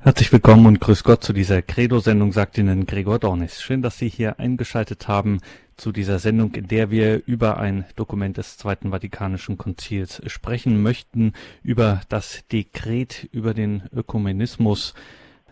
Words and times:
Herzlich 0.00 0.32
willkommen 0.32 0.66
und 0.66 0.78
grüß 0.78 1.02
Gott 1.02 1.24
zu 1.24 1.32
dieser 1.32 1.60
Credo-Sendung, 1.60 2.32
sagt 2.32 2.56
Ihnen 2.56 2.86
Gregor 2.86 3.18
Dornis. 3.18 3.60
Schön, 3.60 3.82
dass 3.82 3.98
Sie 3.98 4.08
hier 4.08 4.38
eingeschaltet 4.38 5.08
haben 5.08 5.40
zu 5.76 5.90
dieser 5.90 6.20
Sendung, 6.20 6.54
in 6.54 6.68
der 6.68 6.92
wir 6.92 7.26
über 7.26 7.58
ein 7.58 7.84
Dokument 7.96 8.36
des 8.36 8.56
Zweiten 8.58 8.90
Vatikanischen 8.92 9.58
Konzils 9.58 10.22
sprechen 10.28 10.80
möchten, 10.84 11.32
über 11.64 12.00
das 12.08 12.44
Dekret 12.46 13.28
über 13.32 13.54
den 13.54 13.88
Ökumenismus 13.92 14.94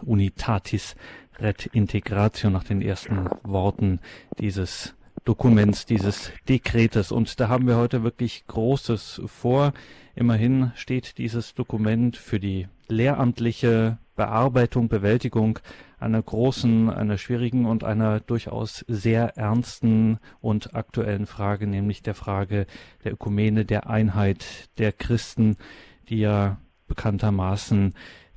Unitatis 0.03 0.95
Ret 1.41 1.67
Integratio 1.67 2.49
nach 2.49 2.65
den 2.65 2.83
ersten 2.83 3.29
Worten 3.43 3.99
dieses 4.39 4.95
Dokuments, 5.25 5.87
dieses 5.87 6.31
Dekretes. 6.49 7.11
Und 7.11 7.41
da 7.41 7.49
haben 7.49 7.67
wir 7.67 7.77
heute 7.77 8.05
wirklich 8.05 8.47
Großes 8.47 9.23
vor. 9.27 9.73
Immerhin 10.15 10.71
steht 10.77 11.19
dieses 11.19 11.55
Dokument 11.55 12.17
für 12.17 12.39
die 12.39 12.69
lehramtliche 12.87 13.99
Bearbeitung, 14.17 14.89
Bewältigung 14.89 15.59
einer 15.99 16.23
großen, 16.23 16.91
einer 16.91 17.19
schwierigen 17.19 17.67
und 17.67 17.85
einer 17.85 18.21
durchaus 18.21 18.85
sehr 18.89 19.37
ernsten 19.37 20.19
und 20.41 20.75
aktuellen 20.75 21.27
Frage, 21.27 21.67
nämlich 21.67 22.03
der 22.03 22.15
Frage 22.15 22.67
der 23.05 23.13
Ökumene, 23.13 23.65
der 23.65 23.89
Einheit 23.89 24.69
der 24.79 24.93
Christen, 24.93 25.57
die 26.09 26.19
ja 26.19 26.59
bekanntermaßen 26.89 27.95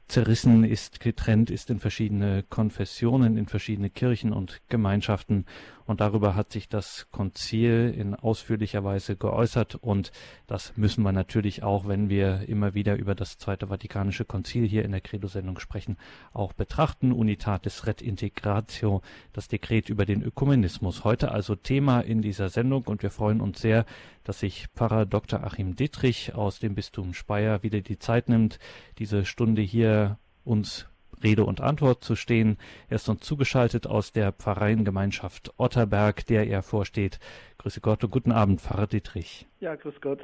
zerrissen 0.08 0.64
ist, 0.64 1.00
getrennt 1.00 1.52
ist 1.52 1.70
in 1.70 1.80
verschiedene 1.80 2.44
Konfessionen, 2.50 3.38
in 3.38 3.46
verschiedene 3.46 3.90
Kirchen 3.90 4.34
und 4.34 4.60
Gemeinschaften. 4.68 5.46
Und 5.90 6.02
darüber 6.02 6.36
hat 6.36 6.52
sich 6.52 6.70
das 6.70 7.08
Konzil 7.10 7.92
in 7.98 8.14
ausführlicher 8.14 8.84
Weise 8.84 9.16
geäußert. 9.16 9.74
Und 9.74 10.12
das 10.46 10.78
müssen 10.78 11.02
wir 11.02 11.12
natürlich 11.12 11.64
auch, 11.64 11.88
wenn 11.88 12.10
wir 12.10 12.48
immer 12.48 12.76
wieder 12.76 12.96
über 12.96 13.16
das 13.16 13.40
Zweite 13.40 13.70
Vatikanische 13.70 14.24
Konzil 14.24 14.68
hier 14.68 14.86
in 14.86 14.92
der 14.92 15.02
Credo-Sendung 15.02 15.58
sprechen, 15.58 15.98
auch 16.32 16.54
betrachten. 16.54 17.12
Unitatis 17.12 17.88
Ret 17.88 18.04
Integratio, 18.04 19.02
das 19.34 19.48
Dekret 19.48 19.90
über 19.90 20.06
den 20.06 20.22
Ökumenismus. 20.22 21.06
Heute 21.06 21.32
also 21.32 21.56
Thema 21.56 22.02
in 22.02 22.22
dieser 22.22 22.50
Sendung. 22.50 22.84
Und 22.84 23.02
wir 23.02 23.10
freuen 23.10 23.42
uns 23.42 23.60
sehr, 23.60 23.88
dass 24.24 24.42
sich 24.42 24.68
Pfarrer 24.76 25.08
Dr. 25.08 25.44
Achim 25.44 25.76
Dittrich 25.76 26.36
aus 26.36 26.60
dem 26.60 26.76
Bistum 26.76 27.16
Speyer 27.16 27.64
wieder 27.64 27.82
die 27.82 27.98
Zeit 27.98 28.30
nimmt, 28.30 28.60
diese 29.00 29.26
Stunde 29.26 29.64
hier 29.64 30.20
uns 30.44 30.86
Rede 31.24 31.44
und 31.46 31.62
Antwort 31.62 32.04
zu 32.04 32.16
stehen. 32.16 32.58
Er 32.90 32.96
ist 32.96 33.10
uns 33.10 33.22
zugeschaltet 33.22 33.88
aus 33.88 34.12
der 34.12 34.32
Pfarreiengemeinschaft 34.32 35.54
Otterberg, 35.58 36.26
der 36.26 36.48
er 36.48 36.64
vorsteht. 36.64 37.20
Grüße 37.58 37.82
Gott 37.82 38.04
und 38.04 38.12
guten 38.12 38.32
Abend, 38.32 38.62
Pfarrer 38.62 38.88
Dittrich. 38.88 39.46
Ja, 39.60 39.76
grüß 39.76 40.02
Gott. 40.02 40.20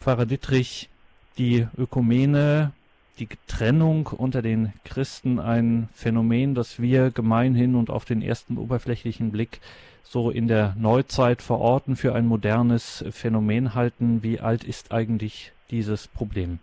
Pfarrer 0.00 0.26
Dittrich, 0.26 0.88
die 1.38 1.66
Ökumene, 1.76 2.72
die 3.18 3.28
Trennung 3.46 4.06
unter 4.06 4.42
den 4.42 4.72
Christen 4.84 5.38
ein 5.38 5.88
Phänomen, 5.94 6.54
das 6.54 6.80
wir 6.80 7.10
gemeinhin 7.10 7.74
und 7.74 7.90
auf 7.90 8.04
den 8.04 8.22
ersten 8.22 8.56
oberflächlichen 8.56 9.30
Blick 9.30 9.60
so 10.02 10.30
in 10.30 10.48
der 10.48 10.74
Neuzeit 10.78 11.42
verorten, 11.42 11.96
für 11.96 12.14
ein 12.14 12.26
modernes 12.26 13.04
Phänomen 13.10 13.74
halten. 13.74 14.22
Wie 14.22 14.40
alt 14.40 14.64
ist 14.64 14.92
eigentlich 14.92 15.52
dieses 15.70 16.08
Problem? 16.08 16.58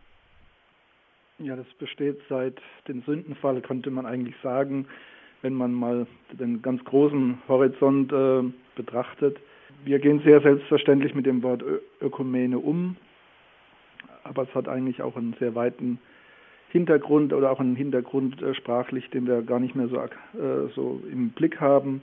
Ja, 1.41 1.55
das 1.55 1.67
besteht 1.79 2.19
seit 2.27 2.59
dem 2.89 3.01
Sündenfall, 3.03 3.61
könnte 3.61 3.91
man 3.91 4.05
eigentlich 4.05 4.35
sagen, 4.43 4.87
wenn 5.41 5.53
man 5.53 5.71
mal 5.73 6.05
den 6.33 6.61
ganz 6.61 6.83
großen 6.83 7.37
Horizont 7.47 8.11
äh, 8.11 8.43
betrachtet. 8.75 9.37
Wir 9.85 9.99
gehen 9.99 10.21
sehr 10.25 10.41
selbstverständlich 10.41 11.15
mit 11.15 11.25
dem 11.25 11.41
Wort 11.41 11.61
Ö 11.61 11.79
Ökumene 12.01 12.59
um, 12.59 12.97
aber 14.25 14.43
es 14.43 14.53
hat 14.53 14.67
eigentlich 14.67 15.01
auch 15.01 15.15
einen 15.15 15.33
sehr 15.39 15.55
weiten 15.55 15.99
Hintergrund 16.71 17.31
oder 17.31 17.51
auch 17.51 17.61
einen 17.61 17.77
Hintergrund 17.77 18.41
äh, 18.41 18.53
sprachlich, 18.53 19.09
den 19.11 19.25
wir 19.25 19.41
gar 19.41 19.61
nicht 19.61 19.75
mehr 19.75 19.87
so, 19.87 19.95
äh, 19.97 20.67
so 20.75 21.01
im 21.09 21.29
Blick 21.29 21.61
haben. 21.61 22.01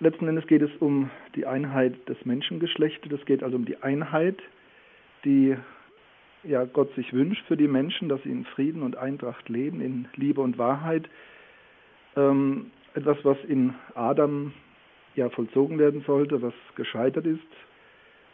Letzten 0.00 0.28
Endes 0.28 0.46
geht 0.46 0.62
es 0.62 0.70
um 0.80 1.10
die 1.34 1.44
Einheit 1.44 2.08
des 2.08 2.24
Menschengeschlechtes. 2.24 3.12
Es 3.12 3.26
geht 3.26 3.42
also 3.42 3.56
um 3.56 3.66
die 3.66 3.82
Einheit, 3.82 4.38
die 5.26 5.56
ja, 6.44 6.64
Gott 6.64 6.94
sich 6.94 7.12
wünscht 7.12 7.44
für 7.46 7.56
die 7.56 7.68
Menschen, 7.68 8.08
dass 8.08 8.22
sie 8.22 8.30
in 8.30 8.44
Frieden 8.44 8.82
und 8.82 8.96
Eintracht 8.96 9.48
leben, 9.48 9.80
in 9.80 10.08
Liebe 10.14 10.40
und 10.40 10.58
Wahrheit. 10.58 11.08
Ähm, 12.16 12.70
etwas, 12.94 13.18
was 13.24 13.36
in 13.48 13.74
Adam 13.94 14.52
ja 15.14 15.28
vollzogen 15.30 15.78
werden 15.78 16.02
sollte, 16.06 16.40
was 16.42 16.54
gescheitert 16.76 17.26
ist 17.26 17.40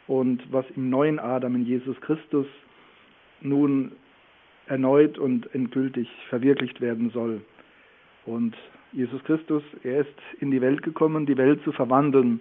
und 0.07 0.43
was 0.53 0.65
im 0.77 0.91
neuen 0.91 1.19
Adam, 1.19 1.55
in 1.55 1.65
Jesus 1.65 2.01
Christus, 2.01 2.47
nun 3.41 3.93
erneut 4.67 5.19
und 5.19 5.53
endgültig 5.55 6.09
verwirklicht 6.29 6.81
werden 6.81 7.11
soll. 7.11 7.41
Und 8.25 8.57
Jesus 8.93 9.23
Christus, 9.25 9.63
er 9.83 10.03
ist 10.03 10.15
in 10.41 10.51
die 10.51 10.61
Welt 10.61 10.83
gekommen, 10.83 11.27
die 11.27 11.37
Welt 11.37 11.63
zu 11.65 11.73
verwandeln. 11.73 12.41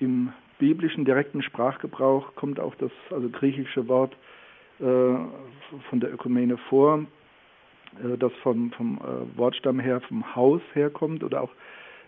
Im 0.00 0.32
biblischen 0.58 1.04
direkten 1.04 1.42
Sprachgebrauch 1.42 2.34
kommt 2.36 2.60
auch 2.60 2.74
das 2.76 2.92
also 3.10 3.28
griechische 3.28 3.86
Wort 3.88 4.16
von 4.78 6.00
der 6.00 6.12
Ökumene 6.12 6.56
vor, 6.68 7.06
äh, 8.02 8.18
das 8.18 8.32
vom, 8.42 8.72
vom 8.72 8.98
äh, 8.98 9.38
Wortstamm 9.38 9.80
her 9.80 10.00
vom 10.00 10.34
Haus 10.34 10.60
herkommt 10.72 11.22
oder 11.22 11.42
auch 11.42 11.50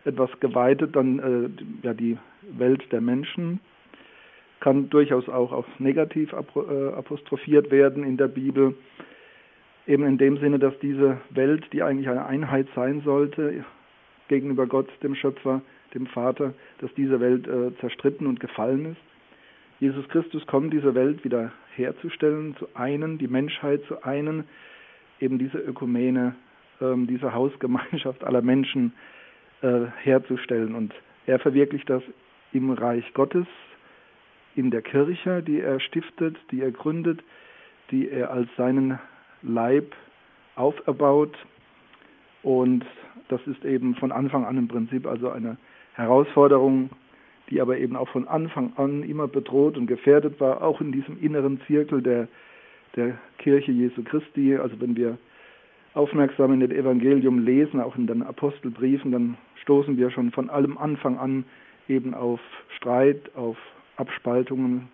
etwas 0.05 0.31
geweitet, 0.39 0.95
dann 0.95 1.81
ja 1.83 1.93
die 1.93 2.17
Welt 2.57 2.93
der 2.93 3.01
Menschen 3.01 3.59
kann 4.61 4.89
durchaus 4.89 5.29
auch 5.29 5.51
auf 5.51 5.67
negativ 5.81 6.33
apostrophiert 6.33 7.73
werden 7.73 8.05
in 8.05 8.17
der 8.17 8.29
Bibel. 8.29 8.77
Eben 9.85 10.07
in 10.07 10.17
dem 10.17 10.39
Sinne, 10.39 10.61
dass 10.61 10.79
diese 10.79 11.19
Welt, 11.31 11.65
die 11.73 11.83
eigentlich 11.83 12.09
eine 12.09 12.25
Einheit 12.25 12.69
sein 12.77 13.03
sollte, 13.05 13.65
gegenüber 14.29 14.69
Gott, 14.69 14.89
dem 15.03 15.17
Schöpfer, 15.17 15.61
dem 15.95 16.07
Vater, 16.07 16.55
dass 16.79 16.93
diese 16.95 17.21
Welt 17.21 17.47
äh, 17.47 17.77
zerstritten 17.81 18.27
und 18.27 18.41
gefallen 18.41 18.93
ist. 18.93 19.01
Jesus 19.81 20.09
Christus 20.09 20.47
kommt, 20.47 20.73
diese 20.73 20.95
Welt 20.95 21.25
wieder 21.25 21.53
herzustellen, 21.77 22.57
zu 22.57 22.69
einen, 22.75 23.19
die 23.19 23.29
Menschheit 23.29 23.83
zu 23.85 24.03
einen, 24.03 24.45
eben 25.21 25.39
diese 25.39 25.59
Ökumene, 25.59 26.35
ähm, 26.81 27.07
diese 27.07 27.33
Hausgemeinschaft 27.33 28.25
aller 28.25 28.43
Menschen 28.43 28.93
äh, 29.63 29.87
herzustellen. 30.03 30.75
Und 30.75 30.95
er 31.27 31.39
verwirklicht 31.39 31.89
das 31.89 32.03
im 32.53 32.71
Reich 32.71 33.13
Gottes, 33.15 33.47
in 34.55 34.71
der 34.71 34.83
Kirche, 34.83 35.43
die 35.43 35.61
er 35.61 35.81
stiftet, 35.81 36.37
die 36.51 36.63
er 36.63 36.71
gründet, 36.71 37.23
die 37.91 38.09
er 38.09 38.31
als 38.31 38.49
seinen 38.57 38.99
Leib 39.43 39.95
auferbaut. 40.55 41.37
Und 42.43 42.85
das 43.29 43.41
ist 43.47 43.65
eben 43.65 43.95
von 43.97 44.13
Anfang 44.13 44.45
an 44.45 44.57
im 44.57 44.69
Prinzip 44.69 45.07
also 45.07 45.31
eine 45.31 45.59
Herausforderung, 45.95 46.91
die 47.51 47.61
aber 47.61 47.79
eben 47.79 47.97
auch 47.97 48.09
von 48.09 48.27
Anfang 48.27 48.73
an 48.77 49.03
immer 49.03 49.29
bedroht 49.29 49.77
und 49.77 49.87
gefährdet 49.87 50.41
war, 50.41 50.63
auch 50.63 50.81
in 50.81 50.93
diesem 50.93 51.21
inneren 51.23 51.61
Zirkel 51.67 52.03
der, 52.03 52.29
der 52.97 53.19
Kirche 53.39 53.73
Jesu 53.73 54.03
Christi. 54.03 54.57
Also 54.57 54.81
wenn 54.81 54.97
wir 54.97 55.19
aufmerksam 55.95 56.53
in 56.53 56.61
dem 56.61 56.73
Evangelium 56.73 57.45
lesen, 57.45 57.81
auch 57.81 57.97
in 57.97 58.07
den 58.07 58.23
Apostelbriefen, 58.23 59.13
dann 59.13 59.37
stoßen 59.63 59.97
wir 59.97 60.11
schon 60.11 60.31
von 60.33 60.51
allem 60.51 60.77
Anfang 60.77 61.19
an 61.19 61.45
eben 61.89 62.15
auf 62.15 62.41
Streit, 62.77 63.35
auf 63.35 63.57
Abspaltungen. 63.97 64.89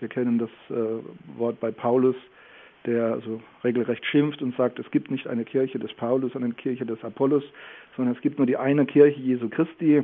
Wir 0.00 0.08
kennen 0.08 0.38
das 0.38 0.50
äh, 0.70 1.38
Wort 1.38 1.60
bei 1.60 1.70
Paulus, 1.70 2.16
der 2.84 3.12
also 3.12 3.40
regelrecht 3.62 4.04
schimpft 4.04 4.42
und 4.42 4.56
sagt, 4.56 4.78
es 4.78 4.90
gibt 4.90 5.10
nicht 5.10 5.26
eine 5.28 5.44
Kirche 5.44 5.78
des 5.78 5.92
Paulus, 5.94 6.32
sondern 6.32 6.50
eine 6.50 6.60
Kirche 6.60 6.84
des 6.84 7.02
Apollos, 7.04 7.44
sondern 7.96 8.14
es 8.14 8.20
gibt 8.20 8.38
nur 8.38 8.46
die 8.46 8.56
eine 8.56 8.84
Kirche 8.86 9.20
Jesu 9.20 9.48
Christi. 9.48 10.02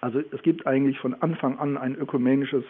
Also 0.00 0.20
es 0.30 0.42
gibt 0.42 0.66
eigentlich 0.66 0.98
von 0.98 1.14
Anfang 1.14 1.58
an 1.58 1.76
ein 1.76 1.96
ökumenisches 1.96 2.64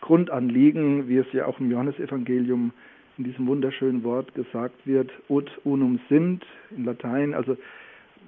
Grundanliegen, 0.00 1.08
wie 1.08 1.18
es 1.18 1.32
ja 1.32 1.46
auch 1.46 1.60
im 1.60 1.70
Johannesevangelium 1.70 2.72
in 3.18 3.24
diesem 3.24 3.46
wunderschönen 3.46 4.02
Wort 4.02 4.34
gesagt 4.34 4.86
wird, 4.86 5.10
ut 5.28 5.50
unum 5.64 6.00
sind 6.08 6.44
in 6.70 6.84
Latein, 6.84 7.34
also 7.34 7.56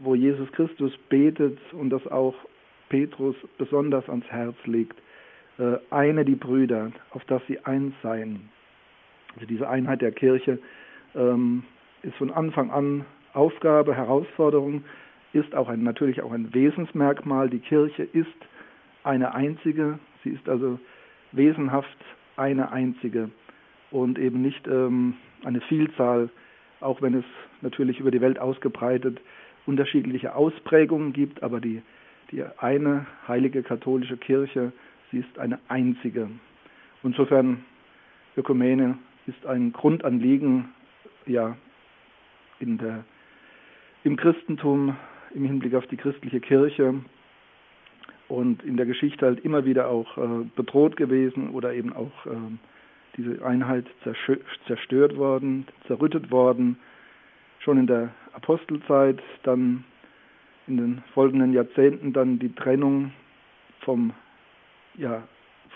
wo 0.02 0.14
Jesus 0.14 0.50
Christus 0.52 0.92
betet 1.08 1.58
und 1.72 1.90
das 1.90 2.06
auch 2.08 2.34
Petrus 2.88 3.36
besonders 3.56 4.06
ans 4.08 4.26
Herz 4.26 4.56
legt. 4.64 4.98
Äh, 5.58 5.78
eine 5.90 6.24
die 6.24 6.34
Brüder, 6.34 6.92
auf 7.10 7.24
dass 7.24 7.40
sie 7.46 7.58
eins 7.64 7.94
seien. 8.02 8.50
Also 9.34 9.46
diese 9.46 9.68
Einheit 9.68 10.02
der 10.02 10.12
Kirche 10.12 10.58
ähm, 11.14 11.64
ist 12.02 12.16
von 12.16 12.30
Anfang 12.30 12.70
an 12.70 13.04
Aufgabe, 13.32 13.94
Herausforderung, 13.94 14.84
ist 15.32 15.54
auch 15.54 15.68
ein, 15.68 15.82
natürlich 15.82 16.22
auch 16.22 16.32
ein 16.32 16.52
Wesensmerkmal. 16.52 17.48
Die 17.48 17.58
Kirche 17.58 18.02
ist 18.02 18.28
eine 19.04 19.34
einzige, 19.34 19.98
sie 20.22 20.30
ist 20.30 20.48
also 20.48 20.78
wesenhaft 21.32 21.98
eine 22.36 22.72
einzige 22.72 23.30
und 23.90 24.18
eben 24.18 24.42
nicht 24.42 24.66
ähm, 24.66 25.14
eine 25.44 25.60
Vielzahl, 25.62 26.30
auch 26.80 27.02
wenn 27.02 27.14
es 27.14 27.24
natürlich 27.60 28.00
über 28.00 28.10
die 28.10 28.20
Welt 28.20 28.38
ausgebreitet 28.38 29.20
unterschiedliche 29.66 30.34
Ausprägungen 30.34 31.12
gibt, 31.12 31.42
aber 31.42 31.60
die, 31.60 31.82
die 32.30 32.42
eine 32.58 33.06
heilige 33.28 33.62
katholische 33.62 34.16
Kirche, 34.16 34.72
sie 35.10 35.18
ist 35.18 35.38
eine 35.38 35.58
einzige. 35.68 36.28
Insofern 37.02 37.64
Ökumene 38.36 38.98
ist 39.26 39.46
ein 39.46 39.72
Grundanliegen 39.72 40.70
ja, 41.26 41.56
in 42.58 42.78
der, 42.78 43.04
im 44.04 44.16
Christentum, 44.16 44.96
im 45.34 45.44
Hinblick 45.44 45.74
auf 45.74 45.86
die 45.86 45.96
christliche 45.96 46.40
Kirche 46.40 46.94
und 48.28 48.62
in 48.62 48.76
der 48.76 48.86
Geschichte 48.86 49.26
halt 49.26 49.44
immer 49.44 49.64
wieder 49.64 49.88
auch 49.88 50.16
äh, 50.16 50.44
bedroht 50.56 50.96
gewesen 50.96 51.50
oder 51.50 51.74
eben 51.74 51.92
auch 51.92 52.26
äh, 52.26 52.30
diese 53.16 53.44
Einheit 53.44 53.86
zerstört 54.66 55.16
worden, 55.16 55.66
zerrüttet 55.86 56.30
worden, 56.30 56.78
schon 57.58 57.78
in 57.78 57.86
der 57.86 58.10
Apostelzeit, 58.32 59.20
dann 59.42 59.84
in 60.66 60.76
den 60.76 61.02
folgenden 61.12 61.52
Jahrzehnten 61.52 62.12
dann 62.12 62.38
die 62.38 62.54
Trennung 62.54 63.12
vom, 63.80 64.12
ja, 64.96 65.22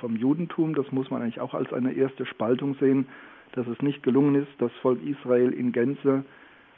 vom 0.01 0.17
Judentum, 0.17 0.75
das 0.75 0.91
muss 0.93 1.11
man 1.11 1.23
eigentlich 1.23 1.41
auch 1.41 1.55
als 1.55 1.73
eine 1.73 1.93
erste 1.93 2.25
Spaltung 2.27 2.75
sehen, 2.77 3.07
dass 3.53 3.67
es 3.67 3.81
nicht 3.83 4.03
gelungen 4.03 4.35
ist, 4.35 4.53
das 4.59 4.73
Volk 4.83 5.03
Israel 5.05 5.53
in 5.53 5.73
Gänze 5.73 6.25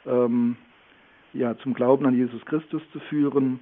ähm, 0.05 0.55
ja, 1.33 1.57
zum 1.59 1.73
Glauben 1.73 2.05
an 2.05 2.15
Jesus 2.15 2.43
Christus 2.45 2.81
zu 2.91 2.99
führen 2.99 3.59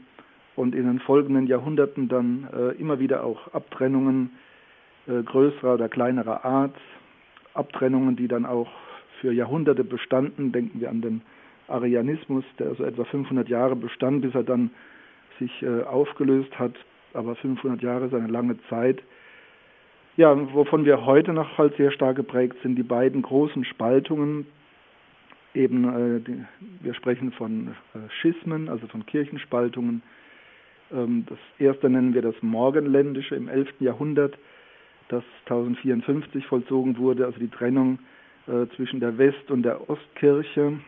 und 0.55 0.73
in 0.75 0.85
den 0.85 0.99
folgenden 0.99 1.47
Jahrhunderten 1.47 2.07
dann 2.07 2.47
äh, 2.53 2.71
immer 2.79 2.99
wieder 2.99 3.23
auch 3.23 3.53
Abtrennungen 3.53 4.31
äh, 5.07 5.23
größerer 5.23 5.75
oder 5.75 5.89
kleinerer 5.89 6.43
Art, 6.45 6.75
Abtrennungen, 7.53 8.15
die 8.15 8.27
dann 8.27 8.45
auch 8.45 8.69
für 9.21 9.31
Jahrhunderte 9.31 9.83
bestanden. 9.83 10.51
Denken 10.51 10.79
wir 10.79 10.89
an 10.89 11.01
den 11.01 11.21
Arianismus, 11.67 12.43
der 12.59 12.75
so 12.75 12.83
etwa 12.83 13.03
500 13.05 13.49
Jahre 13.49 13.75
bestand, 13.75 14.21
bis 14.21 14.33
er 14.35 14.43
dann 14.43 14.71
sich 15.39 15.63
äh, 15.63 15.83
aufgelöst 15.83 16.57
hat. 16.57 16.73
Aber 17.13 17.35
500 17.35 17.81
Jahre 17.81 18.05
ist 18.05 18.13
eine 18.13 18.27
lange 18.27 18.57
Zeit. 18.69 19.01
Ja, 20.17 20.35
wovon 20.53 20.85
wir 20.85 21.05
heute 21.05 21.31
noch 21.33 21.57
halt 21.57 21.77
sehr 21.77 21.91
stark 21.91 22.15
geprägt 22.15 22.57
sind, 22.63 22.75
die 22.75 22.83
beiden 22.83 23.21
großen 23.21 23.63
Spaltungen. 23.65 24.47
Eben, 25.57 25.86
äh, 25.86 26.21
wir 26.83 26.94
sprechen 26.94 27.31
von 27.31 27.69
äh, 27.95 27.98
Schismen, 28.21 28.69
also 28.69 28.86
von 28.86 29.07
Kirchenspaltungen. 29.07 30.04
Ähm, 30.94 31.25
das 31.27 31.39
erste 31.57 31.89
nennen 31.89 32.13
wir 32.13 32.21
das 32.21 32.36
Morgenländische 32.42 33.36
im 33.36 33.48
11. 33.48 33.69
Jahrhundert, 33.80 34.38
das 35.09 35.24
1054 35.45 36.45
vollzogen 36.45 37.00
wurde, 37.00 37.25
also 37.25 37.39
die 37.39 37.48
Trennung 37.48 37.98
äh, 38.45 38.68
zwischen 38.75 39.00
der 39.00 39.18
West- 39.18 39.50
und 39.50 39.63
der 39.63 39.89
Ostkirche. 39.89 40.80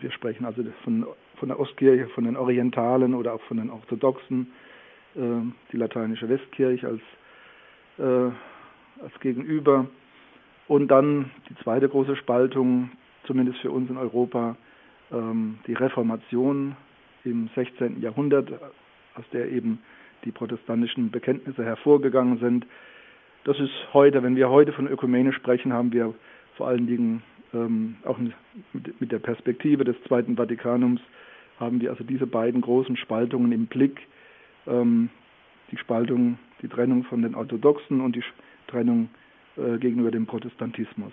Wir 0.00 0.12
sprechen 0.12 0.44
also 0.44 0.62
von, 0.84 1.04
von 1.34 1.48
der 1.48 1.58
Ostkirche, 1.58 2.06
von 2.10 2.22
den 2.22 2.36
Orientalen 2.36 3.14
oder 3.14 3.34
auch 3.34 3.42
von 3.42 3.56
den 3.56 3.70
Orthodoxen, 3.70 4.52
die 5.16 5.76
lateinische 5.76 6.28
Westkirche 6.28 6.86
als 6.86 7.00
als 7.98 9.18
Gegenüber. 9.18 9.86
Und 10.68 10.86
dann 10.86 11.32
die 11.48 11.56
zweite 11.64 11.88
große 11.88 12.14
Spaltung, 12.14 12.90
zumindest 13.24 13.58
für 13.60 13.70
uns 13.70 13.90
in 13.90 13.96
Europa, 13.96 14.56
ähm, 15.12 15.58
die 15.66 15.74
Reformation 15.74 16.76
im 17.24 17.48
16. 17.54 18.00
Jahrhundert, 18.00 18.50
aus 19.14 19.24
der 19.32 19.50
eben 19.50 19.80
die 20.24 20.32
protestantischen 20.32 21.10
Bekenntnisse 21.10 21.64
hervorgegangen 21.64 22.38
sind. 22.38 22.66
Das 23.44 23.58
ist 23.58 23.72
heute, 23.92 24.22
wenn 24.22 24.36
wir 24.36 24.50
heute 24.50 24.72
von 24.72 24.86
Ökumene 24.86 25.32
sprechen, 25.32 25.72
haben 25.72 25.92
wir 25.92 26.14
vor 26.56 26.68
allen 26.68 26.86
Dingen 26.86 27.22
ähm, 27.54 27.96
auch 28.04 28.18
mit, 28.18 29.00
mit, 29.00 29.12
der 29.12 29.18
Perspektive 29.18 29.84
des 29.84 29.96
Zweiten 30.04 30.36
Vatikanums, 30.36 31.00
haben 31.58 31.80
wir 31.80 31.90
also 31.90 32.04
diese 32.04 32.26
beiden 32.26 32.60
großen 32.60 32.96
Spaltungen 32.96 33.52
im 33.52 33.66
Blick. 33.66 34.00
Ähm, 34.66 35.08
die 35.70 35.78
Spaltung 35.78 36.38
die 36.62 36.68
Trennung 36.68 37.04
von 37.04 37.22
den 37.22 37.34
Orthodoxen 37.34 38.00
und 38.00 38.16
die 38.16 38.24
Trennung 38.66 39.08
äh, 39.56 39.78
gegenüber 39.78 40.10
dem 40.10 40.26
Protestantismus. 40.26 41.12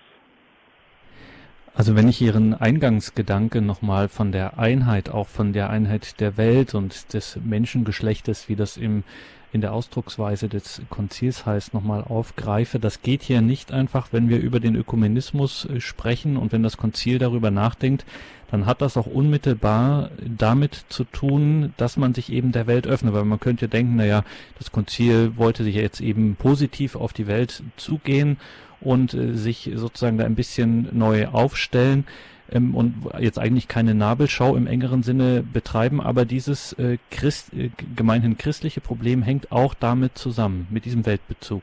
Also 1.74 1.94
wenn 1.94 2.08
ich 2.08 2.20
Ihren 2.20 2.54
Eingangsgedanke 2.54 3.60
nochmal 3.60 4.08
von 4.08 4.32
der 4.32 4.58
Einheit, 4.58 5.10
auch 5.10 5.28
von 5.28 5.52
der 5.52 5.70
Einheit 5.70 6.20
der 6.20 6.36
Welt 6.36 6.74
und 6.74 7.12
des 7.14 7.38
Menschengeschlechtes, 7.42 8.48
wie 8.48 8.56
das 8.56 8.76
im 8.76 9.04
in 9.52 9.60
der 9.60 9.72
Ausdrucksweise 9.72 10.48
des 10.48 10.82
Konzils 10.90 11.46
heißt, 11.46 11.72
nochmal 11.72 12.04
aufgreife. 12.04 12.78
Das 12.78 13.02
geht 13.02 13.22
hier 13.22 13.40
nicht 13.40 13.72
einfach, 13.72 14.08
wenn 14.12 14.28
wir 14.28 14.40
über 14.40 14.60
den 14.60 14.76
Ökumenismus 14.76 15.64
äh, 15.64 15.80
sprechen 15.80 16.36
und 16.36 16.52
wenn 16.52 16.62
das 16.62 16.76
Konzil 16.76 17.18
darüber 17.18 17.50
nachdenkt, 17.50 18.04
dann 18.50 18.66
hat 18.66 18.80
das 18.80 18.96
auch 18.96 19.06
unmittelbar 19.06 20.10
damit 20.24 20.84
zu 20.88 21.04
tun, 21.04 21.74
dass 21.76 21.96
man 21.96 22.14
sich 22.14 22.32
eben 22.32 22.52
der 22.52 22.66
Welt 22.66 22.86
öffnet, 22.86 23.12
weil 23.12 23.24
man 23.24 23.40
könnte 23.40 23.68
denken, 23.68 23.96
naja, 23.96 24.24
das 24.58 24.72
Konzil 24.72 25.36
wollte 25.36 25.64
sich 25.64 25.74
jetzt 25.74 26.00
eben 26.00 26.36
positiv 26.36 26.96
auf 26.96 27.12
die 27.12 27.26
Welt 27.26 27.62
zugehen 27.76 28.38
und 28.80 29.14
äh, 29.14 29.34
sich 29.34 29.70
sozusagen 29.74 30.18
da 30.18 30.24
ein 30.24 30.34
bisschen 30.34 30.88
neu 30.92 31.26
aufstellen 31.26 32.04
ähm, 32.50 32.74
und 32.74 32.94
jetzt 33.18 33.38
eigentlich 33.38 33.68
keine 33.68 33.94
Nabelschau 33.94 34.56
im 34.56 34.66
engeren 34.66 35.02
Sinne 35.02 35.42
betreiben, 35.42 36.00
aber 36.00 36.24
dieses 36.24 36.72
äh, 36.74 36.98
Christ, 37.10 37.52
äh, 37.54 37.70
gemeinhin 37.96 38.38
christliche 38.38 38.80
Problem 38.80 39.22
hängt 39.22 39.52
auch 39.52 39.74
damit 39.74 40.16
zusammen, 40.16 40.66
mit 40.70 40.84
diesem 40.84 41.06
Weltbezug. 41.06 41.62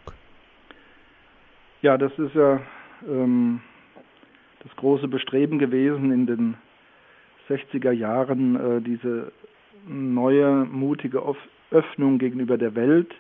Ja, 1.82 1.98
das 1.98 2.12
ist 2.18 2.34
ja 2.34 2.62
ähm, 3.08 3.62
das 4.64 4.76
große 4.76 5.08
Bestreben 5.08 5.60
gewesen 5.60 6.12
in 6.12 6.26
den 6.26 6.56
60er 7.50 7.92
Jahren, 7.92 8.56
äh, 8.56 8.82
diese 8.82 9.32
neue, 9.88 10.66
mutige 10.66 11.22
Öffnung 11.72 12.18
gegenüber 12.18 12.58
der 12.58 12.76
Welt, 12.76 13.14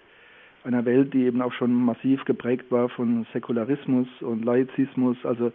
einer 0.65 0.85
Welt, 0.85 1.13
die 1.13 1.25
eben 1.25 1.41
auch 1.41 1.53
schon 1.53 1.73
massiv 1.73 2.25
geprägt 2.25 2.71
war 2.71 2.89
von 2.89 3.25
Säkularismus 3.33 4.07
und 4.21 4.43
Laizismus, 4.43 5.17
also 5.23 5.51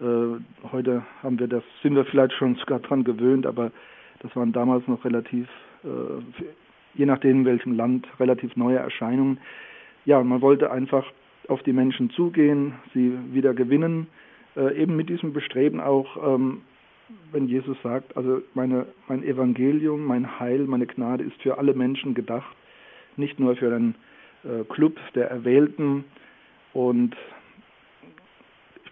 äh, 0.00 0.40
heute 0.72 1.02
haben 1.22 1.38
wir 1.38 1.46
das, 1.46 1.62
sind 1.82 1.94
wir 1.94 2.04
vielleicht 2.04 2.34
schon 2.34 2.56
sogar 2.56 2.80
dran 2.80 3.04
gewöhnt, 3.04 3.46
aber 3.46 3.70
das 4.20 4.34
waren 4.36 4.52
damals 4.52 4.86
noch 4.88 5.04
relativ, 5.04 5.48
äh, 5.84 5.88
je 6.94 7.06
nachdem 7.06 7.40
in 7.40 7.44
welchem 7.44 7.76
Land, 7.76 8.06
relativ 8.18 8.56
neue 8.56 8.78
Erscheinungen. 8.78 9.38
Ja, 10.04 10.22
man 10.22 10.40
wollte 10.40 10.70
einfach 10.70 11.06
auf 11.48 11.62
die 11.62 11.72
Menschen 11.72 12.10
zugehen, 12.10 12.74
sie 12.92 13.16
wieder 13.32 13.54
gewinnen, 13.54 14.08
äh, 14.56 14.76
eben 14.80 14.96
mit 14.96 15.08
diesem 15.08 15.32
Bestreben 15.32 15.80
auch, 15.80 16.34
ähm, 16.34 16.62
wenn 17.32 17.48
Jesus 17.48 17.76
sagt, 17.82 18.16
also 18.16 18.40
meine, 18.54 18.86
mein 19.08 19.22
Evangelium, 19.22 20.04
mein 20.04 20.40
Heil, 20.40 20.60
meine 20.66 20.86
Gnade 20.86 21.22
ist 21.24 21.40
für 21.42 21.58
alle 21.58 21.74
Menschen 21.74 22.14
gedacht, 22.14 22.56
nicht 23.16 23.38
nur 23.38 23.56
für 23.56 23.70
den 23.70 23.94
Club 24.68 24.98
der 25.14 25.30
Erwählten. 25.30 26.04
Und 26.72 27.16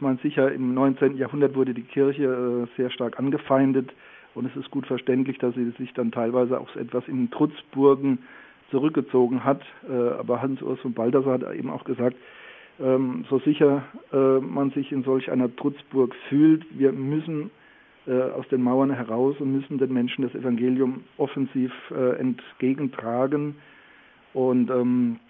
meine, 0.03 0.19
sicher 0.19 0.53
im 0.53 0.75
19. 0.75 1.17
Jahrhundert 1.17 1.55
wurde 1.55 1.73
die 1.73 1.83
Kirche 1.83 2.25
äh, 2.25 2.77
sehr 2.77 2.91
stark 2.91 3.19
angefeindet 3.19 3.91
und 4.35 4.45
es 4.47 4.57
ist 4.57 4.71
gut 4.71 4.87
verständlich, 4.87 5.39
dass 5.39 5.55
sie 5.55 5.71
sich 5.79 5.95
dann 5.95 6.11
teilweise 6.11 6.61
auch 6.61 6.75
etwas 6.77 7.07
in 7.09 7.31
Trutzburgen 7.31 8.19
zurückgezogen 8.71 9.45
hat. 9.45 9.63
Äh, 9.89 9.93
aber 9.93 10.43
Hans-Urs 10.43 10.81
von 10.81 10.93
Balthasar 10.93 11.35
hat 11.35 11.55
eben 11.55 11.71
auch 11.71 11.85
gesagt, 11.85 12.17
ähm, 12.81 13.25
so 13.31 13.39
sicher 13.39 13.85
äh, 14.13 14.41
man 14.41 14.71
sich 14.71 14.93
in 14.93 15.05
solch 15.05 15.31
einer 15.31 15.55
Trutzburg 15.55 16.15
fühlt, 16.29 16.67
wir 16.77 16.93
müssen 16.93 17.51
aus 18.05 18.49
den 18.49 18.63
Mauern 18.63 18.91
heraus 18.91 19.37
und 19.39 19.53
müssen 19.53 19.79
den 19.79 19.93
Menschen 19.93 20.25
das 20.25 20.35
Evangelium 20.35 21.05
offensiv 21.19 21.71
entgegentragen. 22.19 23.55
Und 24.35 24.71
ähm, 24.71 25.21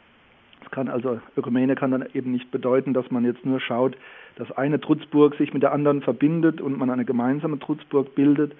es 0.64 0.70
kann 0.70 0.88
also 0.88 1.20
Ökumene 1.36 1.74
kann 1.74 1.90
dann 1.90 2.04
eben 2.14 2.32
nicht 2.32 2.50
bedeuten, 2.50 2.94
dass 2.94 3.10
man 3.10 3.24
jetzt 3.24 3.44
nur 3.44 3.60
schaut, 3.60 3.96
dass 4.36 4.50
eine 4.52 4.80
Trutzburg 4.80 5.34
sich 5.36 5.52
mit 5.52 5.62
der 5.62 5.72
anderen 5.72 6.02
verbindet 6.02 6.60
und 6.60 6.78
man 6.78 6.90
eine 6.90 7.04
gemeinsame 7.04 7.58
Trutzburg 7.58 8.14
bildet, 8.14 8.52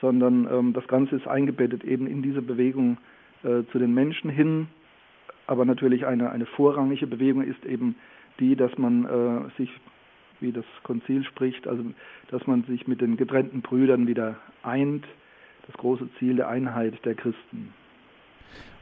sondern 0.00 0.48
ähm, 0.50 0.72
das 0.72 0.86
Ganze 0.88 1.16
ist 1.16 1.26
eingebettet 1.26 1.84
eben 1.84 2.06
in 2.06 2.22
diese 2.22 2.42
Bewegung 2.42 2.98
äh, 3.42 3.62
zu 3.72 3.78
den 3.78 3.94
Menschen 3.94 4.30
hin. 4.30 4.68
Aber 5.46 5.64
natürlich 5.64 6.06
eine, 6.06 6.30
eine 6.30 6.46
vorrangige 6.46 7.06
Bewegung 7.06 7.42
ist 7.42 7.64
eben 7.64 7.96
die, 8.40 8.56
dass 8.56 8.76
man 8.78 9.04
äh, 9.04 9.56
sich, 9.56 9.70
wie 10.40 10.52
das 10.52 10.64
Konzil 10.82 11.24
spricht, 11.24 11.66
also 11.66 11.82
dass 12.30 12.46
man 12.46 12.64
sich 12.64 12.86
mit 12.86 13.00
den 13.00 13.16
getrennten 13.16 13.62
Brüdern 13.62 14.06
wieder 14.06 14.36
eint, 14.62 15.04
das 15.66 15.76
große 15.76 16.08
Ziel 16.18 16.36
der 16.36 16.48
Einheit 16.48 17.04
der 17.04 17.14
Christen. 17.14 17.72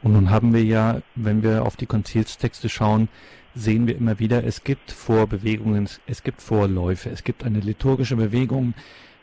Und 0.03 0.13
nun 0.13 0.31
haben 0.31 0.53
wir 0.53 0.63
ja, 0.63 1.01
wenn 1.15 1.43
wir 1.43 1.65
auf 1.65 1.77
die 1.77 1.87
Konzilstexte 1.87 2.69
schauen, 2.69 3.09
sehen 3.55 3.87
wir 3.87 3.97
immer 3.97 4.19
wieder, 4.19 4.45
es 4.45 4.65
gibt 4.65 4.91
Vorbewegungen, 4.91 5.89
es 6.07 6.23
gibt 6.23 6.43
Vorläufe, 6.43 7.09
es 7.11 7.25
gibt 7.25 7.45
eine 7.45 7.61
liturgische 7.61 8.17
Bewegung, 8.17 8.75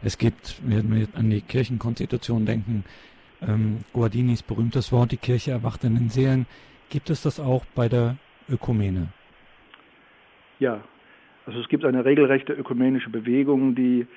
es 0.04 0.18
gibt, 0.18 0.60
wenn 0.66 0.94
wir 0.94 1.08
an 1.14 1.30
die 1.30 1.42
Kirchenkonstitution 1.42 2.46
denken, 2.46 2.84
ähm, 3.42 3.80
Guardinis 3.94 4.42
berühmtes 4.42 4.92
Wort, 4.92 5.12
die 5.12 5.18
Kirche 5.18 5.52
erwacht 5.52 5.84
in 5.84 5.96
den 5.96 6.10
Seelen. 6.10 6.46
Gibt 6.90 7.10
es 7.10 7.22
das 7.22 7.40
auch 7.40 7.66
bei 7.76 7.88
der 7.90 8.18
Ökumene? 8.50 9.10
Ja, 10.60 10.82
also 11.46 11.60
es 11.60 11.68
gibt 11.70 11.86
eine 11.86 12.06
regelrechte 12.06 12.54
ökumenische 12.54 13.10
Bewegung, 13.10 13.76
die 13.76 14.08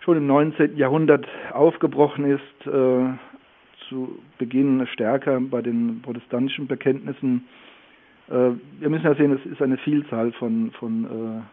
schon 0.00 0.16
im 0.16 0.26
19. 0.26 0.76
Jahrhundert 0.76 1.26
aufgebrochen 1.52 2.24
ist, 2.24 2.66
äh, 2.66 3.12
zu 3.90 4.18
Beginn 4.38 4.86
stärker 4.86 5.38
bei 5.40 5.60
den 5.60 6.00
protestantischen 6.00 6.66
Bekenntnissen 6.66 7.44
äh, 8.30 8.52
wir 8.78 8.88
müssen 8.88 9.04
ja 9.04 9.14
sehen, 9.16 9.32
es 9.32 9.44
ist 9.50 9.60
eine 9.60 9.76
Vielzahl 9.76 10.32
von, 10.32 10.70
von 10.78 11.44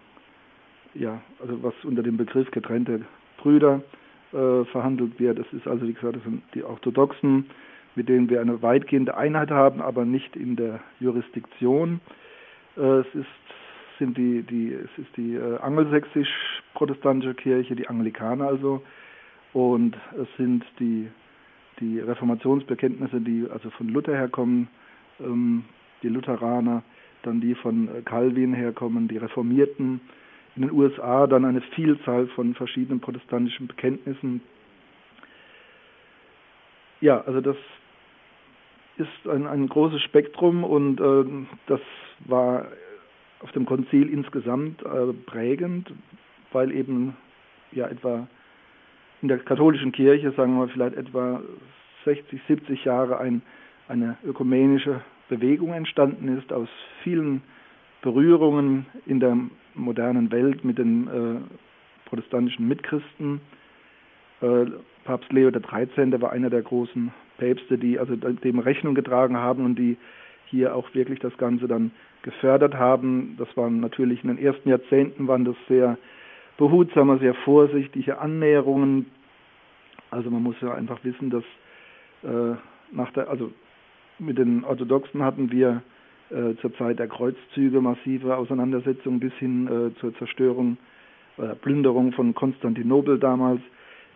äh, 0.93 0.99
ja, 0.99 1.21
also 1.41 1.61
was 1.63 1.73
unter 1.83 2.03
dem 2.03 2.17
Begriff 2.17 2.49
getrennte 2.51 3.01
Brüder 3.37 3.81
äh, 4.31 4.63
verhandelt 4.65 5.19
wird. 5.19 5.39
Das 5.39 5.51
ist 5.51 5.67
also, 5.67 5.87
wie 5.87 5.93
gesagt, 5.93 6.15
das 6.15 6.23
sind 6.23 6.43
die 6.53 6.63
Orthodoxen, 6.63 7.49
mit 7.95 8.07
denen 8.09 8.29
wir 8.29 8.41
eine 8.41 8.61
weitgehende 8.61 9.17
Einheit 9.17 9.49
haben, 9.49 9.81
aber 9.81 10.05
nicht 10.05 10.35
in 10.35 10.55
der 10.55 10.79
Jurisdiktion. 10.99 11.99
Äh, 12.77 12.81
es 12.81 13.07
ist 13.13 13.27
sind 13.97 14.15
die, 14.15 14.43
die, 14.43 14.73
es 14.73 14.89
ist 14.99 15.17
die 15.17 15.33
äh, 15.33 15.57
angelsächsisch-protestantische 15.57 17.33
Kirche, 17.33 17.75
die 17.75 17.87
Anglikaner 17.87 18.47
also, 18.47 18.83
und 19.53 19.97
es 20.21 20.27
sind 20.37 20.63
die, 20.79 21.07
die 21.79 21.99
Reformationsbekenntnisse, 21.99 23.21
die 23.21 23.45
also 23.51 23.69
von 23.71 23.89
Luther 23.89 24.15
herkommen, 24.15 24.67
ähm, 25.19 25.63
die 26.03 26.09
Lutheraner, 26.09 26.83
dann 27.23 27.41
die 27.41 27.55
von 27.55 27.87
äh, 27.87 28.01
Calvin 28.01 28.53
herkommen, 28.53 29.07
die 29.07 29.17
Reformierten. 29.17 30.01
In 30.55 30.63
den 30.63 30.71
USA 30.71 31.27
dann 31.27 31.45
eine 31.45 31.61
Vielzahl 31.61 32.27
von 32.27 32.55
verschiedenen 32.55 32.99
protestantischen 32.99 33.67
Bekenntnissen. 33.67 34.41
Ja, 36.99 37.21
also 37.21 37.41
das 37.41 37.57
ist 38.97 39.27
ein, 39.29 39.45
ein 39.45 39.67
großes 39.67 40.01
Spektrum 40.01 40.63
und 40.63 40.99
äh, 40.99 41.25
das 41.67 41.81
war 42.25 42.67
auf 43.41 43.51
dem 43.51 43.65
Konzil 43.65 44.09
insgesamt 44.09 44.81
äh, 44.83 45.13
prägend, 45.25 45.93
weil 46.51 46.71
eben 46.71 47.15
ja 47.71 47.87
etwa 47.87 48.27
in 49.21 49.27
der 49.27 49.39
katholischen 49.39 49.91
Kirche, 49.91 50.31
sagen 50.31 50.57
wir 50.57 50.67
vielleicht 50.67 50.95
etwa 50.95 51.41
60, 52.05 52.39
70 52.47 52.85
Jahre 52.85 53.19
ein, 53.19 53.41
eine 53.87 54.17
ökumenische 54.23 55.01
Bewegung 55.29 55.73
entstanden 55.73 56.37
ist 56.37 56.53
aus 56.53 56.69
vielen 57.03 57.41
Berührungen 58.01 58.85
in 59.05 59.19
der 59.19 59.37
modernen 59.73 60.31
Welt 60.31 60.63
mit 60.63 60.77
den 60.77 61.07
äh, 61.07 62.09
protestantischen 62.09 62.67
Mitchristen. 62.67 63.41
Äh, 64.41 64.67
Papst 65.03 65.31
Leo 65.33 65.51
XIII. 65.51 66.21
war 66.21 66.31
einer 66.31 66.49
der 66.49 66.61
großen 66.61 67.11
Päpste, 67.37 67.77
die 67.77 67.99
also 67.99 68.15
dem 68.15 68.59
Rechnung 68.59 68.95
getragen 68.95 69.37
haben 69.37 69.65
und 69.65 69.77
die 69.77 69.97
hier 70.45 70.75
auch 70.75 70.93
wirklich 70.93 71.19
das 71.19 71.37
Ganze 71.37 71.67
dann 71.67 71.91
gefördert 72.21 72.75
haben. 72.75 73.35
Das 73.37 73.47
waren 73.57 73.79
natürlich 73.79 74.23
in 74.23 74.29
den 74.29 74.37
ersten 74.37 74.69
Jahrzehnten 74.69 75.27
waren 75.27 75.45
das 75.45 75.55
sehr 75.67 75.97
behutsame, 76.57 77.19
sehr 77.19 77.33
vorsichtige 77.33 78.19
Annäherungen. 78.19 79.07
Also 80.11 80.29
man 80.29 80.43
muss 80.43 80.55
ja 80.61 80.73
einfach 80.73 81.03
wissen, 81.03 81.29
dass 81.29 81.43
äh, 82.23 82.55
nach 82.91 83.11
der, 83.13 83.29
also 83.29 83.51
mit 84.19 84.37
den 84.37 84.63
Orthodoxen 84.63 85.23
hatten 85.23 85.51
wir 85.51 85.81
äh, 86.29 86.55
zur 86.61 86.73
Zeit 86.75 86.99
der 86.99 87.07
Kreuzzüge 87.07 87.81
massive 87.81 88.35
Auseinandersetzungen 88.35 89.19
bis 89.19 89.33
hin 89.33 89.67
äh, 89.67 89.99
zur 89.99 90.15
Zerstörung 90.15 90.77
oder 91.37 91.55
Plünderung 91.55 92.11
von 92.13 92.33
Konstantinopel 92.33 93.19
damals. 93.19 93.61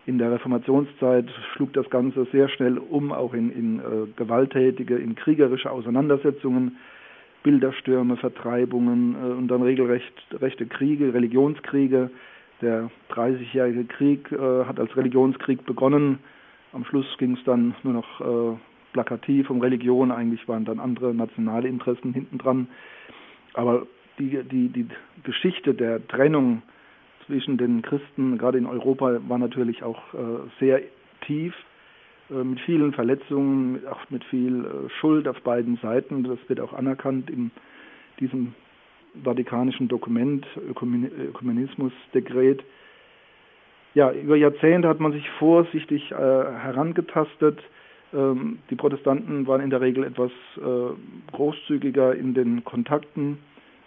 In 0.04 0.18
der 0.18 0.32
Reformationszeit 0.32 1.30
schlug 1.52 1.72
das 1.74 1.88
Ganze 1.88 2.26
sehr 2.32 2.48
schnell 2.48 2.78
um, 2.78 3.12
auch 3.12 3.34
in, 3.34 3.52
in 3.52 3.78
äh, 3.78 3.82
gewalttätige, 4.16 4.96
in 4.96 5.14
kriegerische 5.14 5.70
Auseinandersetzungen, 5.70 6.76
Bilderstürme, 7.42 8.16
Vertreibungen 8.16 9.14
äh, 9.14 9.32
und 9.32 9.48
dann 9.48 9.62
regelrecht 9.62 10.14
rechte 10.32 10.66
Kriege, 10.66 11.14
Religionskriege. 11.14 12.10
Der 12.60 12.90
30-jährige 13.10 13.84
Krieg 13.84 14.30
äh, 14.30 14.64
hat 14.64 14.78
als 14.78 14.96
Religionskrieg 14.96 15.64
begonnen. 15.64 16.18
Am 16.72 16.84
Schluss 16.84 17.06
ging 17.18 17.36
es 17.36 17.44
dann 17.44 17.74
nur 17.82 17.94
noch 17.94 18.20
äh, 18.20 18.56
plakativ 18.92 19.50
um 19.50 19.60
Religion, 19.60 20.10
eigentlich 20.10 20.46
waren 20.48 20.64
dann 20.64 20.78
andere 20.78 21.14
nationale 21.14 21.68
Interessen 21.68 22.12
hintendran. 22.12 22.68
Aber 23.54 23.86
die, 24.18 24.42
die, 24.44 24.68
die 24.68 24.86
Geschichte 25.24 25.74
der 25.74 26.06
Trennung 26.06 26.62
zwischen 27.26 27.56
den 27.56 27.82
Christen, 27.82 28.38
gerade 28.38 28.58
in 28.58 28.66
Europa, 28.66 29.20
war 29.28 29.38
natürlich 29.38 29.82
auch 29.82 30.02
sehr 30.58 30.82
tief, 31.26 31.54
mit 32.32 32.60
vielen 32.60 32.92
Verletzungen, 32.92 33.86
auch 33.86 34.10
mit 34.10 34.24
viel 34.24 34.64
äh, 34.64 34.90
Schuld 35.00 35.28
auf 35.28 35.40
beiden 35.42 35.78
Seiten. 35.82 36.24
Das 36.24 36.38
wird 36.48 36.60
auch 36.60 36.72
anerkannt 36.72 37.30
in 37.30 37.50
diesem 38.20 38.54
vatikanischen 39.22 39.88
Dokument, 39.88 40.46
Ökumenismusdekret. 40.56 42.64
Ja, 43.94 44.10
über 44.10 44.36
Jahrzehnte 44.36 44.88
hat 44.88 45.00
man 45.00 45.12
sich 45.12 45.28
vorsichtig 45.38 46.10
äh, 46.12 46.14
herangetastet. 46.14 47.58
Ähm, 48.14 48.58
die 48.70 48.76
Protestanten 48.76 49.46
waren 49.46 49.60
in 49.60 49.70
der 49.70 49.82
Regel 49.82 50.04
etwas 50.04 50.30
äh, 50.56 51.32
großzügiger 51.32 52.14
in 52.14 52.32
den 52.32 52.64
Kontakten 52.64 53.38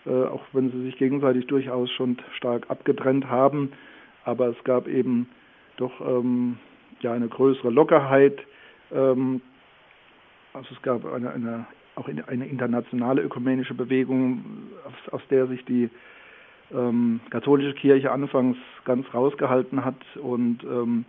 äh, 0.05 0.25
auch 0.25 0.43
wenn 0.53 0.71
sie 0.71 0.83
sich 0.83 0.97
gegenseitig 0.97 1.47
durchaus 1.47 1.89
schon 1.91 2.17
stark 2.37 2.69
abgetrennt 2.69 3.29
haben. 3.29 3.71
Aber 4.23 4.47
es 4.47 4.63
gab 4.63 4.87
eben 4.87 5.29
doch 5.77 5.99
ähm, 6.01 6.57
ja 7.01 7.13
eine 7.13 7.27
größere 7.27 7.69
Lockerheit. 7.69 8.39
Ähm, 8.91 9.41
also 10.53 10.67
es 10.73 10.81
gab 10.81 11.05
eine, 11.05 11.31
eine 11.31 11.65
auch 11.95 12.09
eine 12.09 12.45
internationale 12.45 13.21
ökumenische 13.21 13.73
Bewegung, 13.73 14.43
aus, 14.85 15.13
aus 15.13 15.21
der 15.29 15.47
sich 15.47 15.63
die 15.65 15.89
ähm, 16.73 17.21
katholische 17.29 17.73
Kirche 17.73 18.11
anfangs 18.11 18.57
ganz 18.83 19.05
rausgehalten 19.13 19.85
hat 19.85 19.95
und 20.21 20.63
ähm, 20.63 21.05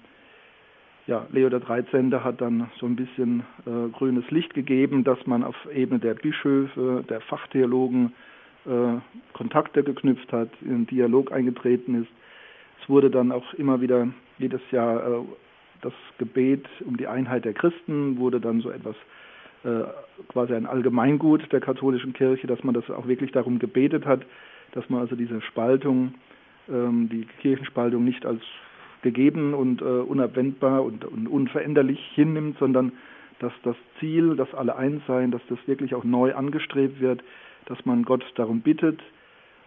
ja, 1.06 1.26
Leo 1.30 1.48
XIII. 1.48 2.10
hat 2.20 2.40
dann 2.40 2.68
so 2.80 2.86
ein 2.86 2.96
bisschen 2.96 3.44
äh, 3.64 3.88
grünes 3.92 4.28
Licht 4.30 4.54
gegeben, 4.54 5.04
dass 5.04 5.24
man 5.26 5.44
auf 5.44 5.54
Ebene 5.72 6.00
der 6.00 6.14
Bischöfe, 6.14 7.04
der 7.08 7.20
Fachtheologen 7.20 8.12
äh, 8.66 8.98
Kontakte 9.32 9.84
geknüpft 9.84 10.32
hat, 10.32 10.50
in 10.62 10.86
Dialog 10.86 11.30
eingetreten 11.30 12.02
ist. 12.02 12.10
Es 12.82 12.88
wurde 12.88 13.10
dann 13.10 13.30
auch 13.30 13.54
immer 13.54 13.80
wieder 13.80 14.08
jedes 14.38 14.60
Jahr 14.72 15.06
äh, 15.06 15.22
das 15.82 15.92
Gebet 16.18 16.66
um 16.84 16.96
die 16.96 17.06
Einheit 17.06 17.44
der 17.44 17.54
Christen, 17.54 18.18
wurde 18.18 18.40
dann 18.40 18.60
so 18.60 18.70
etwas 18.70 18.96
äh, 19.64 19.84
quasi 20.28 20.54
ein 20.54 20.66
Allgemeingut 20.66 21.50
der 21.52 21.60
katholischen 21.60 22.12
Kirche, 22.12 22.46
dass 22.46 22.62
man 22.62 22.74
das 22.74 22.88
auch 22.90 23.08
wirklich 23.08 23.32
darum 23.32 23.58
gebetet 23.58 24.06
hat, 24.06 24.24
dass 24.72 24.88
man 24.88 25.00
also 25.00 25.16
diese 25.16 25.40
Spaltung, 25.42 26.14
ähm, 26.68 27.08
die 27.08 27.26
Kirchenspaltung 27.40 28.04
nicht 28.04 28.24
als 28.26 28.42
gegeben 29.02 29.54
und 29.54 29.82
äh, 29.82 29.84
unabwendbar 29.84 30.82
und, 30.82 31.04
und, 31.04 31.28
unveränderlich 31.28 32.00
hinnimmt, 32.14 32.58
sondern 32.58 32.92
dass 33.38 33.52
das 33.62 33.76
Ziel, 34.00 34.36
dass 34.36 34.52
alle 34.54 34.76
eins 34.76 35.02
seien, 35.06 35.30
dass 35.30 35.42
das 35.48 35.58
wirklich 35.66 35.94
auch 35.94 36.04
neu 36.04 36.34
angestrebt 36.34 37.00
wird, 37.00 37.22
dass 37.66 37.84
man 37.84 38.04
Gott 38.04 38.24
darum 38.36 38.60
bittet. 38.60 39.00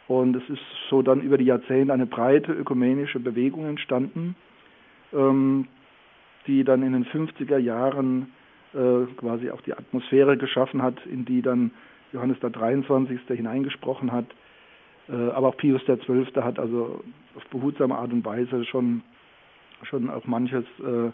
Und 0.08 0.36
es 0.36 0.50
ist 0.50 0.62
so 0.90 1.02
dann 1.02 1.22
über 1.22 1.38
die 1.38 1.46
Jahrzehnte 1.46 1.94
eine 1.94 2.08
breite 2.08 2.52
ökumenische 2.52 3.20
Bewegung 3.20 3.66
entstanden, 3.66 4.36
ähm, 5.14 5.68
die 6.50 6.64
dann 6.64 6.82
in 6.82 6.94
den 6.94 7.06
50er 7.06 7.60
Jahren 7.60 8.32
äh, 8.74 9.06
quasi 9.18 9.52
auch 9.52 9.62
die 9.62 9.74
Atmosphäre 9.74 10.36
geschaffen 10.36 10.82
hat, 10.82 11.06
in 11.06 11.24
die 11.24 11.42
dann 11.42 11.72
Johannes 12.12 12.40
der 12.40 12.50
23. 12.50 13.20
hineingesprochen 13.28 14.12
hat. 14.12 14.26
Äh, 15.08 15.14
aber 15.14 15.50
auch 15.50 15.58
Pius 15.58 15.82
XII. 15.84 16.26
hat 16.42 16.60
also 16.60 17.04
auf 17.36 17.46
behutsame 17.52 17.96
Art 17.96 18.12
und 18.12 18.26
Weise 18.26 18.66
schon, 18.66 19.04
schon 19.84 20.10
auch 20.10 20.26
manches 20.26 20.66
äh, 20.80 21.12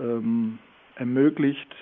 ähm, 0.00 0.58
ermöglicht, 0.96 1.74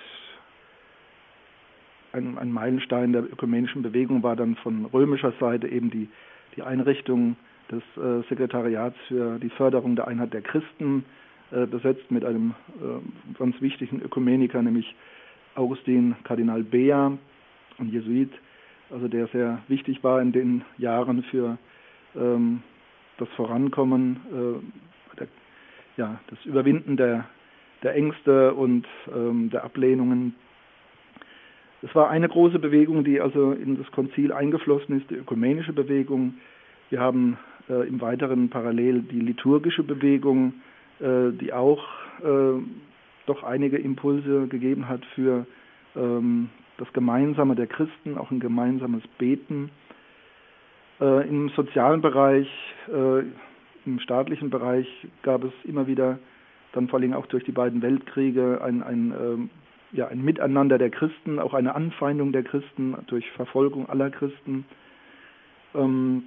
ein, 2.13 2.37
ein 2.37 2.51
Meilenstein 2.51 3.13
der 3.13 3.23
ökumenischen 3.23 3.83
Bewegung 3.83 4.21
war 4.21 4.35
dann 4.35 4.55
von 4.57 4.85
römischer 4.85 5.31
Seite 5.39 5.69
eben 5.69 5.89
die, 5.89 6.09
die 6.57 6.61
Einrichtung 6.61 7.37
des 7.71 7.83
äh, 7.95 8.27
Sekretariats 8.27 8.97
für 9.07 9.39
die 9.39 9.49
Förderung 9.49 9.95
der 9.95 10.09
Einheit 10.09 10.33
der 10.33 10.41
Christen, 10.41 11.05
besetzt 11.51 12.09
mit 12.09 12.23
einem 12.23 12.53
äh, 12.79 13.37
ganz 13.37 13.59
wichtigen 13.61 14.01
Ökumeniker, 14.01 14.61
nämlich 14.61 14.95
Augustin 15.55 16.15
Kardinal 16.23 16.63
Bea, 16.63 17.17
ein 17.77 17.89
Jesuit, 17.89 18.31
also 18.89 19.07
der 19.07 19.27
sehr 19.27 19.61
wichtig 19.67 20.03
war 20.03 20.21
in 20.21 20.31
den 20.31 20.63
Jahren 20.77 21.23
für 21.23 21.57
ähm, 22.15 22.63
das 23.17 23.27
Vorankommen, 23.35 24.17
äh, 24.31 25.17
der, 25.17 25.27
ja, 25.97 26.19
das 26.27 26.43
Überwinden 26.45 26.97
der, 26.97 27.25
der 27.83 27.95
Ängste 27.95 28.53
und 28.53 28.87
ähm, 29.13 29.49
der 29.49 29.63
Ablehnungen 29.63 30.35
es 31.83 31.95
war 31.95 32.09
eine 32.09 32.29
große 32.29 32.59
Bewegung, 32.59 33.03
die 33.03 33.19
also 33.19 33.53
in 33.53 33.77
das 33.77 33.91
Konzil 33.91 34.31
eingeflossen 34.31 35.01
ist, 35.01 35.09
die 35.09 35.15
ökumenische 35.15 35.73
Bewegung. 35.73 36.35
Wir 36.89 36.99
haben 36.99 37.39
äh, 37.69 37.87
im 37.87 38.01
Weiteren 38.01 38.49
parallel 38.49 39.01
die 39.01 39.19
liturgische 39.19 39.81
Bewegung, 39.81 40.49
äh, 40.49 40.71
die 41.01 41.51
auch 41.51 41.83
äh, 42.23 42.61
doch 43.25 43.43
einige 43.43 43.77
Impulse 43.77 44.47
gegeben 44.47 44.87
hat 44.87 45.03
für 45.15 45.45
ähm, 45.95 46.49
das 46.77 46.91
Gemeinsame 46.93 47.55
der 47.55 47.67
Christen, 47.67 48.17
auch 48.17 48.31
ein 48.31 48.39
gemeinsames 48.39 49.03
Beten. 49.17 49.69
Äh, 50.99 51.27
Im 51.27 51.49
sozialen 51.49 52.01
Bereich, 52.01 52.47
äh, 52.87 53.23
im 53.85 53.99
staatlichen 53.99 54.49
Bereich 54.49 54.87
gab 55.23 55.43
es 55.43 55.53
immer 55.63 55.87
wieder, 55.87 56.19
dann 56.73 56.87
vor 56.87 56.99
allem 56.99 57.13
auch 57.13 57.25
durch 57.25 57.43
die 57.43 57.51
beiden 57.51 57.81
Weltkriege, 57.81 58.61
ein, 58.63 58.83
ein 58.83 59.13
ähm, 59.19 59.49
ja, 59.93 60.07
ein 60.07 60.23
Miteinander 60.23 60.77
der 60.77 60.89
Christen, 60.89 61.39
auch 61.39 61.53
eine 61.53 61.75
Anfeindung 61.75 62.31
der 62.31 62.43
Christen 62.43 62.95
durch 63.07 63.29
Verfolgung 63.31 63.89
aller 63.89 64.09
Christen. 64.09 64.65
Ähm, 65.75 66.23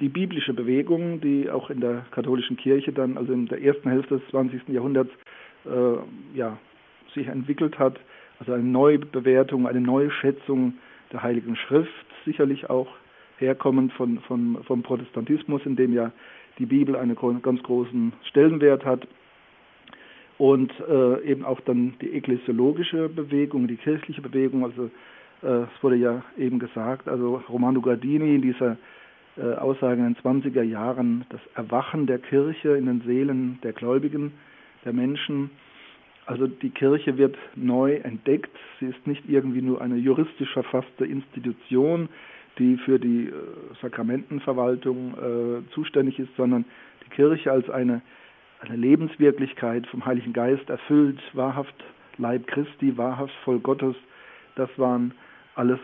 die 0.00 0.08
biblische 0.08 0.52
Bewegung, 0.52 1.20
die 1.20 1.50
auch 1.50 1.70
in 1.70 1.80
der 1.80 2.04
katholischen 2.10 2.56
Kirche 2.56 2.92
dann, 2.92 3.16
also 3.16 3.32
in 3.32 3.46
der 3.46 3.62
ersten 3.62 3.88
Hälfte 3.88 4.18
des 4.18 4.28
20. 4.28 4.68
Jahrhunderts, 4.68 5.10
äh, 5.64 6.36
ja, 6.36 6.58
sich 7.14 7.26
entwickelt 7.28 7.78
hat. 7.78 7.98
Also 8.38 8.52
eine 8.52 8.62
neue 8.62 8.98
Bewertung, 8.98 9.66
eine 9.66 9.80
neue 9.80 10.10
Schätzung 10.10 10.74
der 11.12 11.22
Heiligen 11.22 11.56
Schrift, 11.56 12.06
sicherlich 12.24 12.68
auch 12.68 12.88
herkommend 13.38 13.92
von, 13.92 14.18
von, 14.20 14.62
vom 14.64 14.82
Protestantismus, 14.82 15.64
in 15.64 15.76
dem 15.76 15.92
ja 15.92 16.12
die 16.58 16.66
Bibel 16.66 16.96
einen 16.96 17.16
ganz 17.42 17.62
großen 17.62 18.12
Stellenwert 18.24 18.84
hat. 18.84 19.06
Und 20.38 20.70
äh, 20.86 21.22
eben 21.22 21.46
auch 21.46 21.60
dann 21.60 21.94
die 22.02 22.12
ekklesiologische 22.12 23.08
Bewegung, 23.08 23.68
die 23.68 23.76
kirchliche 23.76 24.20
Bewegung, 24.20 24.64
also 24.64 24.90
äh, 25.42 25.62
es 25.62 25.82
wurde 25.82 25.96
ja 25.96 26.22
eben 26.36 26.58
gesagt, 26.58 27.08
also 27.08 27.42
Romano 27.48 27.80
Gardini 27.80 28.34
in 28.34 28.42
dieser 28.42 28.76
äh, 29.36 29.54
Aussage 29.54 30.00
in 30.00 30.14
den 30.14 30.16
20er 30.16 30.62
Jahren, 30.62 31.24
das 31.30 31.40
Erwachen 31.54 32.06
der 32.06 32.18
Kirche 32.18 32.76
in 32.76 32.86
den 32.86 33.02
Seelen 33.02 33.58
der 33.62 33.72
Gläubigen, 33.72 34.32
der 34.84 34.92
Menschen, 34.92 35.50
also 36.26 36.48
die 36.48 36.70
Kirche 36.70 37.16
wird 37.18 37.36
neu 37.54 37.94
entdeckt. 37.94 38.50
Sie 38.80 38.86
ist 38.86 39.06
nicht 39.06 39.28
irgendwie 39.28 39.62
nur 39.62 39.80
eine 39.80 39.96
juristisch 39.96 40.52
verfasste 40.52 41.06
Institution, 41.06 42.08
die 42.58 42.76
für 42.78 42.98
die 42.98 43.26
äh, 43.26 43.32
Sakramentenverwaltung 43.80 45.14
äh, 45.14 45.70
zuständig 45.72 46.18
ist, 46.18 46.34
sondern 46.36 46.64
die 47.04 47.10
Kirche 47.10 47.52
als 47.52 47.70
eine, 47.70 48.02
eine 48.60 48.76
Lebenswirklichkeit 48.76 49.86
vom 49.86 50.04
Heiligen 50.04 50.32
Geist 50.32 50.68
erfüllt, 50.68 51.20
wahrhaft 51.32 51.74
Leib 52.18 52.46
Christi, 52.48 52.96
wahrhaft 52.96 53.34
voll 53.44 53.60
Gottes. 53.60 53.94
Das 54.56 54.70
waren 54.78 55.12
alles 55.54 55.80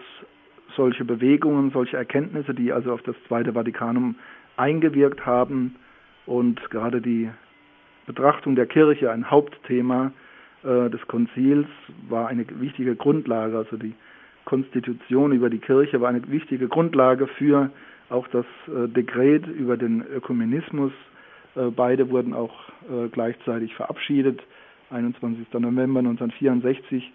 solche 0.77 1.05
Bewegungen, 1.05 1.71
solche 1.71 1.97
Erkenntnisse, 1.97 2.55
die 2.55 2.73
also 2.73 2.93
auf 2.93 3.03
das 3.03 3.17
Zweite 3.29 3.53
Vatikanum 3.53 4.17
eingewirkt 4.57 5.25
haben 5.27 5.77
und 6.27 6.71
gerade 6.71 7.01
die 7.01 7.31
Betrachtung 8.07 8.57
der 8.57 8.67
Kirche 8.67 9.11
ein 9.11 9.31
Hauptthema 9.31 10.13
äh, 10.65 10.91
des 10.91 11.07
Konzils 11.07 11.67
war 12.09 12.29
eine 12.29 12.45
wichtige 12.61 12.97
Grundlage, 12.97 13.57
also 13.57 13.77
die 13.77 13.95
Konstitution 14.45 15.33
über 15.33 15.51
die 15.51 15.59
Kirche 15.59 16.01
war 16.01 16.09
eine 16.09 16.23
wichtige 16.31 16.69
Grundlage 16.69 17.27
für 17.27 17.71
auch 18.11 18.29
das 18.29 18.45
äh, 18.69 18.89
Dekret 18.89 19.47
über 19.47 19.77
den 19.77 20.03
Ökumenismus. 20.03 20.93
Äh, 21.55 21.71
beide 21.75 22.11
wurden 22.11 22.35
auch 22.35 22.69
äh, 22.91 23.09
gleichzeitig 23.11 23.75
verabschiedet. 23.75 24.43
21. 24.91 25.47
November 25.55 26.01
1964 26.01 27.13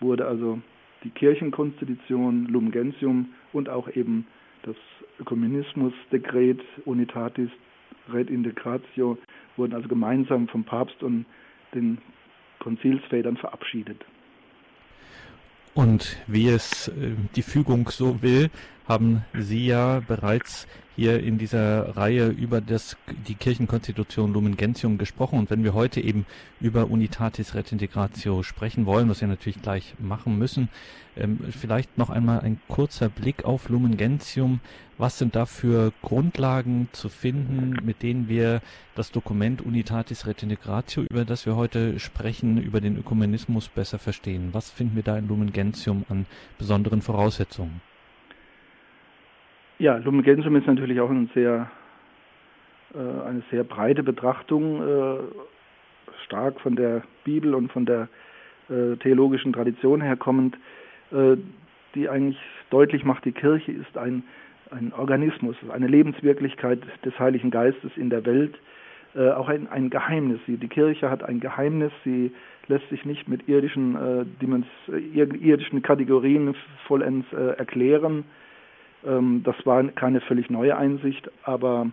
wurde 0.00 0.26
also 0.26 0.58
die 1.04 1.10
Kirchenkonstitution 1.10 2.46
Lumen 2.46 2.70
Gentium 2.70 3.30
und 3.52 3.68
auch 3.68 3.88
eben 3.88 4.26
das 4.62 4.76
Ökumenismusdekret 5.18 6.60
Unitatis 6.84 7.50
Red 8.12 8.30
Integratio 8.30 9.18
wurden 9.56 9.74
also 9.74 9.88
gemeinsam 9.88 10.48
vom 10.48 10.64
Papst 10.64 11.02
und 11.02 11.26
den 11.74 11.98
Konzilsvätern 12.58 13.36
verabschiedet. 13.36 14.04
Und 15.74 16.18
wie 16.26 16.48
es 16.48 16.88
äh, 16.88 17.12
die 17.36 17.42
Fügung 17.42 17.88
so 17.88 18.22
will, 18.22 18.50
haben 18.90 19.24
Sie 19.38 19.66
ja 19.66 20.00
bereits 20.00 20.66
hier 20.96 21.22
in 21.22 21.38
dieser 21.38 21.96
Reihe 21.96 22.26
über 22.26 22.60
das, 22.60 22.96
die 23.28 23.36
Kirchenkonstitution 23.36 24.32
Lumen 24.32 24.56
Gentium 24.56 24.98
gesprochen. 24.98 25.38
Und 25.38 25.48
wenn 25.48 25.62
wir 25.62 25.74
heute 25.74 26.00
eben 26.00 26.26
über 26.60 26.90
Unitatis 26.90 27.54
Retintegratio 27.54 28.42
sprechen 28.42 28.86
wollen, 28.86 29.08
was 29.08 29.20
wir 29.20 29.28
natürlich 29.28 29.62
gleich 29.62 29.94
machen 30.00 30.38
müssen, 30.38 30.68
ähm, 31.16 31.38
vielleicht 31.56 31.98
noch 31.98 32.10
einmal 32.10 32.40
ein 32.40 32.60
kurzer 32.66 33.08
Blick 33.08 33.44
auf 33.44 33.68
Lumen 33.68 33.96
Gentium. 33.96 34.58
Was 34.98 35.18
sind 35.18 35.36
da 35.36 35.46
für 35.46 35.92
Grundlagen 36.02 36.88
zu 36.90 37.08
finden, 37.08 37.76
mit 37.84 38.02
denen 38.02 38.28
wir 38.28 38.60
das 38.96 39.12
Dokument 39.12 39.62
Unitatis 39.62 40.26
Retintegratio, 40.26 41.04
über 41.08 41.24
das 41.24 41.46
wir 41.46 41.54
heute 41.54 42.00
sprechen, 42.00 42.60
über 42.60 42.80
den 42.80 42.98
Ökumenismus 42.98 43.68
besser 43.68 44.00
verstehen? 44.00 44.48
Was 44.50 44.68
finden 44.68 44.96
wir 44.96 45.04
da 45.04 45.16
in 45.16 45.28
Lumen 45.28 45.52
Gentium 45.52 46.04
an 46.08 46.26
besonderen 46.58 47.02
Voraussetzungen? 47.02 47.80
Ja, 49.80 49.96
Lumen 49.96 50.22
Gentium 50.22 50.56
ist 50.56 50.66
natürlich 50.66 51.00
auch 51.00 51.08
ein 51.08 51.30
sehr, 51.32 51.70
äh, 52.92 52.98
eine 52.98 53.42
sehr 53.50 53.64
breite 53.64 54.02
Betrachtung, 54.02 54.82
äh, 54.82 55.16
stark 56.26 56.60
von 56.60 56.76
der 56.76 57.02
Bibel 57.24 57.54
und 57.54 57.72
von 57.72 57.86
der 57.86 58.08
äh, 58.68 58.96
theologischen 58.96 59.54
Tradition 59.54 60.02
herkommend, 60.02 60.58
äh, 61.12 61.38
die 61.94 62.10
eigentlich 62.10 62.36
deutlich 62.68 63.04
macht, 63.04 63.24
die 63.24 63.32
Kirche 63.32 63.72
ist 63.72 63.96
ein, 63.96 64.22
ein 64.70 64.92
Organismus, 64.92 65.56
eine 65.70 65.86
Lebenswirklichkeit 65.86 66.80
des 67.06 67.18
Heiligen 67.18 67.50
Geistes 67.50 67.90
in 67.96 68.10
der 68.10 68.26
Welt, 68.26 68.60
äh, 69.14 69.30
auch 69.30 69.48
ein, 69.48 69.66
ein 69.66 69.88
Geheimnis. 69.88 70.40
Die 70.46 70.58
Kirche 70.68 71.08
hat 71.08 71.22
ein 71.22 71.40
Geheimnis, 71.40 71.92
sie 72.04 72.32
lässt 72.68 72.86
sich 72.90 73.06
nicht 73.06 73.28
mit 73.28 73.48
irdischen, 73.48 73.96
äh, 73.96 75.24
irdischen 75.40 75.80
Kategorien 75.80 76.54
vollends 76.86 77.32
erklären 77.32 78.24
das 79.02 79.54
war 79.64 79.82
keine 79.84 80.20
völlig 80.20 80.50
neue 80.50 80.76
Einsicht, 80.76 81.30
aber 81.44 81.90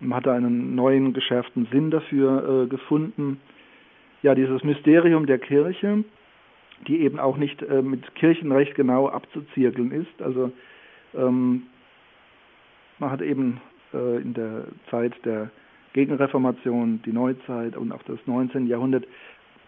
man 0.00 0.16
hatte 0.16 0.32
einen 0.32 0.74
neuen, 0.74 1.12
geschärften 1.12 1.66
Sinn 1.70 1.90
dafür 1.90 2.64
äh, 2.64 2.66
gefunden. 2.68 3.40
Ja, 4.22 4.34
dieses 4.34 4.62
Mysterium 4.64 5.26
der 5.26 5.38
Kirche, 5.38 6.04
die 6.86 7.00
eben 7.00 7.18
auch 7.18 7.36
nicht 7.36 7.62
äh, 7.62 7.82
mit 7.82 8.14
Kirchenrecht 8.14 8.74
genau 8.74 9.08
abzuzirkeln 9.08 9.92
ist. 9.92 10.22
Also 10.22 10.52
ähm, 11.14 11.64
man 12.98 13.10
hat 13.10 13.22
eben 13.22 13.60
äh, 13.92 14.20
in 14.20 14.34
der 14.34 14.64
Zeit 14.90 15.12
der 15.24 15.50
Gegenreformation, 15.92 17.00
die 17.04 17.12
Neuzeit 17.12 17.76
und 17.76 17.92
auch 17.92 18.02
das 18.02 18.18
19. 18.26 18.66
Jahrhundert, 18.66 19.04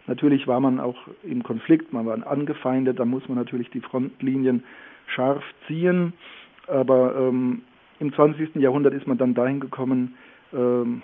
natürlich 0.07 0.47
war 0.47 0.61
man 0.61 0.81
auch 0.81 0.97
im 1.23 1.43
Konflikt, 1.43 1.93
man 1.93 2.07
war 2.07 2.27
angefeindet, 2.27 2.99
da 2.99 3.05
muss 3.05 3.29
man 3.29 3.39
natürlich 3.39 3.71
die 3.71 3.81
Frontlinien 3.81 4.65
scharf 5.07 5.45
ziehen. 5.67 6.13
Aber 6.67 7.15
ähm, 7.17 7.63
im 8.01 8.13
20. 8.13 8.57
Jahrhundert 8.57 8.95
ist 8.95 9.07
man 9.07 9.19
dann 9.19 9.35
dahin 9.35 9.61
gekommen, 9.61 10.17
ähm, 10.53 11.03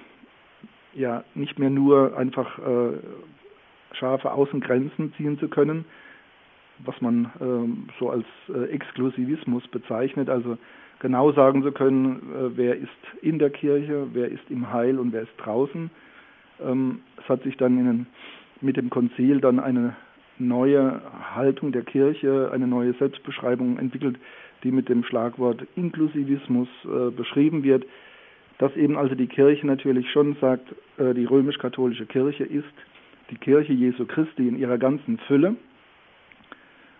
ja, 0.94 1.24
nicht 1.34 1.58
mehr 1.58 1.70
nur 1.70 2.16
einfach 2.16 2.58
äh, 2.58 2.98
scharfe 3.92 4.32
Außengrenzen 4.32 5.14
ziehen 5.16 5.38
zu 5.38 5.48
können, 5.48 5.84
was 6.84 7.00
man 7.00 7.30
ähm, 7.40 7.88
so 7.98 8.10
als 8.10 8.26
äh, 8.48 8.64
Exklusivismus 8.70 9.66
bezeichnet, 9.68 10.28
also 10.28 10.58
genau 11.00 11.32
sagen 11.32 11.62
zu 11.62 11.72
können, 11.72 12.16
äh, 12.34 12.56
wer 12.56 12.76
ist 12.76 12.88
in 13.22 13.38
der 13.38 13.50
Kirche, 13.50 14.06
wer 14.12 14.28
ist 14.28 14.50
im 14.50 14.72
Heil 14.72 14.98
und 14.98 15.12
wer 15.12 15.22
ist 15.22 15.36
draußen. 15.38 15.90
Ähm, 16.60 17.00
es 17.18 17.28
hat 17.28 17.42
sich 17.42 17.56
dann 17.56 17.78
in, 17.78 18.06
mit 18.60 18.76
dem 18.76 18.90
Konzil 18.90 19.40
dann 19.40 19.60
eine 19.60 19.96
neue 20.38 21.00
Haltung 21.34 21.72
der 21.72 21.82
Kirche, 21.82 22.50
eine 22.52 22.66
neue 22.66 22.94
Selbstbeschreibung 22.94 23.78
entwickelt, 23.78 24.16
die 24.62 24.70
mit 24.70 24.88
dem 24.88 25.04
Schlagwort 25.04 25.66
Inklusivismus 25.76 26.68
äh, 26.84 27.10
beschrieben 27.10 27.62
wird, 27.62 27.84
dass 28.58 28.76
eben 28.76 28.96
also 28.96 29.14
die 29.14 29.26
Kirche 29.26 29.66
natürlich 29.66 30.10
schon 30.10 30.36
sagt, 30.40 30.74
äh, 30.98 31.14
die 31.14 31.24
römisch-katholische 31.24 32.06
Kirche 32.06 32.44
ist 32.44 32.74
die 33.30 33.36
Kirche 33.36 33.72
Jesu 33.72 34.06
Christi 34.06 34.46
in 34.46 34.58
ihrer 34.58 34.78
ganzen 34.78 35.18
Fülle, 35.26 35.56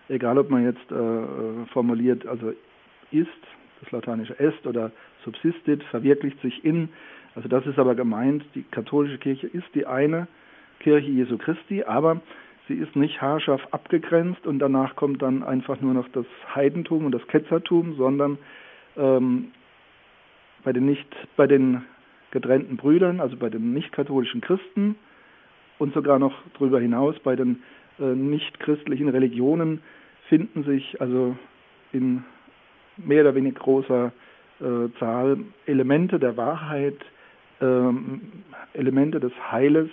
egal 0.09 0.37
ob 0.37 0.49
man 0.49 0.63
jetzt 0.63 0.91
äh, 0.91 1.65
formuliert, 1.71 2.25
also 2.25 2.53
ist, 3.11 3.29
das 3.81 3.91
lateinische 3.91 4.37
est 4.39 4.65
oder 4.65 4.91
subsistit, 5.23 5.83
verwirklicht 5.83 6.41
sich 6.41 6.65
in, 6.65 6.89
also 7.35 7.47
das 7.47 7.65
ist 7.65 7.79
aber 7.79 7.95
gemeint, 7.95 8.43
die 8.55 8.63
katholische 8.63 9.17
Kirche 9.17 9.47
ist 9.47 9.67
die 9.75 9.85
eine 9.85 10.27
Kirche 10.79 11.09
Jesu 11.09 11.37
Christi, 11.37 11.83
aber 11.83 12.21
Sie 12.67 12.75
ist 12.75 12.95
nicht 12.95 13.21
haarscharf 13.21 13.61
abgegrenzt 13.71 14.47
und 14.47 14.59
danach 14.59 14.95
kommt 14.95 15.21
dann 15.21 15.43
einfach 15.43 15.81
nur 15.81 15.93
noch 15.93 16.07
das 16.09 16.25
Heidentum 16.55 17.05
und 17.05 17.11
das 17.11 17.25
Ketzertum, 17.27 17.95
sondern 17.97 18.37
ähm, 18.95 19.51
bei 20.63 20.71
den 20.71 20.85
nicht, 20.85 21.07
bei 21.35 21.45
den 21.45 21.83
getrennten 22.31 22.77
Brüdern, 22.77 23.19
also 23.19 23.35
bei 23.35 23.49
den 23.49 23.73
nicht-katholischen 23.73 24.41
Christen 24.41 24.95
und 25.77 25.93
sogar 25.93 26.19
noch 26.19 26.33
darüber 26.53 26.79
hinaus 26.79 27.19
bei 27.19 27.35
den 27.35 27.63
äh, 27.99 28.03
nicht-christlichen 28.03 29.09
Religionen 29.09 29.81
finden 30.29 30.63
sich 30.63 30.99
also 31.01 31.35
in 31.91 32.23
mehr 32.97 33.21
oder 33.21 33.35
weniger 33.35 33.59
großer 33.59 34.11
äh, 34.61 34.99
Zahl 34.99 35.37
Elemente 35.65 36.19
der 36.19 36.37
Wahrheit, 36.37 36.97
äh, 37.59 37.91
Elemente 38.73 39.19
des 39.19 39.33
Heiles, 39.51 39.89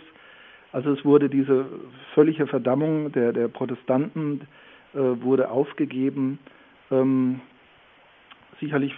also 0.72 0.92
es 0.92 1.04
wurde 1.04 1.28
diese 1.28 1.66
völlige 2.14 2.46
Verdammung 2.46 3.12
der, 3.12 3.32
der 3.32 3.48
Protestanten 3.48 4.42
äh, 4.94 4.98
wurde 4.98 5.50
aufgegeben, 5.50 6.38
ähm, 6.90 7.40
sicherlich 8.60 8.94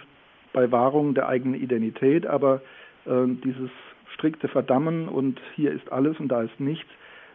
bei 0.53 0.71
Wahrung 0.71 1.13
der 1.13 1.27
eigenen 1.27 1.59
Identität, 1.59 2.27
aber 2.27 2.61
äh, 3.05 3.25
dieses 3.43 3.71
strikte 4.13 4.47
Verdammen 4.47 5.07
und 5.07 5.39
hier 5.55 5.71
ist 5.71 5.91
alles 5.91 6.19
und 6.19 6.27
da 6.29 6.43
ist 6.43 6.59
nichts, 6.59 6.89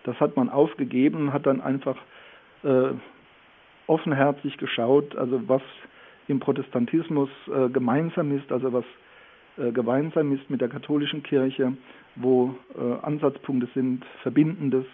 das 0.04 0.18
hat 0.20 0.36
man 0.36 0.48
aufgegeben, 0.48 1.32
hat 1.32 1.46
dann 1.46 1.60
einfach 1.60 1.96
äh, 2.62 2.90
offenherzig 3.86 4.56
geschaut, 4.58 5.16
also 5.16 5.40
was 5.48 5.62
im 6.28 6.40
Protestantismus 6.40 7.30
äh, 7.52 7.68
gemeinsam 7.70 8.36
ist, 8.36 8.52
also 8.52 8.72
was 8.72 8.84
gemeinsam 9.72 10.32
ist 10.32 10.48
mit 10.50 10.60
der 10.60 10.68
katholischen 10.68 11.22
Kirche, 11.22 11.72
wo 12.16 12.54
äh, 12.76 13.04
Ansatzpunkte 13.04 13.68
sind, 13.74 14.04
Verbindendes. 14.22 14.86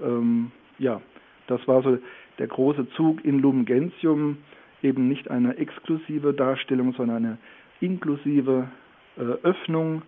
Ähm, 0.00 0.50
ja, 0.78 1.00
das 1.46 1.66
war 1.68 1.82
so 1.82 1.98
der 2.38 2.46
große 2.46 2.88
Zug 2.90 3.24
in 3.24 3.38
Lumen 3.38 3.64
Gentium, 3.64 4.38
eben 4.82 5.08
nicht 5.08 5.30
eine 5.30 5.56
exklusive 5.56 6.32
Darstellung, 6.32 6.94
sondern 6.94 7.16
eine 7.18 7.38
inklusive 7.80 8.68
äh, 9.16 9.20
Öffnung 9.20 10.02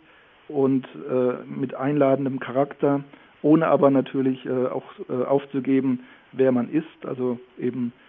und 0.49 0.87
äh, 0.87 1.45
mit 1.47 1.75
einladendem 1.75 2.41
Charakter, 2.41 3.05
ohne 3.43 3.67
aber 3.67 3.91
natürlich 3.91 4.45
äh, 4.47 4.67
auch 4.67 4.85
äh, 5.09 5.25
aufzugeben, 5.25 6.01
wer 6.33 6.53
man 6.53 6.71
ist, 6.71 7.07
also 7.07 7.39
eben 7.59 7.93
äh, 7.97 8.04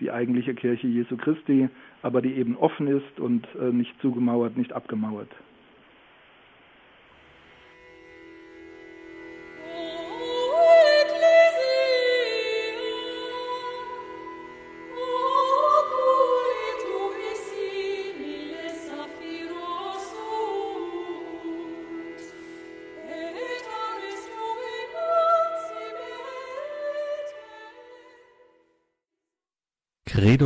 die 0.00 0.10
eigentliche 0.10 0.54
Kirche 0.54 0.86
Jesu 0.86 1.16
Christi, 1.16 1.68
aber 2.02 2.22
die 2.22 2.34
eben 2.34 2.56
offen 2.56 2.86
ist 2.86 3.20
und 3.20 3.46
äh, 3.60 3.72
nicht 3.72 3.92
zugemauert, 4.00 4.56
nicht 4.56 4.72
abgemauert. 4.72 5.28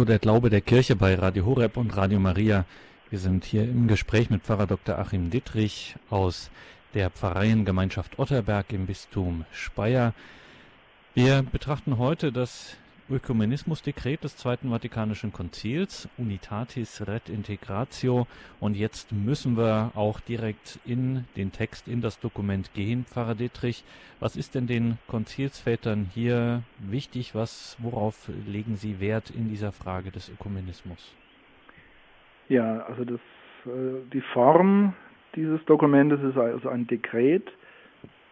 Der 0.07 0.19
Glaube 0.21 0.51
der 0.51 0.61
Kirche 0.61 0.95
bei 0.95 1.17
Radio 1.17 1.45
Horeb 1.45 1.77
und 1.77 1.97
Radio 1.97 2.21
Maria. 2.21 2.65
Wir 3.11 3.19
sind 3.19 3.45
hier 3.45 3.65
im 3.65 3.89
Gespräch 3.89 4.31
mit 4.31 4.43
Pfarrer 4.43 4.69
Dr. 4.69 4.99
Achim 4.99 5.31
Dittrich 5.31 5.97
aus 6.11 6.49
der 6.95 7.11
Pfarreiengemeinschaft 7.11 8.17
Otterberg 8.19 8.73
im 8.73 8.87
Bistum 8.87 9.45
Speyer. 9.51 10.15
Wir 11.15 11.43
betrachten 11.43 11.99
heute 11.99 12.31
das 12.31 12.77
Ökumenismusdekret 13.09 14.25
des 14.25 14.37
Zweiten 14.37 14.71
Vatikanischen 14.71 15.33
Konzils, 15.33 16.09
Unitatis 16.19 17.07
Red 17.07 17.29
Integratio. 17.29 18.27
Und 18.59 18.77
jetzt 18.77 19.13
müssen 19.13 19.57
wir 19.57 19.93
auch 19.95 20.19
direkt 20.19 20.81
in 20.85 21.25
den 21.37 21.53
Text, 21.53 21.87
in 21.87 22.01
das 22.01 22.19
Dokument 22.19 22.75
gehen, 22.75 23.05
Pfarrer 23.05 23.37
Dietrich. 23.37 23.85
Was 24.19 24.37
ist 24.37 24.57
denn 24.57 24.67
den 24.67 24.99
Konzilsvätern 25.07 26.11
hier 26.13 26.63
wichtig? 26.79 27.35
Was, 27.35 27.77
worauf 27.79 28.29
legen 28.47 28.77
Sie 28.77 28.99
Wert 29.01 29.31
in 29.31 29.49
dieser 29.49 29.71
Frage 29.71 30.11
des 30.11 30.29
Ökumenismus? 30.29 31.15
Ja, 32.49 32.81
also 32.81 33.05
das, 33.05 33.21
äh, 33.67 34.01
die 34.13 34.23
Form 34.33 34.95
dieses 35.37 35.65
Dokumentes 35.67 36.21
ist 36.23 36.37
also 36.37 36.69
ein 36.69 36.87
Dekret, 36.87 37.45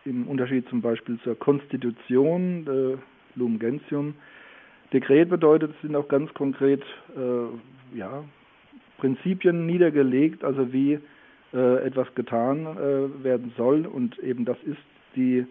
im 0.05 0.27
Unterschied 0.27 0.69
zum 0.69 0.83
Beispiel 0.83 1.19
zur 1.21 1.39
Konstitution, 1.39 2.67
äh, 2.67 3.39
Lumen 3.39 3.59
Gentium, 3.59 4.15
Dekret 4.95 5.29
bedeutet, 5.29 5.73
es 5.75 5.83
sind 5.83 5.97
auch 5.97 6.09
ganz 6.09 6.33
konkret 6.35 6.83
äh, 7.17 7.99
ja, 7.99 8.25
Prinzipien 8.99 9.67
niedergelegt, 9.67 10.45
also 10.45 10.73
wie 10.73 11.01
äh, 11.53 11.85
etwas 11.85 12.15
getan 12.15 12.65
äh, 12.65 13.25
werden 13.25 13.53
soll. 13.57 13.87
Und 13.87 14.19
eben 14.21 14.45
das 14.45 14.57
ist 14.65 14.79
die 15.17 15.47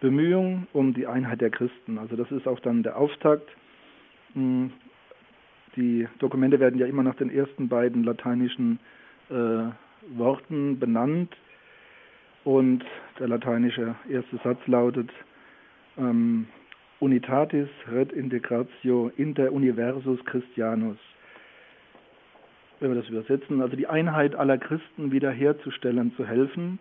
Bemühung 0.00 0.66
um 0.72 0.92
die 0.92 1.06
Einheit 1.06 1.40
der 1.40 1.50
Christen. 1.50 1.98
Also 1.98 2.16
das 2.16 2.30
ist 2.32 2.48
auch 2.48 2.58
dann 2.60 2.82
der 2.82 2.96
Auftakt. 2.96 3.48
Hm, 4.34 4.72
die 5.76 6.08
Dokumente 6.18 6.58
werden 6.58 6.80
ja 6.80 6.86
immer 6.86 7.04
nach 7.04 7.14
den 7.14 7.30
ersten 7.30 7.68
beiden 7.68 8.02
lateinischen 8.02 8.80
äh, 9.30 9.70
Worten 10.16 10.80
benannt. 10.80 11.32
Und 12.42 12.84
der 13.20 13.28
lateinische 13.28 13.94
erste 14.08 14.38
Satz 14.42 14.58
lautet, 14.66 15.10
ähm, 15.96 16.46
Unitatis 17.00 17.68
red 17.90 18.12
integratio 18.12 19.10
inter 19.16 19.52
universus 19.52 20.22
Christianus. 20.26 20.98
Wenn 22.78 22.90
wir 22.90 23.00
das 23.00 23.08
übersetzen, 23.08 23.62
also 23.62 23.74
die 23.74 23.86
Einheit 23.86 24.34
aller 24.34 24.58
Christen 24.58 25.10
wiederherzustellen, 25.10 26.14
zu 26.16 26.26
helfen, 26.26 26.78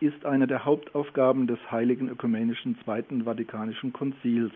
ist 0.00 0.24
eine 0.26 0.46
der 0.46 0.64
Hauptaufgaben 0.64 1.46
des 1.46 1.58
Heiligen 1.70 2.08
Ökumenischen 2.08 2.78
Zweiten 2.82 3.24
Vatikanischen 3.24 3.92
Konzils. 3.92 4.52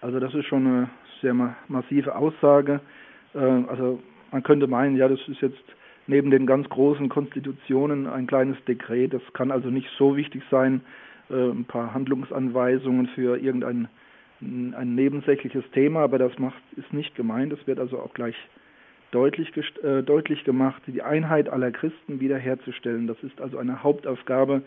Also 0.00 0.20
das 0.20 0.34
ist 0.34 0.46
schon 0.46 0.66
eine 0.66 0.90
sehr 1.20 1.34
massive 1.68 2.14
Aussage. 2.14 2.80
Äh, 3.34 3.38
also 3.38 4.00
man 4.30 4.42
könnte 4.42 4.66
meinen, 4.66 4.96
ja, 4.96 5.08
das 5.08 5.20
ist 5.28 5.40
jetzt 5.40 5.62
neben 6.06 6.30
den 6.30 6.46
ganz 6.46 6.68
großen 6.68 7.08
Konstitutionen 7.08 8.06
ein 8.06 8.26
kleines 8.26 8.56
Dekret. 8.64 9.12
Das 9.12 9.22
kann 9.32 9.50
also 9.50 9.70
nicht 9.70 9.88
so 9.98 10.16
wichtig 10.16 10.42
sein, 10.50 10.82
ein 11.28 11.64
paar 11.64 11.92
Handlungsanweisungen 11.94 13.08
für 13.08 13.38
irgendein 13.38 13.88
ein 14.40 14.94
nebensächliches 14.94 15.64
Thema, 15.72 16.00
aber 16.00 16.18
das 16.18 16.38
macht, 16.38 16.62
ist 16.76 16.92
nicht 16.92 17.14
gemeint. 17.14 17.52
Es 17.52 17.66
wird 17.66 17.78
also 17.78 17.98
auch 17.98 18.12
gleich 18.12 18.36
deutlich, 19.10 19.50
äh, 19.82 20.02
deutlich 20.02 20.44
gemacht, 20.44 20.82
die 20.86 21.02
Einheit 21.02 21.48
aller 21.48 21.70
Christen 21.70 22.20
wiederherzustellen. 22.20 23.06
Das 23.06 23.16
ist 23.22 23.40
also 23.40 23.58
eine 23.58 23.82
Hauptaufgabe 23.82 24.62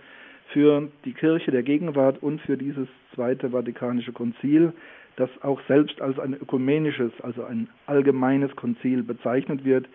für 0.51 0.89
die 1.05 1.13
Kirche 1.13 1.51
der 1.51 1.63
Gegenwart 1.63 2.23
und 2.23 2.41
für 2.41 2.57
dieses 2.57 2.87
Zweite 3.13 3.51
Vatikanische 3.51 4.11
Konzil, 4.11 4.73
das 5.17 5.29
auch 5.41 5.61
selbst 5.67 6.01
als 6.01 6.17
ein 6.17 6.33
ökumenisches, 6.33 7.11
also 7.21 7.43
ein 7.43 7.69
allgemeines 7.85 8.55
Konzil 8.55 9.03
bezeichnet 9.03 9.65
wird. 9.65 9.87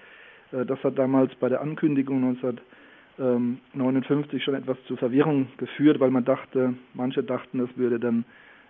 Äh, 0.53 0.64
das 0.64 0.83
hat 0.85 0.98
damals 0.98 1.35
bei 1.37 1.48
der 1.48 1.61
Ankündigung 1.61 2.20
19 2.20 2.61
59 3.16 4.42
schon 4.42 4.55
etwas 4.55 4.77
zur 4.88 4.96
Verwirrung 4.96 5.46
geführt, 5.57 6.00
weil 6.00 6.11
man 6.11 6.24
dachte, 6.24 6.74
manche 6.94 7.22
dachten, 7.22 7.61
es 7.61 7.77
würde 7.77 8.00
dann 8.00 8.24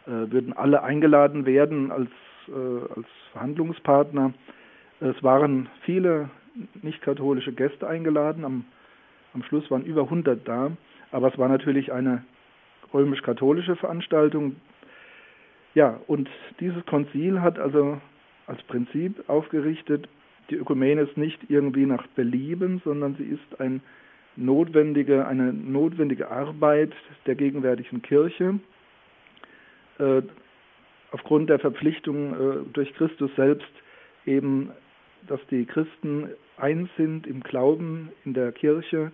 äh, 0.06 0.30
würden 0.30 0.52
alle 0.52 0.82
eingeladen 0.82 1.46
werden 1.46 1.90
als 1.90 2.10
äh, 2.48 2.92
als 2.94 3.06
Verhandlungspartner. 3.32 4.32
Es 5.00 5.22
waren 5.22 5.68
viele 5.82 6.30
nicht-katholische 6.82 7.52
Gäste 7.52 7.86
eingeladen. 7.86 8.44
Am, 8.44 8.64
am 9.32 9.42
Schluss 9.44 9.70
waren 9.70 9.84
über 9.84 10.02
100 10.02 10.46
da, 10.46 10.70
aber 11.10 11.32
es 11.32 11.38
war 11.38 11.48
natürlich 11.48 11.92
eine 11.92 12.24
römisch-katholische 12.92 13.76
Veranstaltung. 13.76 14.56
Ja, 15.74 15.98
und 16.06 16.28
dieses 16.60 16.84
Konzil 16.86 17.40
hat 17.40 17.58
also 17.58 18.00
als 18.46 18.62
Prinzip 18.64 19.28
aufgerichtet, 19.28 20.08
die 20.50 20.56
Ökumene 20.56 21.00
ist 21.00 21.16
nicht 21.16 21.40
irgendwie 21.48 21.86
nach 21.86 22.06
Belieben, 22.08 22.80
sondern 22.84 23.16
sie 23.16 23.24
ist 23.24 23.60
ein 23.60 23.80
notwendige, 24.36 25.26
eine 25.26 25.52
notwendige 25.52 26.30
Arbeit 26.30 26.92
der 27.26 27.34
gegenwärtigen 27.34 28.02
Kirche 28.02 28.58
äh, 29.98 30.22
aufgrund 31.12 31.50
der 31.50 31.58
Verpflichtung 31.58 32.32
äh, 32.34 32.56
durch 32.72 32.92
Christus 32.94 33.30
selbst 33.36 33.70
eben, 34.26 34.70
dass 35.28 35.40
die 35.50 35.64
Christen 35.64 36.28
eins 36.56 36.88
sind 36.96 37.26
im 37.26 37.40
Glauben 37.40 38.10
in 38.24 38.34
der 38.34 38.52
Kirche 38.52 39.12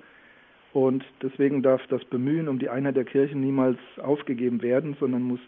und 0.72 1.04
deswegen 1.22 1.62
darf 1.62 1.84
das 1.88 2.04
Bemühen 2.04 2.48
um 2.48 2.58
die 2.58 2.68
Einheit 2.68 2.96
der 2.96 3.04
Kirche 3.04 3.36
niemals 3.36 3.78
aufgegeben 3.98 4.62
werden, 4.62 4.96
sondern 5.00 5.22
muss 5.22 5.40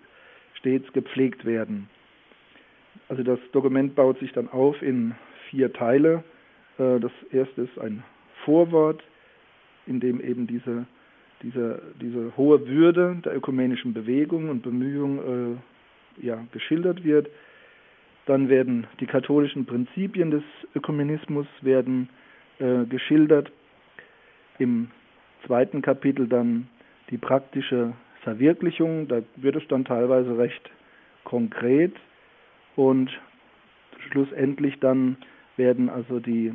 stets 0.54 0.92
gepflegt 0.92 1.44
werden. 1.44 1.88
Also 3.08 3.22
das 3.22 3.38
Dokument 3.52 3.94
baut 3.94 4.18
sich 4.18 4.32
dann 4.32 4.48
auf 4.48 4.80
in 4.82 5.14
vier 5.48 5.72
Teile. 5.72 6.24
Äh, 6.78 7.00
das 7.00 7.12
erste 7.30 7.62
ist 7.62 7.78
ein 7.78 8.02
Vorwort, 8.44 9.02
in 9.86 10.00
dem 10.00 10.20
eben 10.20 10.46
diese, 10.46 10.86
diese, 11.42 11.82
diese 12.00 12.36
hohe 12.36 12.66
Würde 12.66 13.16
der 13.24 13.36
ökumenischen 13.36 13.92
Bewegung 13.92 14.48
und 14.48 14.62
Bemühung 14.62 15.58
äh, 16.20 16.26
ja, 16.26 16.44
geschildert 16.52 17.04
wird. 17.04 17.28
Dann 18.26 18.48
werden 18.48 18.86
die 19.00 19.06
katholischen 19.06 19.66
Prinzipien 19.66 20.30
des 20.30 20.44
Ökumenismus 20.74 21.46
werden 21.60 22.08
äh, 22.58 22.84
geschildert. 22.84 23.50
Im 24.58 24.90
zweiten 25.46 25.82
Kapitel 25.82 26.28
dann 26.28 26.68
die 27.10 27.18
praktische 27.18 27.94
Verwirklichung. 28.22 29.08
Da 29.08 29.22
wird 29.36 29.56
es 29.56 29.66
dann 29.68 29.84
teilweise 29.84 30.38
recht 30.38 30.70
konkret 31.24 31.94
und 32.76 33.10
schlussendlich 34.10 34.78
dann 34.80 35.16
werden 35.56 35.88
also 35.88 36.20
die 36.20 36.52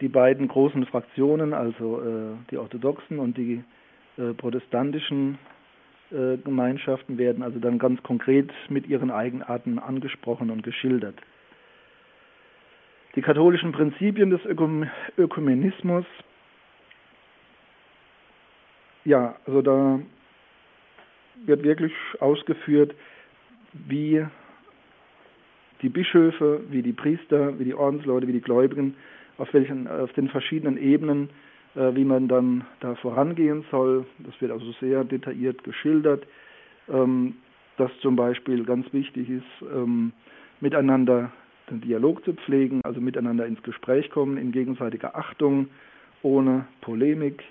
die 0.00 0.08
beiden 0.08 0.48
großen 0.48 0.84
Fraktionen, 0.86 1.54
also 1.54 2.00
äh, 2.00 2.36
die 2.50 2.58
orthodoxen 2.58 3.18
und 3.18 3.36
die 3.36 3.62
äh, 4.18 4.34
protestantischen 4.34 5.38
äh, 6.10 6.36
Gemeinschaften, 6.38 7.18
werden 7.18 7.42
also 7.42 7.58
dann 7.58 7.78
ganz 7.78 8.02
konkret 8.02 8.50
mit 8.68 8.86
ihren 8.86 9.10
Eigenarten 9.10 9.78
angesprochen 9.78 10.50
und 10.50 10.62
geschildert. 10.62 11.16
Die 13.14 13.22
katholischen 13.22 13.72
Prinzipien 13.72 14.30
des 14.30 14.44
Ökum 14.44 14.88
Ökumenismus, 15.16 16.04
ja, 19.04 19.36
also 19.46 19.62
da 19.62 20.00
wird 21.46 21.62
wirklich 21.62 21.92
ausgeführt, 22.20 22.94
wie 23.72 24.26
die 25.82 25.88
Bischöfe, 25.88 26.60
wie 26.68 26.82
die 26.82 26.92
Priester, 26.92 27.58
wie 27.58 27.64
die 27.64 27.74
Ordensleute, 27.74 28.26
wie 28.26 28.32
die 28.32 28.40
Gläubigen 28.40 28.96
auf 29.38 29.52
welchen, 29.52 29.86
auf 29.88 30.12
den 30.14 30.28
verschiedenen 30.28 30.76
Ebenen, 30.78 31.30
äh, 31.74 31.94
wie 31.94 32.04
man 32.04 32.28
dann 32.28 32.64
da 32.80 32.94
vorangehen 32.96 33.64
soll. 33.70 34.06
Das 34.18 34.40
wird 34.40 34.50
also 34.50 34.72
sehr 34.80 35.04
detailliert 35.04 35.62
geschildert, 35.64 36.26
ähm, 36.88 37.34
dass 37.76 37.90
zum 38.00 38.16
Beispiel 38.16 38.64
ganz 38.64 38.90
wichtig 38.92 39.28
ist, 39.28 39.70
ähm, 39.72 40.12
miteinander 40.60 41.30
den 41.70 41.80
Dialog 41.80 42.24
zu 42.24 42.32
pflegen, 42.32 42.80
also 42.84 43.00
miteinander 43.00 43.46
ins 43.46 43.62
Gespräch 43.62 44.10
kommen, 44.10 44.38
in 44.38 44.52
gegenseitiger 44.52 45.16
Achtung, 45.16 45.68
ohne 46.22 46.66
Polemik. 46.80 47.42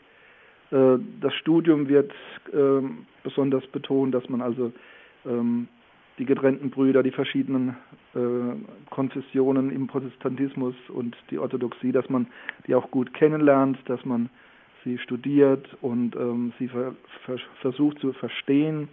Äh, 0.71 0.97
das 1.21 1.33
Studium 1.35 1.87
wird 1.87 2.11
ähm, 2.53 3.05
besonders 3.23 3.65
betont, 3.67 4.13
dass 4.13 4.27
man 4.29 4.41
also 4.41 4.71
ähm, 5.25 5.67
die 6.17 6.25
getrennten 6.25 6.69
Brüder, 6.69 7.03
die 7.03 7.11
verschiedenen 7.11 7.75
äh, 8.13 8.19
Konfessionen 8.89 9.71
im 9.71 9.87
Protestantismus 9.87 10.75
und 10.89 11.15
die 11.29 11.37
Orthodoxie, 11.37 11.91
dass 11.91 12.09
man 12.09 12.27
die 12.67 12.75
auch 12.75 12.89
gut 12.91 13.13
kennenlernt, 13.13 13.77
dass 13.85 14.03
man 14.05 14.29
sie 14.83 14.97
studiert 14.99 15.67
und 15.81 16.15
ähm, 16.15 16.53
sie 16.59 16.67
ver 16.67 16.95
ver 17.25 17.37
versucht 17.61 17.99
zu 17.99 18.13
verstehen. 18.13 18.87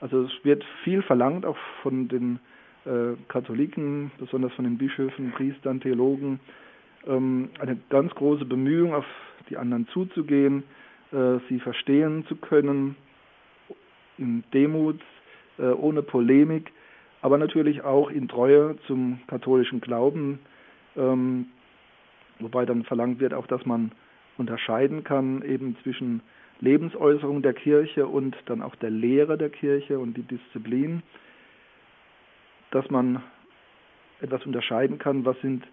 Also 0.00 0.22
es 0.22 0.32
wird 0.44 0.64
viel 0.84 1.02
verlangt, 1.02 1.46
auch 1.46 1.56
von 1.82 2.08
den 2.08 2.38
äh, 2.84 3.16
Katholiken, 3.28 4.10
besonders 4.18 4.52
von 4.54 4.64
den 4.64 4.78
Bischöfen, 4.78 5.32
Priestern, 5.32 5.80
Theologen, 5.80 6.40
ähm, 7.06 7.50
eine 7.60 7.76
ganz 7.88 8.14
große 8.14 8.44
Bemühung, 8.44 8.94
auf 8.94 9.06
die 9.48 9.56
anderen 9.56 9.88
zuzugehen, 9.88 10.64
äh, 11.12 11.38
sie 11.48 11.60
verstehen 11.60 12.24
zu 12.26 12.36
können, 12.36 12.96
in 14.18 14.44
Demut, 14.52 15.00
ohne 15.66 16.02
Polemik, 16.02 16.72
aber 17.20 17.38
natürlich 17.38 17.82
auch 17.82 18.10
in 18.10 18.28
Treue 18.28 18.76
zum 18.86 19.20
katholischen 19.26 19.80
Glauben, 19.80 20.40
ähm, 20.96 21.46
wobei 22.40 22.66
dann 22.66 22.84
verlangt 22.84 23.20
wird 23.20 23.34
auch, 23.34 23.46
dass 23.46 23.64
man 23.64 23.92
unterscheiden 24.38 25.04
kann 25.04 25.42
eben 25.42 25.76
zwischen 25.82 26.22
Lebensäußerung 26.60 27.42
der 27.42 27.54
Kirche 27.54 28.06
und 28.06 28.36
dann 28.46 28.62
auch 28.62 28.74
der 28.76 28.90
Lehre 28.90 29.36
der 29.36 29.50
Kirche 29.50 29.98
und 29.98 30.16
die 30.16 30.22
Disziplin, 30.22 31.02
dass 32.70 32.88
man 32.90 33.22
etwas 34.20 34.46
unterscheiden 34.46 34.98
kann, 34.98 35.24
was 35.24 35.38
sind 35.40 35.64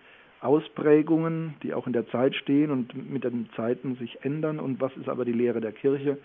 Ausprägungen, 0.42 1.56
die 1.64 1.74
auch 1.74 1.86
in 1.86 1.94
der 1.94 2.08
Zeit 2.08 2.36
stehen 2.36 2.72
und 2.72 3.10
mit 3.10 3.24
den 3.24 3.50
Zeiten 3.56 3.96
sich 3.96 4.24
ändern 4.24 4.60
und 4.60 4.82
was 4.82 4.96
ist 4.98 5.10
aber 5.10 5.26
die 5.26 5.34
Lehre 5.34 5.62
der 5.62 5.74
Kirche. 5.74 6.18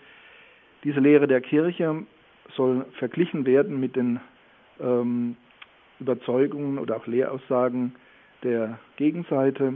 Diese 0.83 0.99
Lehre 0.99 1.27
der 1.27 1.41
Kirche 1.41 2.03
soll 2.53 2.85
verglichen 2.99 3.45
werden 3.45 3.79
mit 3.79 3.95
den 3.95 4.19
ähm, 4.79 5.35
Überzeugungen 5.99 6.77
oder 6.77 6.97
auch 6.97 7.07
Lehraussagen 7.07 7.95
der 8.43 8.79
Gegenseite, 8.97 9.75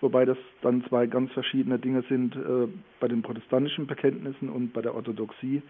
wobei 0.00 0.24
das 0.24 0.38
dann 0.62 0.84
zwei 0.88 1.06
ganz 1.06 1.32
verschiedene 1.32 1.78
Dinge 1.78 2.02
sind 2.08 2.36
äh, 2.36 2.68
bei 3.00 3.08
den 3.08 3.22
protestantischen 3.22 3.86
Bekenntnissen 3.86 4.48
und 4.48 4.72
bei 4.72 4.82
der 4.82 4.94
Orthodoxie. 4.94 5.62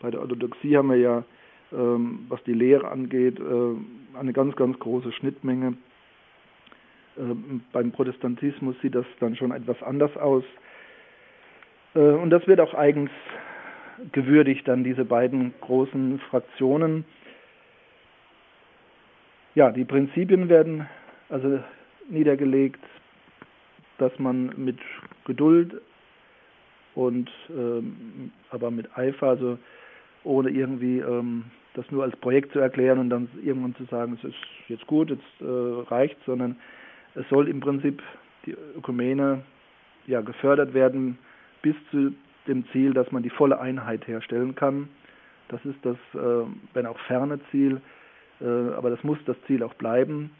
Bei 0.00 0.10
der 0.10 0.20
Orthodoxie 0.20 0.76
haben 0.76 0.90
wir 0.90 0.96
ja, 0.96 1.24
ähm, 1.72 2.26
was 2.28 2.42
die 2.44 2.54
Lehre 2.54 2.88
angeht, 2.88 3.38
äh, 3.38 4.18
eine 4.18 4.32
ganz, 4.32 4.56
ganz 4.56 4.78
große 4.78 5.12
Schnittmenge. 5.12 5.76
Äh, 7.16 7.34
beim 7.72 7.92
Protestantismus 7.92 8.76
sieht 8.80 8.94
das 8.94 9.06
dann 9.20 9.36
schon 9.36 9.52
etwas 9.52 9.82
anders 9.82 10.16
aus. 10.16 10.44
Äh, 11.94 11.98
und 11.98 12.30
das 12.30 12.46
wird 12.46 12.60
auch 12.60 12.74
eigens 12.74 13.10
gewürdigt, 14.12 14.66
dann 14.68 14.84
diese 14.84 15.04
beiden 15.04 15.54
großen 15.60 16.18
Fraktionen. 16.30 17.04
Ja, 19.54 19.70
die 19.70 19.84
Prinzipien 19.84 20.48
werden 20.48 20.86
also 21.28 21.60
niedergelegt, 22.08 22.80
dass 23.98 24.16
man 24.18 24.52
mit 24.56 24.78
Geduld 25.24 25.80
und 26.94 27.30
ähm, 27.50 28.32
aber 28.50 28.70
mit 28.70 28.96
Eifer, 28.96 29.28
also 29.28 29.58
ohne 30.24 30.50
irgendwie 30.50 30.98
ähm, 30.98 31.44
das 31.74 31.90
nur 31.90 32.02
als 32.02 32.16
Projekt 32.16 32.52
zu 32.52 32.58
erklären 32.58 32.98
und 32.98 33.10
dann 33.10 33.28
irgendwann 33.42 33.74
zu 33.76 33.84
sagen, 33.84 34.18
es 34.18 34.28
ist 34.28 34.36
jetzt 34.68 34.86
gut, 34.86 35.10
jetzt 35.10 35.22
äh, 35.40 35.44
reicht, 35.90 36.16
sondern 36.26 36.56
es 37.14 37.28
soll 37.28 37.48
im 37.48 37.60
Prinzip 37.60 38.02
die 38.46 38.54
Ökumene 38.76 39.42
ja 40.06 40.20
gefördert 40.20 40.74
werden 40.74 41.18
bis 41.62 41.76
zu 41.90 42.12
dem 42.46 42.66
Ziel, 42.72 42.92
dass 42.92 43.10
man 43.12 43.22
die 43.22 43.30
volle 43.30 43.60
Einheit 43.60 44.06
herstellen 44.06 44.54
kann. 44.54 44.88
Das 45.48 45.64
ist 45.64 45.78
das, 45.82 45.96
äh, 46.14 46.46
wenn 46.74 46.86
auch 46.86 46.98
ferne 47.00 47.40
Ziel, 47.50 47.80
äh, 48.40 48.44
aber 48.44 48.90
das 48.90 49.02
muss 49.04 49.18
das 49.26 49.36
Ziel 49.46 49.62
auch 49.62 49.74
bleiben, 49.74 50.30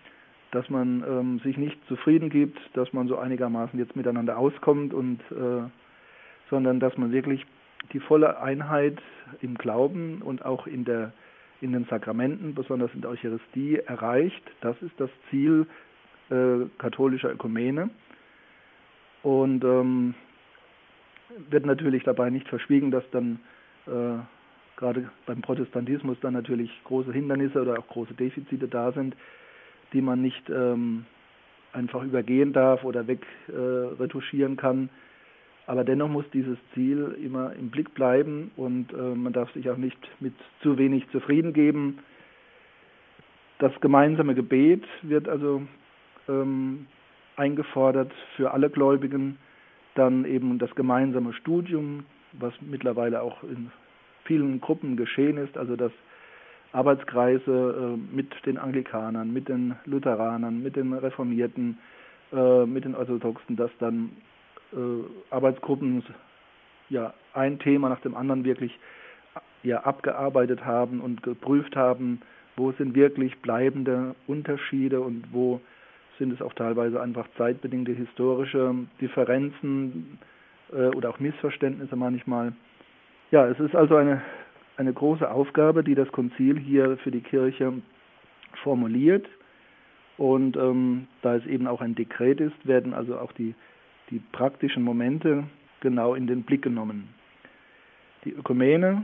dass 0.51 0.69
man 0.69 1.05
ähm, 1.07 1.39
sich 1.41 1.57
nicht 1.57 1.79
zufrieden 1.87 2.29
gibt, 2.29 2.59
dass 2.75 2.93
man 2.93 3.09
so 3.09 3.19
einigermaßen 3.19 3.79
jetzt 3.79 3.97
miteinander 3.97 4.39
auskommt 4.39 4.93
und 4.93 5.21
äh, 5.31 5.69
sondern 6.51 6.81
dass 6.81 6.97
man 6.99 7.13
wirklich 7.13 7.47
die 7.93 8.01
volle 8.01 8.41
Einheit 8.41 9.01
im 9.41 9.57
Glauben 9.57 10.21
und 10.23 10.45
auch 10.45 10.67
in 10.67 10.85
der 10.85 11.13
in 11.63 11.73
den 11.73 11.85
Sakramenten, 11.85 12.55
besonders 12.55 12.93
in 12.93 13.03
der 13.03 13.11
Eucharistie, 13.11 13.77
erreicht. 13.77 14.43
Das 14.63 14.77
ist 14.83 14.99
das 14.99 15.11
Ziel 15.31 15.67
äh, 16.29 16.67
katholischer 16.79 17.31
Ökumene. 17.31 17.89
Und 19.23 19.63
ähm, 19.63 20.15
wird 21.51 21.67
natürlich 21.67 22.05
dabei 22.05 22.31
nicht 22.31 22.49
verschwiegen, 22.49 22.91
dass 22.91 23.05
dann 23.11 23.41
äh, 23.87 24.19
gerade 24.77 25.11
beim 25.27 25.43
Protestantismus 25.43 26.19
dann 26.21 26.35
natürlich 26.35 26.71
große 26.85 27.13
Hindernisse 27.13 27.63
oder 27.63 27.79
auch 27.79 27.87
große 27.89 28.15
Defizite 28.15 28.69
da 28.69 28.93
sind, 28.93 29.15
die 29.93 30.01
man 30.01 30.23
nicht 30.23 30.49
ähm, 30.49 31.05
einfach 31.73 32.03
übergehen 32.03 32.53
darf 32.53 32.85
oder 32.85 33.07
wegretuschieren 33.07 34.55
äh, 34.55 34.57
kann. 34.57 34.89
Aber 35.67 35.85
dennoch 35.85 36.09
muss 36.09 36.25
dieses 36.33 36.59
Ziel 36.75 37.17
immer 37.23 37.53
im 37.55 37.71
Blick 37.71 37.95
bleiben 37.95 38.51
und 38.57 38.93
äh, 38.93 38.97
man 38.97 39.33
darf 39.33 39.53
sich 39.53 39.71
auch 39.71 39.77
nicht 39.77 39.99
mit 40.21 40.35
zu 40.61 40.77
wenig 40.77 41.09
zufrieden 41.11 41.53
geben. 41.53 41.99
Das 43.59 43.73
gemeinsame 43.81 44.35
Gebet 44.35 44.85
wird 45.03 45.29
also 45.29 45.63
ähm, 46.29 46.87
eingefordert 47.37 48.13
für 48.37 48.51
alle 48.51 48.71
Gläubigen 48.71 49.39
dann 49.95 50.25
eben 50.25 50.59
das 50.59 50.75
gemeinsame 50.75 51.33
Studium, 51.35 52.05
was 52.33 52.55
mittlerweile 52.61 53.23
auch 53.23 53.43
in 53.43 53.71
vielen 54.25 54.61
Gruppen 54.61 54.97
geschehen 54.97 55.37
ist, 55.37 55.57
also 55.59 55.77
dass 55.77 55.93
Arbeitskreise 56.73 57.97
äh, 57.99 58.15
mit 58.15 58.35
den 58.47 58.57
Anglikanern, 58.57 59.33
mit 59.33 59.49
den 59.49 59.77
Lutheranern, 59.85 60.63
mit 60.63 60.77
den 60.77 60.95
Reformierten, 60.95 61.79
äh, 62.33 62.65
mit 62.65 62.85
den 62.85 62.95
Orthodoxen, 62.95 63.57
dass 63.57 63.71
dann 63.79 64.11
äh, 64.73 64.77
Arbeitsgruppen 65.31 66.03
ja 66.89 67.13
ein 67.35 67.59
Thema 67.59 67.89
nach 67.89 68.01
dem 68.01 68.17
anderen 68.17 68.45
wirklich 68.45 68.79
ja 69.63 69.81
abgearbeitet 69.85 70.65
haben 70.65 71.01
und 71.01 71.23
geprüft 71.23 71.77
haben, 71.77 72.21
wo 72.57 72.73
sind 72.73 72.95
wirklich 72.95 73.39
bleibende 73.41 74.15
Unterschiede 74.27 75.01
und 75.01 75.25
wo 75.33 75.61
sind 76.23 76.33
es 76.33 76.41
auch 76.41 76.53
teilweise 76.53 77.03
einfach 77.03 77.27
zeitbedingte 77.37 77.91
historische 77.91 78.73
Differenzen 79.01 80.21
äh, 80.73 80.87
oder 80.95 81.11
auch 81.11 81.19
Missverständnisse 81.19 81.97
manchmal. 81.97 82.53
Ja, 83.33 83.49
es 83.49 83.59
ist 83.59 83.75
also 83.75 83.97
eine, 83.97 84.23
eine 84.77 84.93
große 84.93 85.29
Aufgabe, 85.29 85.83
die 85.83 85.97
das 85.97 86.07
Konzil 86.13 86.61
hier 86.61 86.97
für 86.99 87.11
die 87.11 87.23
Kirche 87.23 87.73
formuliert. 88.63 89.27
Und 90.17 90.57
ähm, 90.57 91.09
da 91.23 91.35
es 91.35 91.47
eben 91.47 91.67
auch 91.67 91.81
ein 91.81 91.97
Dekret 91.97 92.41
ist, 92.41 92.69
werden 92.69 92.95
also 92.95 93.19
auch 93.19 93.33
die, 93.33 93.57
die 94.11 94.21
praktischen 94.31 94.85
Momente 94.85 95.43
genau 95.81 96.15
in 96.15 96.29
den 96.29 96.45
Blick 96.45 96.63
genommen. 96.63 97.09
Die 98.25 98.31
Ökumene, 98.31 99.03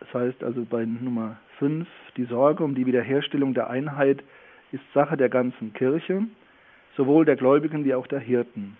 das 0.00 0.14
heißt 0.14 0.42
also 0.42 0.64
bei 0.64 0.86
Nummer 0.86 1.36
5, 1.58 1.86
die 2.16 2.24
Sorge 2.24 2.64
um 2.64 2.74
die 2.74 2.86
Wiederherstellung 2.86 3.52
der 3.52 3.68
Einheit 3.68 4.24
ist 4.72 4.82
Sache 4.94 5.16
der 5.16 5.28
ganzen 5.28 5.72
Kirche, 5.72 6.24
sowohl 6.96 7.24
der 7.24 7.36
Gläubigen 7.36 7.84
wie 7.84 7.94
auch 7.94 8.06
der 8.06 8.20
Hirten. 8.20 8.76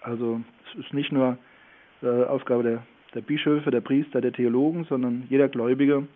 Also 0.00 0.40
es 0.66 0.84
ist 0.84 0.92
nicht 0.92 1.12
nur 1.12 1.38
äh, 2.02 2.24
Aufgabe 2.24 2.62
der, 2.62 2.82
der 3.14 3.20
Bischöfe, 3.20 3.70
der 3.70 3.80
Priester, 3.80 4.20
der 4.20 4.32
Theologen, 4.32 4.84
sondern 4.84 5.24
jeder 5.28 5.48
Gläubige 5.48 6.06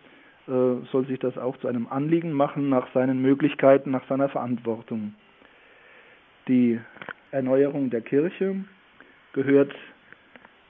äh, 0.47 0.85
soll 0.91 1.05
sich 1.07 1.19
das 1.19 1.37
auch 1.37 1.57
zu 1.57 1.67
einem 1.67 1.87
Anliegen 1.87 2.33
machen, 2.33 2.69
nach 2.69 2.91
seinen 2.93 3.21
Möglichkeiten, 3.21 3.91
nach 3.91 4.07
seiner 4.07 4.29
Verantwortung. 4.29 5.13
Die 6.47 6.79
Erneuerung 7.31 7.89
der 7.89 8.01
Kirche 8.01 8.55
gehört 9.33 9.73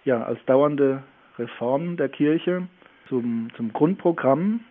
ja 0.04 0.24
als 0.24 0.44
dauernde 0.46 1.04
Reform 1.38 1.96
der 1.96 2.10
Kirche 2.10 2.68
zum, 3.08 3.50
zum 3.56 3.72
Grundprogramm 3.74 4.62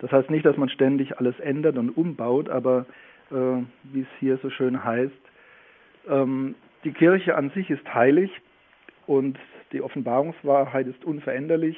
das 0.00 0.10
heißt 0.12 0.30
nicht, 0.30 0.44
dass 0.44 0.56
man 0.56 0.68
ständig 0.68 1.18
alles 1.18 1.38
ändert 1.40 1.76
und 1.76 1.90
umbaut, 1.90 2.48
aber 2.48 2.86
äh, 3.30 3.34
wie 3.84 4.00
es 4.00 4.08
hier 4.18 4.38
so 4.38 4.50
schön 4.50 4.82
heißt, 4.82 5.12
ähm, 6.08 6.54
die 6.84 6.92
Kirche 6.92 7.36
an 7.36 7.50
sich 7.50 7.70
ist 7.70 7.94
heilig 7.94 8.30
und 9.06 9.38
die 9.72 9.82
Offenbarungswahrheit 9.82 10.86
ist 10.86 11.04
unveränderlich, 11.04 11.76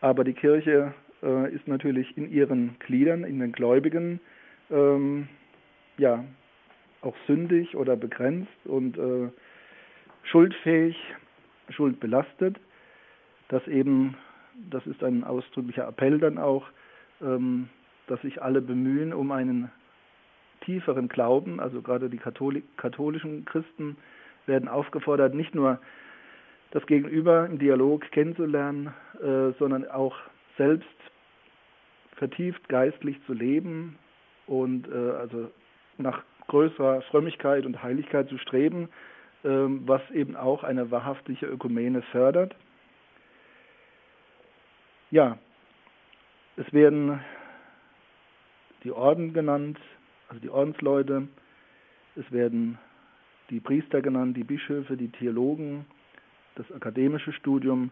aber 0.00 0.24
die 0.24 0.34
Kirche 0.34 0.94
äh, 1.22 1.52
ist 1.52 1.66
natürlich 1.66 2.16
in 2.16 2.30
ihren 2.30 2.76
Gliedern, 2.78 3.24
in 3.24 3.40
den 3.40 3.52
Gläubigen, 3.52 4.20
ähm, 4.70 5.28
ja, 5.96 6.24
auch 7.00 7.16
sündig 7.26 7.76
oder 7.76 7.96
begrenzt 7.96 8.66
und 8.66 8.98
äh, 8.98 9.30
schuldfähig, 10.24 10.96
schuldbelastet, 11.70 12.58
dass 13.48 13.66
eben, 13.66 14.16
das 14.70 14.86
ist 14.86 15.02
ein 15.02 15.24
ausdrücklicher 15.24 15.88
Appell 15.88 16.18
dann 16.18 16.38
auch, 16.38 16.66
dass 17.20 18.22
sich 18.22 18.40
alle 18.40 18.60
bemühen 18.60 19.12
um 19.12 19.32
einen 19.32 19.70
tieferen 20.60 21.08
Glauben, 21.08 21.60
also 21.60 21.82
gerade 21.82 22.10
die 22.10 22.18
Katholik, 22.18 22.64
katholischen 22.76 23.44
Christen 23.44 23.96
werden 24.46 24.68
aufgefordert, 24.68 25.34
nicht 25.34 25.54
nur 25.54 25.80
das 26.70 26.84
Gegenüber 26.86 27.46
im 27.46 27.58
Dialog 27.58 28.10
kennenzulernen, 28.10 28.92
äh, 29.22 29.52
sondern 29.58 29.88
auch 29.88 30.16
selbst 30.56 30.86
vertieft 32.16 32.68
geistlich 32.68 33.16
zu 33.26 33.32
leben 33.32 33.98
und 34.46 34.88
äh, 34.88 35.10
also 35.12 35.50
nach 35.96 36.22
größerer 36.48 37.02
Frömmigkeit 37.02 37.64
und 37.64 37.82
Heiligkeit 37.82 38.28
zu 38.28 38.38
streben, 38.38 38.88
äh, 39.44 39.48
was 39.48 40.02
eben 40.10 40.36
auch 40.36 40.64
eine 40.64 40.90
wahrhaftige 40.90 41.46
Ökumene 41.46 42.02
fördert. 42.02 42.54
Ja, 45.10 45.38
es 46.58 46.72
werden 46.72 47.20
die 48.82 48.90
Orden 48.90 49.32
genannt, 49.32 49.78
also 50.28 50.40
die 50.40 50.50
Ordensleute, 50.50 51.28
es 52.16 52.30
werden 52.32 52.78
die 53.50 53.60
Priester 53.60 54.02
genannt, 54.02 54.36
die 54.36 54.44
Bischöfe, 54.44 54.96
die 54.96 55.08
Theologen, 55.08 55.86
das 56.56 56.70
akademische 56.72 57.32
Studium. 57.32 57.90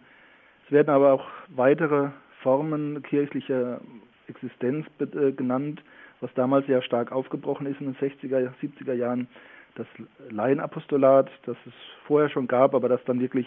Es 0.66 0.72
werden 0.72 0.90
aber 0.90 1.12
auch 1.12 1.26
weitere 1.48 2.10
Formen 2.42 3.02
kirchlicher 3.02 3.80
Existenz 4.26 4.86
äh, 4.98 5.32
genannt, 5.32 5.82
was 6.20 6.32
damals 6.34 6.66
sehr 6.66 6.82
stark 6.82 7.12
aufgebrochen 7.12 7.66
ist 7.66 7.80
in 7.80 7.92
den 7.92 7.96
60er, 7.96 8.50
70er 8.60 8.94
Jahren. 8.94 9.28
Das 9.76 9.86
Laienapostolat, 10.30 11.30
das 11.44 11.56
es 11.66 11.72
vorher 12.06 12.30
schon 12.30 12.48
gab, 12.48 12.74
aber 12.74 12.88
das 12.88 13.04
dann 13.04 13.20
wirklich 13.20 13.46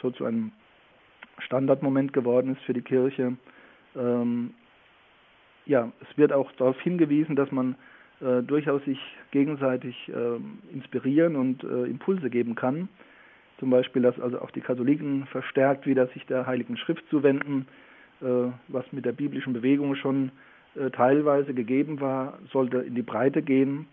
so 0.00 0.10
zu 0.10 0.24
einem 0.24 0.52
Standardmoment 1.38 2.12
geworden 2.12 2.52
ist 2.52 2.62
für 2.62 2.74
die 2.74 2.82
Kirche. 2.82 3.36
Ähm, 3.96 4.54
ja, 5.66 5.92
es 6.00 6.18
wird 6.18 6.32
auch 6.32 6.50
darauf 6.52 6.80
hingewiesen, 6.80 7.36
dass 7.36 7.50
man 7.52 7.76
äh, 8.20 8.42
durchaus 8.42 8.84
sich 8.84 8.98
gegenseitig 9.30 9.96
äh, 10.08 10.74
inspirieren 10.74 11.36
und 11.36 11.64
äh, 11.64 11.84
Impulse 11.84 12.30
geben 12.30 12.54
kann. 12.54 12.88
Zum 13.58 13.70
Beispiel, 13.70 14.02
dass 14.02 14.18
also 14.20 14.40
auch 14.40 14.50
die 14.50 14.60
Katholiken 14.60 15.26
verstärkt 15.26 15.86
wieder 15.86 16.06
sich 16.08 16.24
der 16.26 16.46
Heiligen 16.46 16.76
Schrift 16.76 17.04
zuwenden, 17.10 17.66
äh, 18.20 18.50
was 18.68 18.84
mit 18.92 19.04
der 19.04 19.12
biblischen 19.12 19.52
Bewegung 19.52 19.94
schon 19.96 20.32
äh, 20.74 20.90
teilweise 20.90 21.54
gegeben 21.54 22.00
war, 22.00 22.38
sollte 22.52 22.78
in 22.78 22.94
die 22.94 23.02
Breite 23.02 23.42
gehen, 23.42 23.86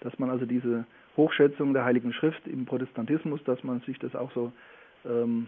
dass 0.00 0.18
man 0.18 0.30
also 0.30 0.46
diese 0.46 0.86
Hochschätzung 1.16 1.72
der 1.72 1.84
Heiligen 1.84 2.12
Schrift 2.12 2.46
im 2.46 2.66
Protestantismus, 2.66 3.42
dass 3.44 3.62
man 3.64 3.80
sich 3.80 3.98
das 3.98 4.14
auch 4.14 4.32
so 4.32 4.52
ähm, 5.04 5.46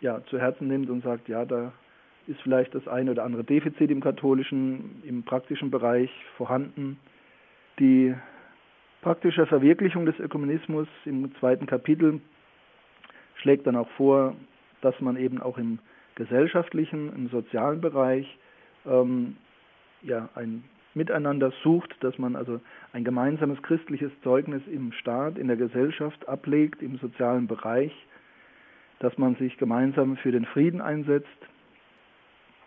ja, 0.00 0.22
zu 0.26 0.38
Herzen 0.38 0.68
nimmt 0.68 0.90
und 0.90 1.02
sagt, 1.02 1.28
ja, 1.28 1.44
da 1.44 1.72
ist 2.26 2.40
vielleicht 2.42 2.74
das 2.74 2.86
eine 2.88 3.10
oder 3.10 3.24
andere 3.24 3.44
Defizit 3.44 3.90
im 3.90 4.00
katholischen, 4.00 5.02
im 5.04 5.22
praktischen 5.22 5.70
Bereich 5.70 6.10
vorhanden. 6.36 6.98
Die 7.78 8.14
praktische 9.02 9.46
Verwirklichung 9.46 10.06
des 10.06 10.18
Ökumenismus 10.18 10.88
im 11.04 11.34
zweiten 11.36 11.66
Kapitel 11.66 12.20
schlägt 13.36 13.66
dann 13.66 13.76
auch 13.76 13.90
vor, 13.90 14.34
dass 14.80 14.98
man 15.00 15.16
eben 15.16 15.40
auch 15.40 15.58
im 15.58 15.78
gesellschaftlichen, 16.14 17.12
im 17.14 17.28
sozialen 17.28 17.80
Bereich 17.80 18.38
ähm, 18.86 19.36
ja, 20.02 20.28
ein 20.34 20.64
Miteinander 20.94 21.52
sucht, 21.62 21.92
dass 22.00 22.18
man 22.18 22.36
also 22.36 22.60
ein 22.92 23.04
gemeinsames 23.04 23.60
christliches 23.62 24.12
Zeugnis 24.22 24.62
im 24.66 24.92
Staat, 24.92 25.38
in 25.38 25.48
der 25.48 25.56
Gesellschaft 25.56 26.28
ablegt, 26.28 26.82
im 26.82 26.98
sozialen 26.98 27.48
Bereich, 27.48 27.92
dass 29.00 29.18
man 29.18 29.34
sich 29.36 29.58
gemeinsam 29.58 30.16
für 30.16 30.30
den 30.30 30.44
Frieden 30.44 30.80
einsetzt. 30.80 31.28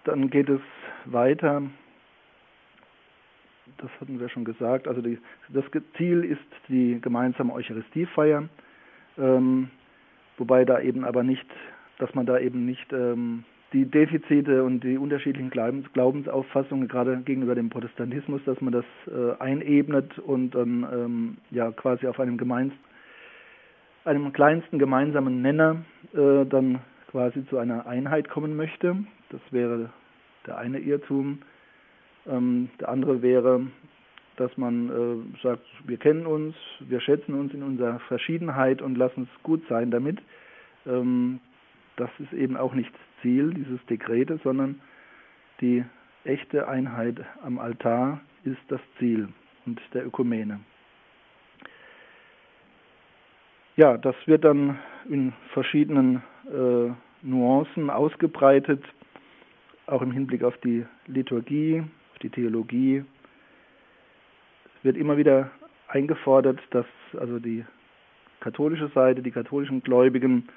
Dann 0.07 0.29
geht 0.29 0.47
es 0.47 0.61
weiter, 1.03 1.63
das 3.77 3.89
hatten 3.99 4.21
wir 4.21 4.29
schon 4.29 4.45
gesagt, 4.45 4.87
also 4.87 5.01
die, 5.01 5.19
das 5.49 5.65
Ziel 5.97 6.23
ist 6.23 6.39
die 6.69 6.99
gemeinsame 7.01 7.51
Eucharistiefeier, 7.51 8.47
ähm, 9.17 9.69
wobei 10.37 10.63
da 10.63 10.79
eben 10.79 11.03
aber 11.03 11.23
nicht, 11.23 11.45
dass 11.99 12.15
man 12.15 12.25
da 12.25 12.39
eben 12.39 12.65
nicht 12.65 12.93
ähm, 12.93 13.43
die 13.73 13.83
Defizite 13.83 14.63
und 14.63 14.81
die 14.85 14.97
unterschiedlichen 14.97 15.49
Glaubens 15.49 15.91
Glaubensauffassungen, 15.91 16.87
gerade 16.87 17.17
gegenüber 17.17 17.53
dem 17.53 17.69
Protestantismus, 17.69 18.41
dass 18.45 18.61
man 18.61 18.71
das 18.71 18.85
äh, 19.07 19.41
einebnet 19.41 20.17
und 20.19 20.51
dann 20.51 20.87
ähm, 20.89 21.37
ja 21.51 21.71
quasi 21.71 22.07
auf 22.07 22.17
einem, 22.19 22.37
gemeins 22.37 22.71
einem 24.05 24.31
kleinsten 24.31 24.79
gemeinsamen 24.79 25.41
Nenner 25.41 25.83
äh, 26.13 26.45
dann 26.45 26.79
quasi 27.11 27.45
zu 27.47 27.57
einer 27.57 27.87
Einheit 27.87 28.29
kommen 28.29 28.55
möchte. 28.55 28.95
Das 29.29 29.41
wäre 29.51 29.89
der 30.47 30.57
eine 30.57 30.79
Irrtum. 30.79 31.39
Ähm, 32.25 32.69
der 32.79 32.89
andere 32.89 33.21
wäre, 33.21 33.67
dass 34.37 34.55
man 34.57 34.89
äh, 34.89 35.41
sagt, 35.43 35.65
wir 35.85 35.97
kennen 35.97 36.25
uns, 36.25 36.55
wir 36.79 37.01
schätzen 37.01 37.33
uns 37.33 37.53
in 37.53 37.63
unserer 37.63 37.99
Verschiedenheit 38.07 38.81
und 38.81 38.97
lassen 38.97 39.27
es 39.31 39.43
gut 39.43 39.63
sein 39.67 39.91
damit. 39.91 40.19
Ähm, 40.85 41.39
das 41.95 42.09
ist 42.19 42.33
eben 42.33 42.57
auch 42.57 42.73
nicht 42.73 42.93
Ziel 43.21 43.53
dieses 43.53 43.83
Dekretes, 43.87 44.41
sondern 44.43 44.79
die 45.59 45.83
echte 46.23 46.67
Einheit 46.67 47.19
am 47.41 47.57
Altar 47.57 48.21
ist 48.43 48.61
das 48.67 48.81
Ziel 48.99 49.29
und 49.65 49.81
der 49.93 50.05
Ökumene. 50.05 50.59
Ja, 53.75 53.97
das 53.97 54.15
wird 54.25 54.43
dann 54.43 54.79
in 55.09 55.33
verschiedenen 55.53 56.23
äh, 56.45 56.91
Nuancen 57.21 57.89
ausgebreitet, 57.89 58.83
auch 59.87 60.01
im 60.01 60.11
Hinblick 60.11 60.43
auf 60.43 60.57
die 60.57 60.85
Liturgie, 61.07 61.83
auf 62.13 62.19
die 62.19 62.29
Theologie. 62.29 63.03
Wird 64.83 64.97
immer 64.97 65.17
wieder 65.17 65.49
eingefordert, 65.87 66.59
dass 66.71 66.85
also 67.17 67.39
die 67.39 67.65
katholische 68.41 68.89
Seite, 68.89 69.21
die 69.21 69.31
katholischen 69.31 69.81
Gläubigen 69.81 70.47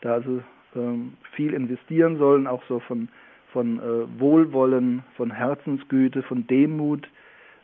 da 0.00 0.14
also 0.14 0.42
ähm, 0.74 1.14
viel 1.32 1.52
investieren 1.52 2.18
sollen, 2.18 2.46
auch 2.46 2.62
so 2.68 2.78
von, 2.80 3.08
von 3.52 3.78
äh, 3.80 4.20
Wohlwollen, 4.20 5.02
von 5.16 5.30
Herzensgüte, 5.30 6.22
von 6.22 6.46
Demut, 6.46 7.08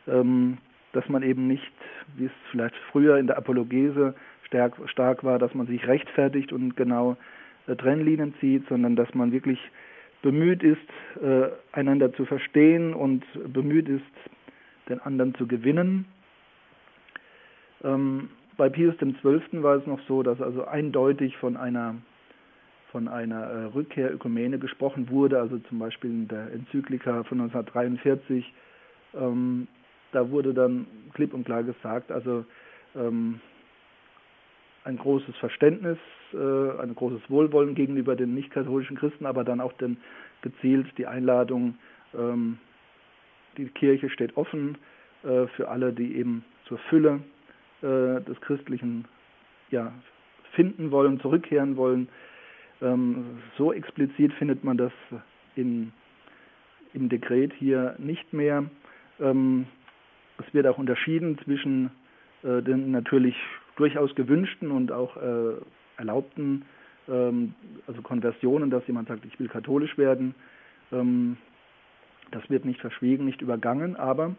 ähm, 0.07 0.57
dass 0.91 1.07
man 1.09 1.23
eben 1.23 1.47
nicht, 1.47 1.73
wie 2.17 2.25
es 2.25 2.31
vielleicht 2.51 2.75
früher 2.91 3.17
in 3.17 3.27
der 3.27 3.37
Apologese 3.37 4.15
stark, 4.43 4.73
stark 4.89 5.23
war, 5.23 5.39
dass 5.39 5.53
man 5.53 5.67
sich 5.67 5.87
rechtfertigt 5.87 6.51
und 6.53 6.75
genau 6.75 7.17
äh, 7.67 7.75
Trennlinien 7.75 8.33
zieht, 8.39 8.67
sondern 8.67 8.95
dass 8.95 9.13
man 9.13 9.31
wirklich 9.31 9.59
bemüht 10.25 10.63
ist, 10.63 11.21
äh, 11.21 11.49
einander 11.71 12.11
zu 12.11 12.25
verstehen 12.25 12.95
und 12.95 13.23
bemüht 13.53 13.87
ist, 13.87 14.01
den 14.89 14.99
anderen 14.99 15.35
zu 15.35 15.45
gewinnen. 15.45 16.05
Ähm, 17.83 18.29
bei 18.57 18.67
Pius 18.69 18.95
XII. 18.97 19.61
war 19.61 19.75
es 19.75 19.85
noch 19.85 19.99
so, 20.07 20.23
dass 20.23 20.41
also 20.41 20.65
eindeutig 20.65 21.37
von 21.37 21.55
einer 21.55 21.95
von 22.91 23.07
einer 23.07 23.43
äh, 23.43 23.63
Rückkehr 23.65 24.11
Ökumene 24.11 24.57
gesprochen 24.57 25.09
wurde, 25.11 25.39
also 25.39 25.59
zum 25.69 25.77
Beispiel 25.77 26.09
in 26.09 26.27
der 26.27 26.51
Enzyklika 26.53 27.23
von 27.25 27.41
1943. 27.41 28.51
Ähm, 29.13 29.67
da 30.11 30.31
wurde 30.31 30.55
dann 30.55 30.87
klipp 31.13 31.35
und 31.35 31.45
klar 31.45 31.61
gesagt, 31.61 32.11
also 32.11 32.45
ähm, 32.95 33.41
ein 34.85 34.97
großes 34.97 35.35
Verständnis, 35.37 35.97
äh, 36.33 36.37
ein 36.37 36.95
großes 36.95 37.29
Wohlwollen 37.29 37.75
gegenüber 37.75 38.15
den 38.15 38.33
nicht-katholischen 38.33 38.95
Christen, 38.95 39.25
aber 39.25 39.43
dann 39.43 39.59
auch 39.59 39.73
den, 39.73 39.97
gezielt 40.41 40.87
die 40.97 41.07
Einladung, 41.07 41.75
ähm, 42.17 42.59
die 43.57 43.65
Kirche 43.65 44.09
steht 44.09 44.37
offen 44.37 44.77
äh, 45.23 45.47
für 45.55 45.69
alle, 45.69 45.91
die 45.91 46.15
eben 46.15 46.45
zur 46.67 46.77
Fülle 46.89 47.21
äh, 47.81 48.21
des 48.21 48.39
Christlichen 48.41 49.05
ja, 49.71 49.91
finden 50.53 50.91
wollen, 50.91 51.19
zurückkehren 51.19 51.77
wollen. 51.77 52.07
Ähm, 52.81 53.39
so 53.57 53.73
explizit 53.73 54.33
findet 54.33 54.63
man 54.63 54.77
das 54.77 54.91
in, 55.55 55.91
im 56.93 57.09
Dekret 57.09 57.53
hier 57.53 57.95
nicht 57.97 58.33
mehr. 58.33 58.65
Ähm, 59.19 59.65
es 60.37 60.53
wird 60.53 60.67
auch 60.67 60.77
unterschieden 60.77 61.39
zwischen 61.43 61.89
äh, 62.43 62.61
den 62.61 62.91
natürlich 62.91 63.35
durchaus 63.75 64.13
gewünschten 64.15 64.71
und 64.71 64.91
auch 64.91 65.17
äh, 65.17 65.55
erlaubten 65.97 66.65
ähm, 67.07 67.53
also 67.87 68.01
Konversionen, 68.01 68.69
dass 68.69 68.85
jemand 68.87 69.07
sagt, 69.07 69.25
ich 69.25 69.39
will 69.39 69.47
katholisch 69.47 69.97
werden. 69.97 70.35
Ähm, 70.91 71.37
das 72.31 72.49
wird 72.49 72.65
nicht 72.65 72.81
verschwiegen, 72.81 73.25
nicht 73.25 73.41
übergangen, 73.41 73.95
aber 73.95 74.35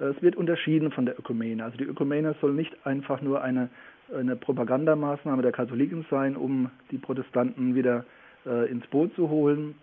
äh, 0.00 0.04
es 0.04 0.22
wird 0.22 0.36
unterschieden 0.36 0.90
von 0.90 1.06
der 1.06 1.18
Ökumene. 1.18 1.64
Also 1.64 1.76
die 1.76 1.84
Ökumene 1.84 2.34
soll 2.40 2.52
nicht 2.52 2.86
einfach 2.86 3.20
nur 3.20 3.42
eine, 3.42 3.68
eine 4.14 4.36
Propagandamaßnahme 4.36 5.42
der 5.42 5.52
Katholiken 5.52 6.06
sein, 6.10 6.36
um 6.36 6.70
die 6.90 6.98
Protestanten 6.98 7.74
wieder 7.74 8.04
äh, 8.46 8.70
ins 8.70 8.86
Boot 8.88 9.14
zu 9.14 9.28
holen, 9.28 9.74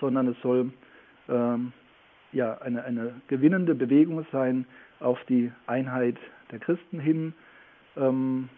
sondern 0.00 0.28
es 0.28 0.40
soll 0.42 0.72
ähm, 1.28 1.72
ja, 2.32 2.58
eine, 2.58 2.84
eine 2.84 3.14
gewinnende 3.28 3.74
Bewegung 3.74 4.26
sein 4.32 4.66
auf 5.00 5.18
die 5.28 5.52
Einheit 5.66 6.16
der 6.50 6.58
Christen 6.58 7.00
hin, 7.00 7.34
ähm, 7.96 8.48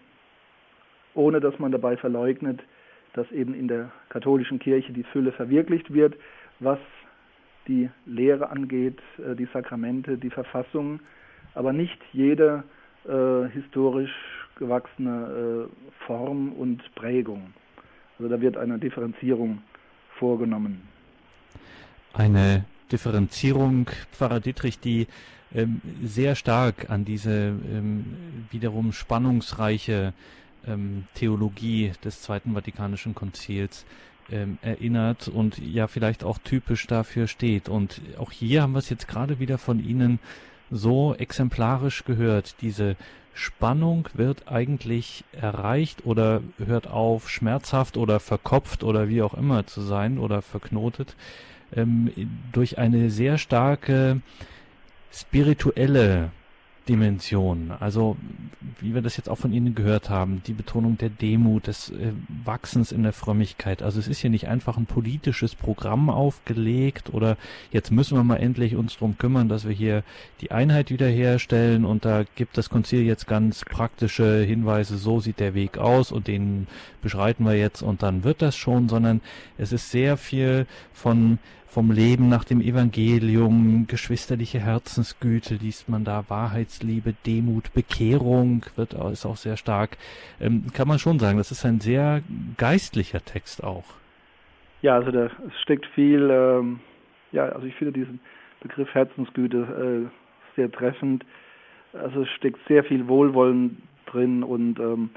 ohne 1.15 1.41
dass 1.41 1.59
man 1.59 1.73
dabei 1.73 1.97
verleugnet, 1.97 2.61
dass 3.15 3.31
eben 3.33 3.55
in 3.55 3.69
der 3.69 3.91
katholischen 4.09 4.59
Kirche 4.59 4.93
die 4.93 5.05
Fülle 5.05 5.33
verwirklicht 5.33 5.93
wird, 5.93 6.15
was 6.61 6.79
die 7.67 7.91
Lehre 8.07 8.51
angeht, 8.51 8.99
äh, 9.19 9.35
die 9.35 9.49
Sakramente, 9.53 10.17
die 10.19 10.31
Verfassung, 10.31 11.01
aber 11.55 11.73
nicht 11.73 11.99
jede 12.13 12.65
äh, 13.07 13.49
historisch 13.53 14.13
gewachsene 14.59 15.69
äh, 15.69 16.05
Form 16.07 16.53
und 16.53 16.83
Prägung. 16.95 17.53
Also 18.19 18.29
da 18.29 18.41
wird 18.41 18.57
eine 18.57 18.79
Differenzierung 18.79 19.63
vorgenommen. 20.19 20.83
Eine 22.13 22.65
Differenzierung, 22.91 23.89
Pfarrer 24.13 24.41
Dietrich, 24.41 24.81
die 24.81 25.07
ähm, 25.55 25.81
sehr 26.05 26.35
stark 26.35 26.91
an 26.91 27.05
diese 27.05 27.33
ähm, 27.33 28.05
wiederum 28.51 28.93
spannungsreiche 28.93 30.13
ähm, 30.67 31.05
Theologie 31.15 31.93
des 32.05 32.23
Zweiten 32.23 32.55
Vatikanischen 32.55 33.15
Konzils 33.15 33.87
ähm, 34.31 34.59
erinnert 34.63 35.29
und 35.29 35.59
ja 35.59 35.87
vielleicht 35.87 36.25
auch 36.25 36.39
typisch 36.39 36.87
dafür 36.87 37.27
steht. 37.27 37.69
Und 37.69 38.01
auch 38.19 38.31
hier 38.31 38.63
haben 38.63 38.73
wir 38.73 38.81
es 38.81 38.91
jetzt 38.91 39.09
gerade 39.09 39.39
wieder 39.39 39.59
von 39.59 39.83
Ihnen 39.83 40.19
so 40.71 41.15
exemplarisch 41.15 42.05
gehört. 42.05 42.57
Diese 42.61 42.97
Spannung 43.33 44.09
wird 44.15 44.49
eigentlich 44.49 45.25
erreicht 45.33 46.05
oder 46.05 46.43
hört 46.59 46.89
auf, 46.89 47.31
schmerzhaft 47.31 47.97
oder 47.97 48.21
verkopft 48.21 48.85
oder 48.85 49.09
wie 49.09 49.23
auch 49.23 49.35
immer 49.35 49.67
zu 49.67 49.81
sein 49.81 50.19
oder 50.19 50.43
verknotet 50.43 51.15
ähm, 51.75 52.11
durch 52.53 52.79
eine 52.79 53.11
sehr 53.11 53.39
starke 53.39 54.21
spirituelle 55.13 56.31
Dimension. 56.89 57.73
Also 57.79 58.17
wie 58.81 58.95
wir 58.95 59.03
das 59.03 59.17
jetzt 59.17 59.29
auch 59.29 59.37
von 59.39 59.53
Ihnen 59.53 59.75
gehört 59.75 60.09
haben, 60.09 60.43
die 60.47 60.53
Betonung 60.53 60.97
der 60.97 61.11
Demut, 61.11 61.67
des 61.67 61.91
äh, 61.91 62.13
Wachsens 62.45 62.93
in 62.93 63.03
der 63.03 63.13
Frömmigkeit. 63.13 63.83
Also 63.83 64.01
es 64.01 64.09
ist 64.09 64.21
hier 64.21 64.31
nicht 64.31 64.49
einfach 64.49 64.77
ein 64.77 64.87
politisches 64.87 65.55
Programm 65.55 66.09
aufgelegt 66.09 67.13
oder 67.13 67.37
jetzt 67.71 67.91
müssen 67.91 68.17
wir 68.17 68.25
mal 68.25 68.37
endlich 68.37 68.75
uns 68.75 68.97
drum 68.97 69.19
kümmern, 69.19 69.49
dass 69.49 69.67
wir 69.67 69.75
hier 69.75 70.03
die 70.41 70.51
Einheit 70.51 70.91
wiederherstellen 70.91 71.85
und 71.85 72.05
da 72.05 72.25
gibt 72.37 72.57
das 72.57 72.71
Konzil 72.71 73.03
jetzt 73.03 73.27
ganz 73.27 73.65
praktische 73.65 74.43
Hinweise, 74.43 74.97
so 74.97 75.21
sieht 75.21 75.41
der 75.41 75.55
Weg 75.55 75.79
aus 75.79 76.11
und 76.11 76.27
den 76.27 76.67
beschreiten 77.03 77.45
wir 77.45 77.55
jetzt 77.55 77.83
und 77.83 78.03
dann 78.03 78.25
wird 78.25 78.41
das 78.41 78.57
schon, 78.57 78.89
sondern 78.89 79.21
es 79.59 79.73
ist 79.73 79.91
sehr 79.91 80.17
viel 80.17 80.67
von 80.93 81.39
vom 81.69 81.91
Leben 81.91 82.29
nach 82.29 82.45
dem 82.45 82.61
Evangelium, 82.61 83.87
geschwisterliche 83.87 84.59
Herzensgüte 84.59 85.55
liest 85.55 85.89
man 85.89 86.05
da, 86.05 86.25
Wahrheitsliebe, 86.29 87.15
Demut, 87.27 87.73
Bekehrung 87.75 88.65
wird 88.77 88.95
ist 88.95 89.27
auch 89.27 89.37
sehr 89.37 89.57
stark. 89.57 89.99
Ähm, 90.41 90.65
kann 90.73 90.89
man 90.89 90.99
schon 90.99 91.19
sagen, 91.19 91.39
das 91.39 91.51
ist 91.51 91.65
ein 91.65 91.81
sehr 91.81 92.23
geistlicher 92.57 93.25
Text 93.25 93.63
auch. 93.63 93.85
Ja, 94.81 94.95
also 94.95 95.11
da 95.11 95.31
steckt 95.63 95.87
viel, 95.95 96.31
ähm, 96.31 96.81
ja, 97.33 97.47
also 97.47 97.67
ich 97.67 97.75
finde 97.75 97.93
diesen 97.93 98.21
Begriff 98.61 98.93
Herzensgüte 98.95 100.09
äh, 100.09 100.57
sehr 100.57 100.71
treffend. 100.71 101.25
Also 101.93 102.23
es 102.23 102.29
steckt 102.31 102.61
sehr 102.67 102.85
viel 102.85 103.09
Wohlwollen 103.09 103.83
drin 104.07 104.43
und 104.43 104.79
ähm, 104.79 105.11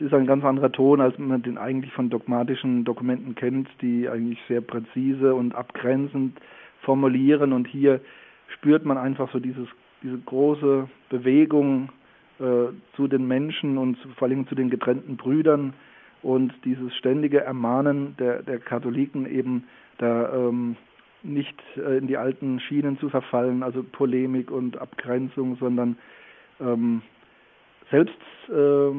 ist 0.00 0.14
ein 0.14 0.26
ganz 0.26 0.44
anderer 0.44 0.72
Ton, 0.72 1.00
als 1.00 1.18
man 1.18 1.42
den 1.42 1.58
eigentlich 1.58 1.92
von 1.92 2.10
dogmatischen 2.10 2.84
Dokumenten 2.84 3.34
kennt, 3.34 3.68
die 3.80 4.08
eigentlich 4.08 4.38
sehr 4.48 4.60
präzise 4.60 5.34
und 5.34 5.54
abgrenzend 5.54 6.38
formulieren. 6.82 7.52
Und 7.52 7.66
hier 7.66 8.00
spürt 8.48 8.84
man 8.84 8.98
einfach 8.98 9.30
so 9.32 9.38
dieses, 9.38 9.68
diese 10.02 10.18
große 10.18 10.88
Bewegung 11.08 11.90
äh, 12.38 12.72
zu 12.96 13.08
den 13.08 13.26
Menschen 13.26 13.78
und 13.78 13.98
zu, 13.98 14.08
vor 14.10 14.28
allem 14.28 14.46
zu 14.48 14.54
den 14.54 14.70
getrennten 14.70 15.16
Brüdern 15.16 15.74
und 16.22 16.52
dieses 16.64 16.94
ständige 16.96 17.40
Ermahnen 17.42 18.16
der, 18.18 18.42
der 18.42 18.58
Katholiken 18.58 19.26
eben 19.26 19.64
da 19.98 20.32
ähm, 20.34 20.76
nicht 21.22 21.58
äh, 21.76 21.98
in 21.98 22.06
die 22.06 22.16
alten 22.16 22.60
Schienen 22.60 22.98
zu 22.98 23.08
verfallen, 23.10 23.62
also 23.62 23.82
Polemik 23.82 24.50
und 24.50 24.78
Abgrenzung, 24.78 25.56
sondern 25.56 25.98
ähm, 26.60 27.02
selbst 27.90 28.16
äh, 28.48 28.92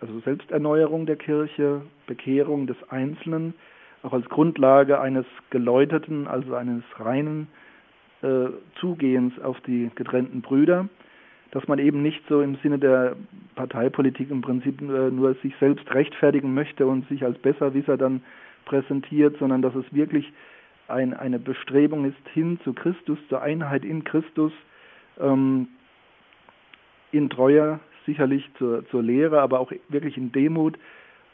also 0.00 0.20
Selbsterneuerung 0.20 1.06
der 1.06 1.16
Kirche, 1.16 1.82
Bekehrung 2.06 2.66
des 2.66 2.76
Einzelnen, 2.90 3.54
auch 4.02 4.12
als 4.12 4.28
Grundlage 4.28 5.00
eines 5.00 5.26
geläuteten, 5.50 6.28
also 6.28 6.54
eines 6.54 6.82
reinen 6.98 7.48
äh, 8.22 8.48
Zugehens 8.80 9.38
auf 9.40 9.60
die 9.62 9.90
getrennten 9.94 10.42
Brüder, 10.42 10.88
dass 11.50 11.66
man 11.68 11.78
eben 11.78 12.02
nicht 12.02 12.22
so 12.28 12.40
im 12.40 12.56
Sinne 12.62 12.78
der 12.78 13.16
Parteipolitik 13.54 14.30
im 14.30 14.42
Prinzip 14.42 14.80
äh, 14.80 15.10
nur 15.10 15.34
sich 15.42 15.54
selbst 15.58 15.92
rechtfertigen 15.92 16.54
möchte 16.54 16.86
und 16.86 17.08
sich 17.08 17.24
als 17.24 17.38
Besserwisser 17.38 17.96
dann 17.96 18.22
präsentiert, 18.64 19.36
sondern 19.38 19.62
dass 19.62 19.74
es 19.74 19.84
wirklich 19.92 20.32
ein, 20.88 21.14
eine 21.14 21.38
Bestrebung 21.38 22.04
ist 22.04 22.28
hin 22.32 22.60
zu 22.62 22.72
Christus, 22.72 23.18
zur 23.28 23.42
Einheit 23.42 23.84
in 23.84 24.04
Christus, 24.04 24.52
ähm, 25.18 25.68
in 27.12 27.30
treuer 27.30 27.80
sicherlich 28.06 28.48
zur, 28.58 28.86
zur 28.88 29.02
Lehre, 29.02 29.40
aber 29.40 29.60
auch 29.60 29.72
wirklich 29.88 30.16
in 30.16 30.32
Demut. 30.32 30.78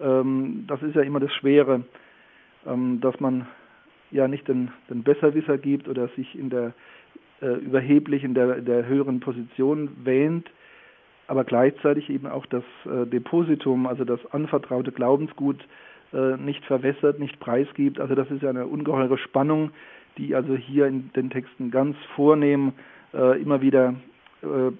Ähm, 0.00 0.64
das 0.66 0.82
ist 0.82 0.96
ja 0.96 1.02
immer 1.02 1.20
das 1.20 1.32
Schwere, 1.34 1.84
ähm, 2.66 3.00
dass 3.00 3.20
man 3.20 3.46
ja 4.10 4.28
nicht 4.28 4.48
den, 4.48 4.70
den 4.90 5.02
Besserwisser 5.02 5.58
gibt 5.58 5.88
oder 5.88 6.08
sich 6.08 6.38
in 6.38 6.50
der 6.50 6.72
äh, 7.40 7.54
überheblich 7.58 8.24
in 8.24 8.34
der, 8.34 8.60
der 8.60 8.86
höheren 8.86 9.20
Position 9.20 9.90
wähnt, 10.04 10.50
aber 11.26 11.44
gleichzeitig 11.44 12.10
eben 12.10 12.26
auch 12.26 12.46
das 12.46 12.64
äh, 12.84 13.06
Depositum, 13.06 13.86
also 13.86 14.04
das 14.04 14.20
anvertraute 14.32 14.92
Glaubensgut 14.92 15.58
äh, 16.12 16.36
nicht 16.36 16.64
verwässert, 16.64 17.18
nicht 17.18 17.40
preisgibt. 17.40 18.00
Also 18.00 18.14
das 18.14 18.30
ist 18.30 18.42
ja 18.42 18.50
eine 18.50 18.66
ungeheure 18.66 19.18
Spannung, 19.18 19.70
die 20.18 20.34
also 20.34 20.54
hier 20.54 20.86
in 20.86 21.10
den 21.14 21.30
Texten 21.30 21.70
ganz 21.70 21.96
vornehm 22.14 22.72
äh, 23.14 23.40
immer 23.40 23.62
wieder 23.62 23.94
äh, 24.42 24.72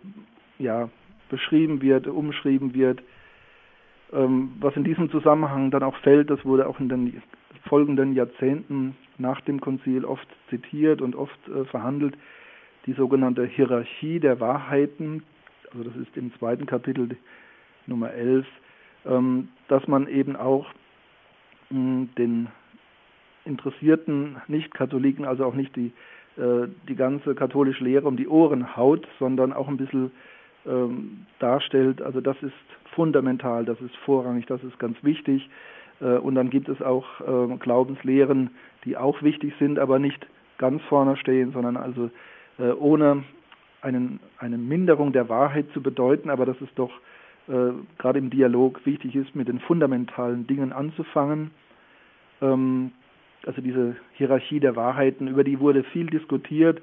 ja, 0.62 0.88
beschrieben 1.32 1.82
wird, 1.82 2.06
umschrieben 2.06 2.74
wird. 2.74 3.02
Ähm, 4.12 4.52
was 4.60 4.76
in 4.76 4.84
diesem 4.84 5.10
Zusammenhang 5.10 5.72
dann 5.72 5.82
auch 5.82 5.96
fällt, 5.96 6.30
das 6.30 6.44
wurde 6.44 6.68
auch 6.68 6.78
in 6.78 6.88
den 6.88 7.22
folgenden 7.64 8.12
Jahrzehnten 8.12 8.96
nach 9.18 9.40
dem 9.40 9.60
Konzil 9.60 10.04
oft 10.04 10.28
zitiert 10.50 11.00
und 11.00 11.16
oft 11.16 11.38
äh, 11.48 11.64
verhandelt, 11.64 12.14
die 12.86 12.92
sogenannte 12.92 13.46
Hierarchie 13.46 14.20
der 14.20 14.38
Wahrheiten, 14.40 15.22
also 15.72 15.84
das 15.84 15.96
ist 15.96 16.16
im 16.16 16.32
zweiten 16.38 16.66
Kapitel 16.66 17.16
Nummer 17.86 18.12
11, 18.12 18.46
ähm, 19.06 19.48
dass 19.68 19.88
man 19.88 20.06
eben 20.08 20.36
auch 20.36 20.66
mh, 21.70 22.08
den 22.18 22.48
interessierten 23.44 24.36
Nicht-Katholiken, 24.48 25.24
also 25.24 25.44
auch 25.46 25.54
nicht 25.54 25.74
die, 25.76 25.92
äh, 26.36 26.68
die 26.88 26.94
ganze 26.94 27.34
katholische 27.34 27.84
Lehre 27.84 28.06
um 28.06 28.16
die 28.16 28.28
Ohren 28.28 28.76
haut, 28.76 29.06
sondern 29.18 29.52
auch 29.52 29.68
ein 29.68 29.76
bisschen 29.76 30.10
ähm, 30.66 31.26
darstellt. 31.38 32.02
Also 32.02 32.20
das 32.20 32.36
ist 32.42 32.52
fundamental, 32.94 33.64
das 33.64 33.80
ist 33.80 33.94
vorrangig, 34.04 34.46
das 34.46 34.62
ist 34.64 34.78
ganz 34.78 34.96
wichtig. 35.02 35.48
Äh, 36.00 36.18
und 36.18 36.34
dann 36.34 36.50
gibt 36.50 36.68
es 36.68 36.80
auch 36.82 37.06
äh, 37.20 37.56
Glaubenslehren, 37.56 38.50
die 38.84 38.96
auch 38.96 39.22
wichtig 39.22 39.54
sind, 39.58 39.78
aber 39.78 39.98
nicht 39.98 40.26
ganz 40.58 40.82
vorne 40.82 41.16
stehen, 41.16 41.52
sondern 41.52 41.76
also 41.76 42.10
äh, 42.58 42.70
ohne 42.72 43.24
einen, 43.80 44.20
eine 44.38 44.58
Minderung 44.58 45.12
der 45.12 45.28
Wahrheit 45.28 45.66
zu 45.72 45.82
bedeuten, 45.82 46.30
aber 46.30 46.46
dass 46.46 46.60
es 46.60 46.72
doch 46.74 46.92
äh, 47.48 47.72
gerade 47.98 48.18
im 48.18 48.30
Dialog 48.30 48.84
wichtig 48.86 49.16
ist, 49.16 49.34
mit 49.34 49.48
den 49.48 49.58
fundamentalen 49.58 50.46
Dingen 50.46 50.72
anzufangen. 50.72 51.50
Ähm, 52.40 52.92
also 53.44 53.60
diese 53.60 53.96
Hierarchie 54.14 54.60
der 54.60 54.76
Wahrheiten, 54.76 55.26
über 55.26 55.42
die 55.42 55.58
wurde 55.58 55.82
viel 55.82 56.06
diskutiert. 56.06 56.80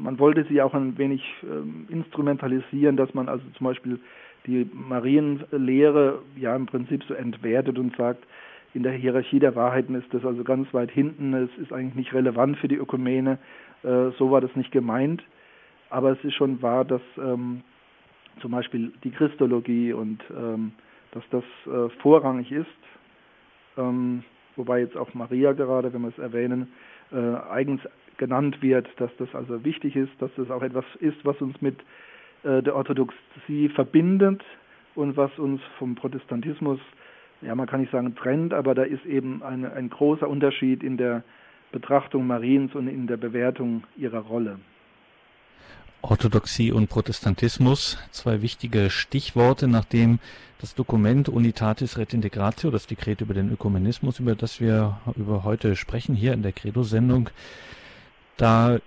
Man 0.00 0.18
wollte 0.18 0.44
sie 0.48 0.62
auch 0.62 0.72
ein 0.72 0.96
wenig 0.96 1.22
ähm, 1.42 1.86
instrumentalisieren, 1.90 2.96
dass 2.96 3.12
man 3.12 3.28
also 3.28 3.44
zum 3.56 3.66
Beispiel 3.66 4.00
die 4.46 4.68
Marienlehre 4.72 6.22
ja 6.36 6.56
im 6.56 6.66
Prinzip 6.66 7.04
so 7.04 7.12
entwertet 7.12 7.78
und 7.78 7.94
sagt, 7.96 8.24
in 8.72 8.82
der 8.82 8.92
Hierarchie 8.92 9.40
der 9.40 9.54
Wahrheiten 9.56 9.94
ist 9.94 10.12
das 10.14 10.24
also 10.24 10.42
ganz 10.42 10.72
weit 10.72 10.90
hinten, 10.90 11.34
es 11.34 11.50
ist 11.58 11.72
eigentlich 11.72 11.96
nicht 11.96 12.14
relevant 12.14 12.56
für 12.56 12.68
die 12.68 12.76
Ökumene, 12.76 13.38
äh, 13.82 14.10
so 14.18 14.30
war 14.30 14.40
das 14.40 14.54
nicht 14.56 14.72
gemeint. 14.72 15.22
Aber 15.90 16.12
es 16.12 16.24
ist 16.24 16.34
schon 16.34 16.62
wahr, 16.62 16.84
dass 16.84 17.02
ähm, 17.18 17.62
zum 18.40 18.52
Beispiel 18.52 18.92
die 19.04 19.10
Christologie 19.10 19.92
und 19.92 20.22
ähm, 20.30 20.72
dass 21.12 21.24
das 21.30 21.44
äh, 21.66 21.90
vorrangig 22.00 22.52
ist, 22.52 22.66
ähm, 23.76 24.22
wobei 24.56 24.80
jetzt 24.80 24.96
auch 24.96 25.12
Maria 25.14 25.52
gerade, 25.52 25.92
wenn 25.92 26.02
wir 26.02 26.08
es 26.08 26.18
erwähnen, 26.18 26.68
äh, 27.12 27.16
eigens 27.50 27.80
genannt 28.20 28.62
wird, 28.62 28.86
dass 28.98 29.10
das 29.18 29.34
also 29.34 29.64
wichtig 29.64 29.96
ist, 29.96 30.12
dass 30.20 30.30
das 30.36 30.50
auch 30.50 30.62
etwas 30.62 30.84
ist, 31.00 31.16
was 31.24 31.40
uns 31.40 31.60
mit 31.60 31.80
äh, 32.44 32.62
der 32.62 32.76
Orthodoxie 32.76 33.68
verbindet 33.74 34.42
und 34.94 35.16
was 35.16 35.36
uns 35.38 35.60
vom 35.78 35.96
Protestantismus, 35.96 36.78
ja 37.40 37.54
man 37.56 37.66
kann 37.66 37.80
nicht 37.80 37.90
sagen 37.90 38.14
trennt, 38.14 38.52
aber 38.54 38.76
da 38.76 38.82
ist 38.82 39.04
eben 39.06 39.42
eine, 39.42 39.72
ein 39.72 39.90
großer 39.90 40.28
Unterschied 40.28 40.84
in 40.84 40.98
der 40.98 41.24
Betrachtung 41.72 42.26
Mariens 42.26 42.74
und 42.74 42.86
in 42.88 43.06
der 43.06 43.16
Bewertung 43.16 43.84
ihrer 43.96 44.20
Rolle. 44.20 44.60
Orthodoxie 46.02 46.72
und 46.72 46.88
Protestantismus, 46.88 47.98
zwei 48.10 48.42
wichtige 48.42 48.90
Stichworte, 48.90 49.68
nachdem 49.68 50.18
das 50.60 50.74
Dokument 50.74 51.28
Unitatis 51.28 51.96
Redintegratio, 51.96 52.70
das 52.70 52.86
Dekret 52.86 53.20
über 53.20 53.34
den 53.34 53.50
Ökumenismus, 53.50 54.20
über 54.20 54.34
das 54.34 54.60
wir 54.60 54.98
über 55.16 55.44
heute 55.44 55.76
sprechen, 55.76 56.14
hier 56.14 56.32
in 56.32 56.42
der 56.42 56.52
Credo-Sendung, 56.52 57.30
da 58.40 58.78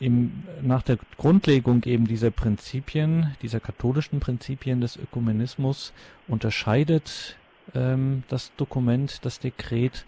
im, 0.00 0.42
nach 0.62 0.82
der 0.82 0.98
Grundlegung 1.16 1.82
eben 1.84 2.06
dieser 2.06 2.30
Prinzipien, 2.30 3.36
dieser 3.42 3.60
katholischen 3.60 4.20
Prinzipien 4.20 4.80
des 4.80 4.96
Ökumenismus 4.96 5.94
unterscheidet 6.28 7.36
ähm, 7.74 8.24
das 8.28 8.54
Dokument, 8.56 9.24
das 9.24 9.38
Dekret 9.38 10.04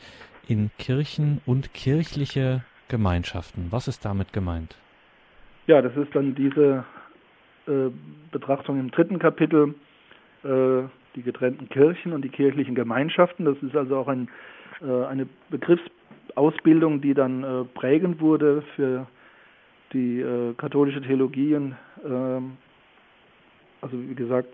in 0.49 0.71
Kirchen 0.79 1.41
und 1.47 1.73
kirchliche 1.75 2.65
Gemeinschaften. 2.89 3.69
Was 3.71 3.89
ist 3.89 4.05
damit 4.05 4.33
gemeint? 4.33 4.77
Ja, 5.67 5.83
das 5.83 5.97
ist 5.97 6.15
dann 6.15 6.35
diese 6.35 6.85
äh, 7.67 7.91
Betrachtung 8.31 8.79
im 8.79 8.91
dritten 8.91 9.19
Kapitel, 9.19 9.75
äh, 10.45 10.83
die 11.17 11.23
getrennten 11.23 11.69
Kirchen 11.69 12.13
und 12.13 12.23
die 12.23 12.29
kirchlichen 12.29 12.75
Gemeinschaften. 12.75 13.45
Das 13.45 13.57
ist 13.63 13.75
also 13.75 13.97
auch 13.97 14.09
ein, 14.09 14.29
äh, 14.81 15.05
eine 15.07 15.27
Begriffsausbildung, 16.37 17.01
die 17.01 17.15
dann 17.15 17.43
äh, 17.43 17.65
prägend 17.65 18.21
wurde 18.21 18.63
für 18.75 19.07
die 19.93 20.21
äh, 20.21 20.55
katholische 20.55 21.01
Theologie. 21.01 21.55
Und, 21.55 21.77
ähm, 22.05 22.57
also 23.81 23.97
wie 23.99 24.15
gesagt, 24.15 24.49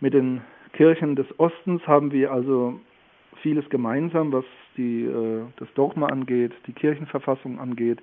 mit 0.00 0.14
den 0.14 0.42
Kirchen 0.74 1.16
des 1.16 1.26
Ostens 1.38 1.86
haben 1.86 2.12
wir 2.12 2.32
also 2.32 2.78
vieles 3.42 3.68
gemeinsam, 3.70 4.32
was 4.32 4.44
die, 4.76 5.04
äh, 5.04 5.42
das 5.56 5.68
Dogma 5.74 6.06
angeht, 6.06 6.52
die 6.66 6.72
Kirchenverfassung 6.72 7.58
angeht, 7.58 8.00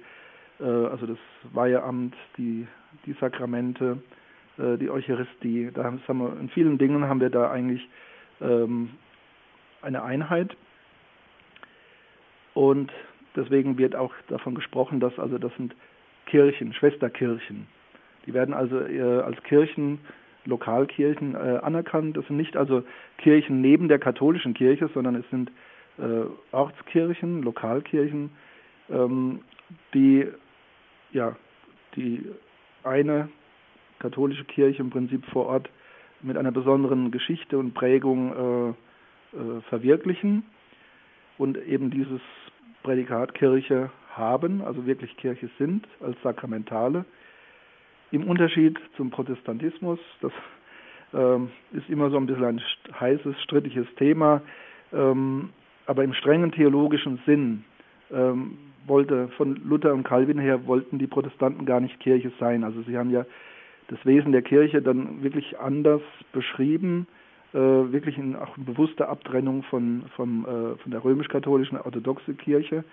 äh, 0.60 0.64
also 0.64 1.06
das 1.06 1.20
Weiheamt, 1.54 2.16
die, 2.38 2.68
die 3.06 3.14
Sakramente, 3.14 4.02
äh, 4.58 4.78
die 4.78 4.90
Eucharistie. 4.90 5.70
Da 5.74 5.84
haben, 5.84 6.02
wir, 6.08 6.40
in 6.40 6.50
vielen 6.50 6.78
Dingen 6.78 7.04
haben 7.08 7.22
wir 7.22 7.30
da 7.30 7.52
eigentlich 7.52 7.88
ähm, 8.42 8.90
eine 9.82 10.04
Einheit. 10.04 10.56
Und 12.60 12.92
deswegen 13.38 13.78
wird 13.78 13.96
auch 13.96 14.14
davon 14.28 14.54
gesprochen, 14.54 15.00
dass 15.00 15.18
also 15.18 15.38
das 15.38 15.56
sind 15.56 15.74
Kirchen, 16.26 16.74
Schwesterkirchen. 16.74 17.68
Die 18.26 18.34
werden 18.34 18.54
also 18.54 18.82
äh, 18.82 19.22
als 19.22 19.42
Kirchen, 19.44 20.00
Lokalkirchen 20.44 21.36
äh, 21.36 21.60
anerkannt. 21.62 22.18
Das 22.18 22.28
sind 22.28 22.36
nicht 22.36 22.58
also 22.58 22.84
Kirchen 23.18 23.62
neben 23.62 23.88
der 23.88 23.98
katholischen 23.98 24.54
Kirche, 24.54 24.90
sondern 24.94 25.16
es 25.16 25.24
sind 25.30 25.52
äh, 26.00 26.26
Ortskirchen, 26.52 27.44
Lokalkirchen, 27.44 28.30
ähm, 28.90 29.40
die 29.94 30.28
ja, 31.14 31.38
die 31.96 32.26
eine 32.84 33.30
katholische 34.00 34.44
Kirche 34.44 34.82
im 34.82 34.90
Prinzip 34.90 35.26
vor 35.28 35.46
Ort 35.46 35.70
mit 36.22 36.36
einer 36.36 36.52
besonderen 36.52 37.10
Geschichte 37.10 37.58
und 37.58 37.74
Prägung 37.74 38.76
äh, 39.34 39.38
äh, 39.38 39.62
verwirklichen 39.70 40.44
und 41.38 41.58
eben 41.58 41.90
dieses 41.90 42.20
Prädikat 42.84 43.34
Kirche 43.34 43.90
haben, 44.14 44.62
also 44.62 44.86
wirklich 44.86 45.16
Kirche 45.18 45.50
sind 45.58 45.88
als 46.02 46.22
Sakramentale. 46.24 47.06
Im 48.12 48.28
Unterschied 48.28 48.80
zum 48.98 49.12
Protestantismus, 49.12 50.00
das 50.22 50.32
ähm, 51.14 51.50
ist 51.72 51.90
immer 51.90 52.10
so 52.10 52.18
ein 52.18 52.26
bisschen 52.26 52.46
ein 52.46 52.62
heißes, 53.00 53.40
strittiges 53.44 53.88
Thema, 53.98 54.42
ähm, 54.92 55.50
aber 55.86 56.04
im 56.04 56.14
strengen 56.14 56.52
theologischen 56.52 57.20
Sinn 57.26 57.64
ähm, 58.12 58.58
wollte 58.86 59.28
von 59.30 59.56
Luther 59.64 59.94
und 59.94 60.04
Calvin 60.04 60.40
her 60.40 60.66
wollten 60.66 61.00
die 61.00 61.08
Protestanten 61.08 61.66
gar 61.66 61.80
nicht 61.80 62.00
Kirche 62.00 62.32
sein. 62.40 62.64
Also 62.64 62.82
sie 62.84 62.98
haben 62.98 63.12
ja 63.12 63.26
das 63.88 64.04
Wesen 64.06 64.32
der 64.32 64.42
Kirche 64.42 64.82
dann 64.82 65.24
wirklich 65.24 65.60
anders 65.60 66.02
beschrieben, 66.32 67.08
äh, 67.54 67.58
wirklich 67.58 68.18
in 68.18 68.36
auch 68.36 68.56
eine 68.56 68.66
bewusste 68.66 69.08
Abtrennung 69.08 69.64
von, 69.64 70.04
von, 70.16 70.46
äh, 70.46 70.78
von 70.78 70.92
der 70.92 71.04
römisch-katholischen 71.04 71.80
orthodoxen 71.80 72.38
Kirche. 72.38 72.84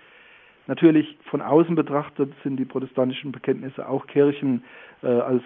Natürlich 0.67 1.17
von 1.29 1.41
außen 1.41 1.75
betrachtet 1.75 2.33
sind 2.43 2.57
die 2.57 2.65
protestantischen 2.65 3.31
Bekenntnisse 3.31 3.87
auch 3.87 4.05
Kirchen 4.07 4.63
äh, 5.01 5.07
als 5.07 5.43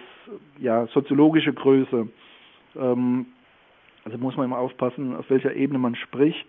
ja, 0.58 0.86
soziologische 0.88 1.52
Größe. 1.52 2.08
Ähm, 2.76 3.26
also 4.04 4.18
muss 4.18 4.36
man 4.36 4.46
immer 4.46 4.58
aufpassen, 4.58 5.14
auf 5.14 5.30
welcher 5.30 5.54
Ebene 5.54 5.78
man 5.78 5.94
spricht. 5.94 6.48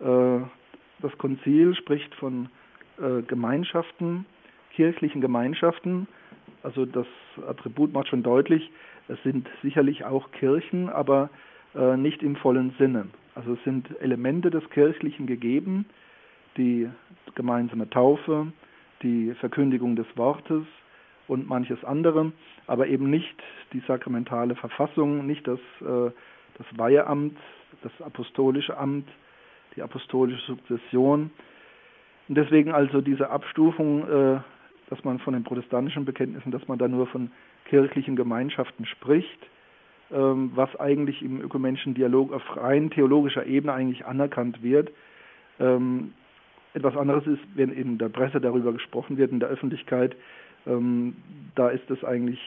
Äh, 0.00 0.40
das 1.00 1.16
Konzil 1.18 1.74
spricht 1.74 2.14
von 2.16 2.48
äh, 2.98 3.22
Gemeinschaften, 3.22 4.26
kirchlichen 4.74 5.20
Gemeinschaften. 5.20 6.06
Also 6.62 6.84
das 6.86 7.06
Attribut 7.48 7.92
macht 7.92 8.08
schon 8.08 8.22
deutlich, 8.22 8.70
es 9.08 9.22
sind 9.22 9.48
sicherlich 9.62 10.04
auch 10.04 10.30
Kirchen, 10.32 10.88
aber 10.88 11.30
äh, 11.74 11.96
nicht 11.96 12.22
im 12.22 12.36
vollen 12.36 12.74
Sinne. 12.78 13.08
Also 13.34 13.54
es 13.54 13.64
sind 13.64 13.88
Elemente 14.00 14.50
des 14.50 14.68
Kirchlichen 14.70 15.26
gegeben, 15.26 15.86
die 16.56 16.88
gemeinsame 17.34 17.90
Taufe, 17.90 18.52
die 19.02 19.34
Verkündigung 19.34 19.96
des 19.96 20.06
Wortes 20.16 20.64
und 21.26 21.48
manches 21.48 21.82
andere, 21.84 22.32
aber 22.66 22.86
eben 22.86 23.10
nicht 23.10 23.42
die 23.72 23.82
sakramentale 23.86 24.54
Verfassung, 24.54 25.26
nicht 25.26 25.46
das, 25.48 25.58
äh, 25.80 26.10
das 26.56 26.66
Weiheamt, 26.76 27.36
das 27.82 27.92
apostolische 28.00 28.76
Amt, 28.76 29.08
die 29.74 29.82
apostolische 29.82 30.46
Sukzession, 30.46 31.30
und 32.28 32.36
deswegen 32.36 32.72
also 32.72 33.00
diese 33.00 33.30
Abstufung, 33.30 34.08
äh, 34.08 34.40
dass 34.88 35.04
man 35.04 35.18
von 35.18 35.34
den 35.34 35.44
protestantischen 35.44 36.04
Bekenntnissen, 36.04 36.52
dass 36.52 36.66
man 36.68 36.78
da 36.78 36.88
nur 36.88 37.06
von 37.06 37.30
kirchlichen 37.66 38.16
Gemeinschaften 38.16 38.86
spricht, 38.86 39.38
was 40.10 40.74
eigentlich 40.76 41.22
im 41.22 41.40
ökumenischen 41.40 41.94
Dialog 41.94 42.32
auf 42.32 42.42
rein 42.56 42.90
theologischer 42.90 43.46
Ebene 43.46 43.72
eigentlich 43.72 44.04
anerkannt 44.04 44.62
wird. 44.62 44.90
Ähm, 45.58 46.12
etwas 46.74 46.96
anderes 46.96 47.26
ist, 47.26 47.40
wenn 47.54 47.72
in 47.72 47.98
der 47.98 48.10
Presse 48.10 48.40
darüber 48.40 48.72
gesprochen 48.72 49.16
wird, 49.16 49.32
in 49.32 49.40
der 49.40 49.48
Öffentlichkeit, 49.48 50.14
ähm, 50.66 51.16
da 51.54 51.68
ist 51.68 51.90
es 51.90 52.04
eigentlich, 52.04 52.40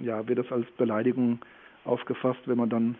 ja, 0.00 0.26
wird 0.28 0.38
das 0.38 0.50
als 0.50 0.66
Beleidigung 0.72 1.40
aufgefasst, 1.84 2.40
wenn 2.46 2.58
man 2.58 2.68
dann 2.68 2.94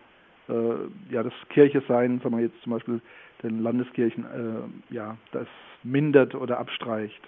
äh, 0.48 1.12
ja 1.12 1.22
das 1.22 1.32
Kirche 1.50 1.82
sein, 1.86 2.20
sagen 2.22 2.36
wir 2.36 2.44
jetzt 2.44 2.60
zum 2.62 2.72
Beispiel 2.72 3.00
den 3.42 3.62
Landeskirchen, 3.62 4.24
äh, 4.24 4.94
ja, 4.94 5.16
das 5.32 5.46
mindert 5.82 6.34
oder 6.34 6.58
abstreicht. 6.58 7.20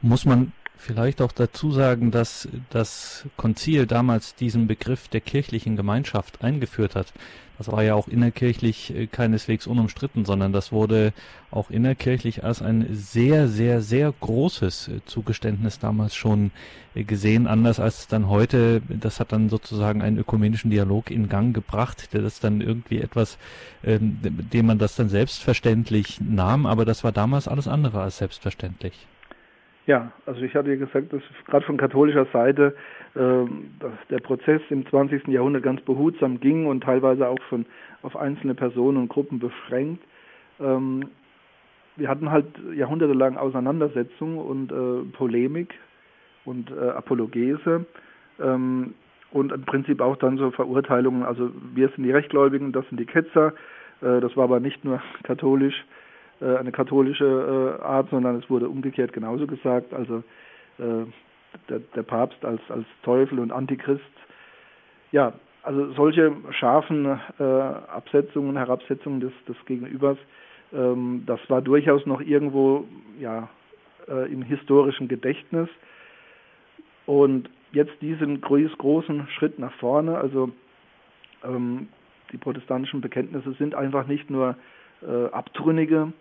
Muss 0.00 0.24
man 0.24 0.52
vielleicht 0.76 1.22
auch 1.22 1.32
dazu 1.32 1.72
sagen, 1.72 2.10
dass 2.10 2.48
das 2.70 3.24
Konzil 3.36 3.86
damals 3.86 4.34
diesen 4.34 4.66
Begriff 4.66 5.08
der 5.08 5.20
kirchlichen 5.20 5.76
Gemeinschaft 5.76 6.42
eingeführt 6.42 6.94
hat. 6.94 7.12
Das 7.58 7.70
war 7.70 7.84
ja 7.84 7.94
auch 7.94 8.08
innerkirchlich 8.08 8.94
äh, 8.94 9.06
keineswegs 9.06 9.66
unumstritten, 9.66 10.24
sondern 10.24 10.52
das 10.52 10.72
wurde 10.72 11.12
auch 11.52 11.70
innerkirchlich 11.70 12.42
als 12.42 12.62
ein 12.62 12.88
sehr, 12.90 13.46
sehr, 13.46 13.80
sehr 13.80 14.12
großes 14.20 14.88
äh, 14.88 15.04
Zugeständnis 15.06 15.78
damals 15.78 16.16
schon 16.16 16.50
äh, 16.96 17.04
gesehen, 17.04 17.46
anders 17.46 17.78
als 17.78 18.08
dann 18.08 18.28
heute. 18.28 18.82
Das 18.88 19.20
hat 19.20 19.30
dann 19.30 19.50
sozusagen 19.50 20.02
einen 20.02 20.18
ökumenischen 20.18 20.70
Dialog 20.70 21.12
in 21.12 21.28
Gang 21.28 21.54
gebracht, 21.54 22.12
der 22.12 22.22
das 22.22 22.40
dann 22.40 22.60
irgendwie 22.60 23.00
etwas, 23.00 23.38
ähm, 23.84 24.18
dem 24.20 24.66
man 24.66 24.78
das 24.78 24.96
dann 24.96 25.08
selbstverständlich 25.08 26.20
nahm, 26.20 26.66
aber 26.66 26.84
das 26.84 27.04
war 27.04 27.12
damals 27.12 27.46
alles 27.46 27.68
andere 27.68 28.02
als 28.02 28.18
selbstverständlich. 28.18 29.06
Ja, 29.86 30.12
also 30.24 30.40
ich 30.40 30.54
hatte 30.54 30.70
ja 30.70 30.76
gesagt, 30.76 31.12
dass 31.12 31.22
gerade 31.46 31.66
von 31.66 31.76
katholischer 31.76 32.26
Seite 32.32 32.74
äh, 33.14 33.44
dass 33.80 33.92
der 34.10 34.18
Prozess 34.18 34.62
im 34.70 34.86
20. 34.86 35.28
Jahrhundert 35.28 35.62
ganz 35.62 35.80
behutsam 35.82 36.40
ging 36.40 36.66
und 36.66 36.82
teilweise 36.82 37.28
auch 37.28 37.42
von 37.48 37.66
auf 38.02 38.16
einzelne 38.16 38.54
Personen 38.54 38.96
und 38.96 39.08
Gruppen 39.08 39.38
beschränkt. 39.38 40.02
Ähm, 40.58 41.10
wir 41.96 42.08
hatten 42.08 42.30
halt 42.30 42.46
jahrhundertelang 42.74 43.36
Auseinandersetzung 43.36 44.38
und 44.38 44.72
äh, 44.72 45.16
Polemik 45.16 45.74
und 46.44 46.70
äh, 46.70 46.88
Apologese 46.90 47.86
ähm, 48.40 48.94
und 49.30 49.52
im 49.52 49.64
Prinzip 49.64 50.00
auch 50.00 50.16
dann 50.16 50.38
so 50.38 50.50
Verurteilungen. 50.50 51.24
Also 51.24 51.50
wir 51.74 51.88
sind 51.90 52.04
die 52.04 52.10
Rechtgläubigen, 52.10 52.72
das 52.72 52.88
sind 52.88 52.98
die 52.98 53.06
Ketzer. 53.06 53.52
Äh, 54.00 54.20
das 54.20 54.36
war 54.36 54.44
aber 54.44 54.60
nicht 54.60 54.84
nur 54.84 55.00
katholisch 55.24 55.84
eine 56.46 56.72
katholische 56.72 57.78
äh, 57.80 57.82
Art, 57.82 58.10
sondern 58.10 58.36
es 58.36 58.48
wurde 58.50 58.68
umgekehrt 58.68 59.12
genauso 59.12 59.46
gesagt. 59.46 59.92
Also 59.94 60.22
äh, 60.78 61.06
der, 61.68 61.78
der, 61.94 62.02
Papst 62.02 62.44
als, 62.44 62.60
als 62.68 62.86
Teufel 63.02 63.38
und 63.38 63.52
Antichrist. 63.52 64.02
Ja, 65.12 65.32
also 65.62 65.92
solche 65.92 66.32
scharfen 66.50 67.06
äh, 67.38 67.42
Absetzungen, 67.42 68.56
Herabsetzungen 68.56 69.20
des, 69.20 69.32
des 69.48 69.56
Gegenübers, 69.66 70.18
ähm, 70.72 71.22
das 71.26 71.40
war 71.48 71.62
durchaus 71.62 72.04
noch 72.06 72.20
irgendwo 72.20 72.84
ja, 73.18 73.48
äh, 74.08 74.30
im 74.32 74.42
historischen 74.42 75.08
Gedächtnis. 75.08 75.68
Und 77.06 77.48
jetzt 77.72 77.94
diesen 78.00 78.40
großen 78.40 79.28
Schritt 79.28 79.58
nach 79.58 79.72
vorne, 79.74 80.16
also 80.16 80.50
ähm, 81.44 81.88
die 82.32 82.38
protestantischen 82.38 83.00
Bekenntnisse 83.00 83.52
sind 83.54 83.74
einfach 83.74 84.06
nicht 84.06 84.30
nur 84.30 84.56
äh, 85.02 85.26
Abtrünnige. 85.26 86.12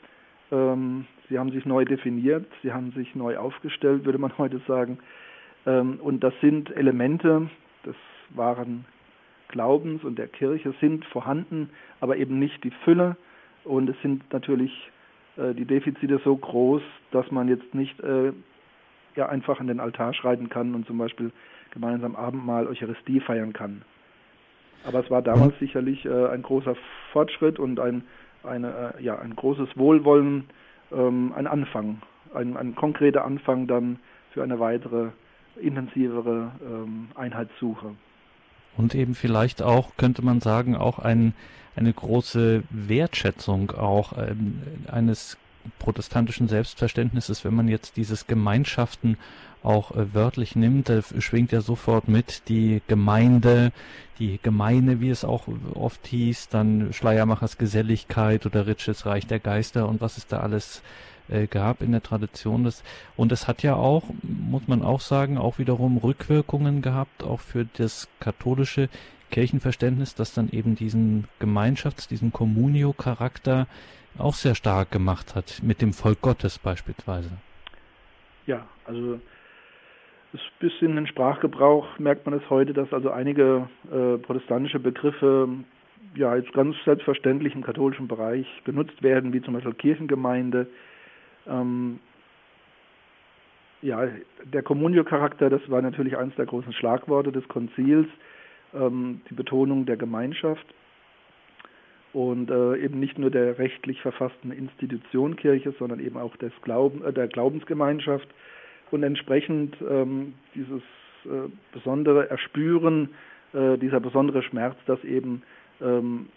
Ähm, 0.54 1.06
sie 1.30 1.40
haben 1.40 1.52
sich 1.52 1.66
neu 1.66 1.84
definiert, 1.84 2.46
sie 2.62 2.72
haben 2.72 2.92
sich 2.92 3.16
neu 3.16 3.38
aufgestellt, 3.38 4.06
würde 4.06 4.20
man 4.20 4.32
heute 4.38 4.62
sagen. 4.68 5.00
Ähm, 5.66 6.00
und 6.02 6.24
das 6.24 6.34
sind 6.42 6.76
Elemente 6.76 7.50
des 7.86 7.96
wahren 8.30 8.86
Glaubens 9.50 10.04
und 10.04 10.18
der 10.18 10.28
Kirche 10.28 10.74
sind 10.80 11.06
vorhanden, 11.06 11.70
aber 12.00 12.18
eben 12.18 12.40
nicht 12.40 12.64
die 12.64 12.72
Fülle. 12.84 13.18
Und 13.64 13.90
es 13.90 13.96
sind 14.02 14.32
natürlich 14.32 14.72
äh, 15.38 15.54
die 15.54 15.66
Defizite 15.66 16.20
so 16.24 16.36
groß, 16.36 16.82
dass 17.12 17.30
man 17.32 17.48
jetzt 17.48 17.74
nicht 17.74 18.00
äh, 18.02 18.34
ja, 19.16 19.30
einfach 19.30 19.60
an 19.60 19.68
den 19.68 19.80
Altar 19.80 20.14
schreiten 20.14 20.50
kann 20.50 20.76
und 20.76 20.86
zum 20.86 20.98
Beispiel 20.98 21.32
gemeinsam 21.72 22.16
Abendmahl 22.16 22.68
Eucharistie 22.68 23.20
feiern 23.20 23.54
kann. 23.54 23.84
Aber 24.86 25.00
es 25.00 25.10
war 25.10 25.22
damals 25.22 25.58
sicherlich 25.60 26.06
äh, 26.06 26.28
ein 26.28 26.42
großer 26.42 26.76
Fortschritt 27.12 27.58
und 27.58 27.80
ein, 27.80 28.04
eine, 28.46 28.96
äh, 28.98 29.04
ja, 29.04 29.20
ein 29.20 29.36
großes 29.36 29.70
Wohlwollen, 29.76 30.46
ähm, 30.92 31.34
ein 31.36 31.48
Anfang, 31.48 32.02
ein, 32.34 32.58
ein 32.58 32.76
konkreter 32.76 33.26
Anfang 33.26 33.68
dann 33.68 34.00
für 34.32 34.44
eine 34.44 34.60
weitere, 34.60 35.10
intensivere 35.62 36.52
ähm, 36.66 37.10
Einheitssuche. 37.16 37.92
Und 38.76 38.96
eben 38.96 39.14
vielleicht 39.14 39.62
auch, 39.62 39.96
könnte 39.98 40.24
man 40.24 40.40
sagen, 40.40 40.76
auch 40.76 41.00
ein, 41.00 41.34
eine 41.76 41.94
große 41.94 42.64
Wertschätzung 42.72 43.72
auch 43.72 44.14
ähm, 44.18 44.62
eines 44.92 45.38
protestantischen 45.80 46.48
Selbstverständnisses, 46.48 47.44
wenn 47.46 47.54
man 47.54 47.68
jetzt 47.68 47.98
dieses 47.98 48.28
Gemeinschaften 48.28 49.18
auch 49.64 49.92
äh, 49.92 50.14
wörtlich 50.14 50.56
nimmt, 50.56 50.92
schwingt 51.20 51.52
ja 51.52 51.62
sofort 51.62 52.08
mit 52.08 52.50
die 52.50 52.82
Gemeinde, 52.88 53.72
die 54.20 54.40
Gemeine, 54.42 55.00
wie 55.00 55.10
es 55.10 55.24
auch 55.26 55.48
oft 55.74 56.06
hieß, 56.08 56.50
dann 56.50 56.94
Schleiermachers 56.94 57.58
Geselligkeit 57.58 58.46
oder 58.46 58.68
Ritsches 58.68 59.06
Reich 59.06 59.26
der 59.26 59.40
Geister 59.40 59.88
und 59.88 60.02
was 60.02 60.18
es 60.18 60.28
da 60.28 60.40
alles 60.40 60.84
äh, 61.30 61.48
gab 61.48 61.82
in 61.82 61.92
der 61.92 62.04
Tradition. 62.04 62.64
Des, 62.64 62.84
und 63.16 63.32
es 63.32 63.48
hat 63.48 63.64
ja 63.64 63.76
auch, 63.76 64.04
muss 64.22 64.68
man 64.68 64.84
auch 64.84 65.02
sagen, 65.02 65.38
auch 65.38 65.58
wiederum 65.58 65.98
Rückwirkungen 65.98 66.82
gehabt, 66.82 67.24
auch 67.24 67.40
für 67.40 67.66
das 67.78 68.08
katholische 68.20 68.90
Kirchenverständnis, 69.32 70.14
das 70.14 70.34
dann 70.34 70.50
eben 70.50 70.76
diesen 70.76 71.28
Gemeinschafts-, 71.40 72.08
diesen 72.08 72.32
Communio-Charakter 72.32 73.68
auch 74.18 74.34
sehr 74.34 74.56
stark 74.56 74.92
gemacht 74.92 75.36
hat, 75.36 75.62
mit 75.64 75.82
dem 75.82 75.94
Volk 75.94 76.22
Gottes 76.22 76.60
beispielsweise. 76.60 77.32
Ja, 78.46 78.68
also 78.86 79.20
bis 80.60 80.74
in 80.82 80.96
den 80.96 81.08
Sprachgebrauch 81.08 82.00
merkt 82.00 82.26
man 82.26 82.36
es 82.36 82.50
heute, 82.50 82.74
dass 82.74 82.92
also 82.92 83.12
einige 83.12 83.70
äh, 83.92 84.18
protestantische 84.18 84.80
Begriffe 84.80 85.48
ja 86.16 86.36
jetzt 86.36 86.54
ganz 86.54 86.76
selbstverständlich 86.86 87.56
im 87.56 87.64
katholischen 87.64 88.08
Bereich 88.08 88.48
benutzt 88.64 89.02
werden, 89.02 89.34
wie 89.34 89.42
zum 89.42 89.54
Beispiel 89.54 89.74
Kirchengemeinde. 89.74 90.68
Ähm, 91.48 92.00
ja, 93.82 94.08
der 94.44 94.64
Kommunio-Charakter, 94.64 95.50
das 95.50 95.62
war 95.70 95.82
natürlich 95.82 96.18
eines 96.18 96.36
der 96.36 96.46
großen 96.46 96.74
Schlagworte 96.74 97.32
des 97.32 97.48
Konzils, 97.48 98.08
ähm, 98.74 99.22
die 99.30 99.34
Betonung 99.34 99.86
der 99.86 99.98
Gemeinschaft 99.98 100.66
und 102.14 102.52
äh, 102.52 102.78
eben 102.78 103.00
nicht 103.00 103.18
nur 103.18 103.32
der 103.32 103.58
rechtlich 103.58 104.02
verfassten 104.02 104.52
Institution 104.52 105.36
Kirche, 105.36 105.74
sondern 105.80 106.00
eben 106.00 106.18
auch 106.18 106.36
des 106.38 106.54
Glauben, 106.62 107.04
äh, 107.04 107.12
der 107.12 107.28
Glaubensgemeinschaft. 107.28 108.28
Und 108.92 109.04
entsprechend 109.04 109.76
ähm, 109.90 110.34
dieses 110.54 110.84
äh, 111.26 111.50
besondere 111.74 112.30
Erspüren, 112.30 113.10
äh, 113.54 113.78
dieser 113.78 114.00
besondere 114.00 114.44
Schmerz, 114.44 114.76
dass 114.86 115.04
eben 115.04 115.42
ähm, 115.82 116.28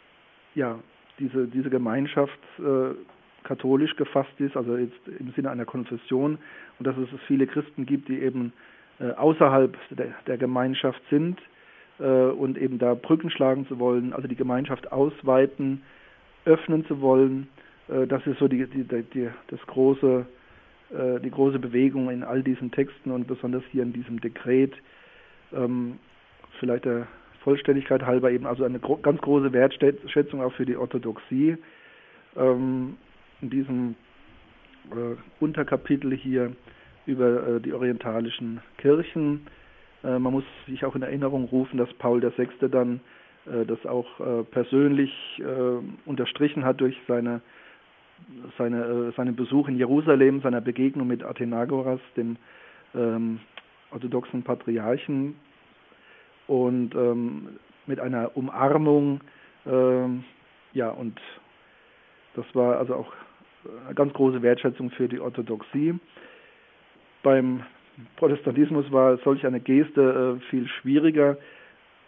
ja, 0.55 0.79
diese, 1.19 1.47
diese 1.47 1.71
Gemeinschaft 1.71 2.39
äh, 2.59 2.95
katholisch 3.45 3.95
gefasst 3.97 4.33
ist, 4.39 4.57
also 4.57 4.77
jetzt 4.77 5.07
im 5.21 5.33
Sinne 5.33 5.51
einer 5.51 5.67
Konfession 5.67 6.39
und 6.79 6.87
dass 6.87 6.97
es 6.97 7.09
viele 7.27 7.47
Christen 7.47 7.87
gibt, 7.87 8.09
die 8.09 8.21
eben 8.21 8.53
äh, 8.99 9.11
außerhalb 9.11 9.77
der, 9.91 10.15
der, 10.27 10.39
Gemeinschaft 10.39 11.01
sind 11.11 11.39
und 12.05 12.59
eben 12.59 12.79
da 12.79 12.95
Brücken 12.95 13.31
schlagen 13.31 13.67
zu 13.67 13.79
wollen, 13.79 14.13
also 14.13 14.29
die 14.29 14.37
Gemeinschaft 14.37 14.93
ausweiten, 14.93 15.83
öffnen 16.45 16.85
zu 16.87 17.01
wollen. 17.01 17.49
Äh, 17.89 18.07
das 18.07 18.27
ist 18.27 18.39
so 18.39 18.49
die, 18.49 18.67
die, 18.67 18.85
die, 18.85 19.29
das 19.49 19.61
große 19.67 20.27
äh, 20.91 21.21
die 21.21 21.31
große 21.31 21.59
Bewegung 21.59 22.11
in 22.11 22.23
all 22.23 22.43
diesen 22.43 22.71
Texten 22.71 23.11
und 23.11 23.27
besonders 23.27 23.65
hier 23.73 23.83
in 23.83 23.93
diesem 23.93 24.21
Dekret. 24.21 24.73
Ähm, 25.53 25.99
vielleicht 26.61 26.85
der 26.85 27.09
Vollständigkeit 27.43 28.03
halber 28.03 28.31
eben 28.31 28.47
also 28.47 28.65
eine 28.65 28.79
ganz 28.79 29.21
große 29.21 29.53
Wertschätzung 29.53 30.43
auch 30.43 30.53
für 30.53 30.67
die 30.67 30.77
Orthodoxie. 30.77 31.57
Ähm, 32.37 32.97
in 33.41 33.51
diesem 33.51 33.95
äh, 34.93 35.17
Unterkapitel 35.41 36.15
hier 36.15 36.53
über 37.07 37.49
äh, 37.49 37.61
die 37.61 37.73
orientalischen 37.73 38.61
Kirchen. 38.79 39.47
Äh, 40.05 40.19
man 40.19 40.33
muss 40.33 40.45
sich 40.67 40.85
auch 40.85 40.95
in 40.95 41.03
Erinnerung 41.03 41.45
rufen, 41.45 41.79
dass 41.79 41.93
Paul 41.95 42.23
VI. 42.23 42.49
dann 42.69 43.01
äh, 43.47 43.65
das 43.65 43.85
auch 43.87 44.21
äh, 44.21 44.45
persönlich 44.45 45.13
unterstrichen 46.05 46.65
hat 46.65 46.81
durch 46.81 46.97
seine 47.07 47.41
seine, 48.57 49.13
seinen 49.13 49.37
Besuch 49.37 49.69
in 49.69 49.77
Jerusalem, 49.77 50.41
seiner 50.41 50.63
Begegnung 50.63 51.07
mit 51.07 51.23
Athenagoras, 51.23 52.01
dem 52.17 52.39
ähm, 52.95 53.41
orthodoxen 53.91 54.43
Patriarchen, 54.43 55.37
und 56.47 56.95
ähm, 56.95 57.59
mit 57.87 58.01
einer 58.01 58.37
Umarmung, 58.37 59.21
ähm, 59.67 60.25
ja, 60.73 60.91
und 60.91 61.21
das 62.35 62.47
war 62.55 62.79
also 62.79 62.95
auch 62.95 63.13
eine 63.85 63.95
ganz 63.95 64.13
große 64.13 64.43
Wertschätzung 64.43 64.91
für 64.91 65.09
die 65.09 65.21
Orthodoxie. 65.21 65.95
Beim 67.23 67.65
Protestantismus 68.17 68.91
war 68.93 69.17
solch 69.19 69.47
eine 69.47 69.61
Geste 69.61 70.39
äh, 70.39 70.51
viel 70.51 70.69
schwieriger. 70.69 71.39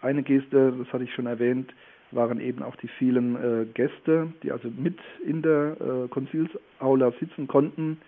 Eine 0.03 0.23
Geste, 0.23 0.73
das 0.79 0.93
hatte 0.93 1.05
ich 1.05 1.15
schon 1.15 1.27
erwähnt, 1.27 1.73
waren 2.13 2.41
eben 2.41 2.63
auch 2.63 2.77
die 2.77 2.89
vielen 2.89 3.37
äh, 3.37 3.67
Gäste, 3.67 4.33
die 4.43 4.53
also 4.53 4.69
mit 4.77 4.99
in 5.25 5.43
der 5.43 5.77
äh, 5.81 6.09
Konzilsaula 6.09 7.13
sitzen 7.19 7.49
konnten 7.49 7.99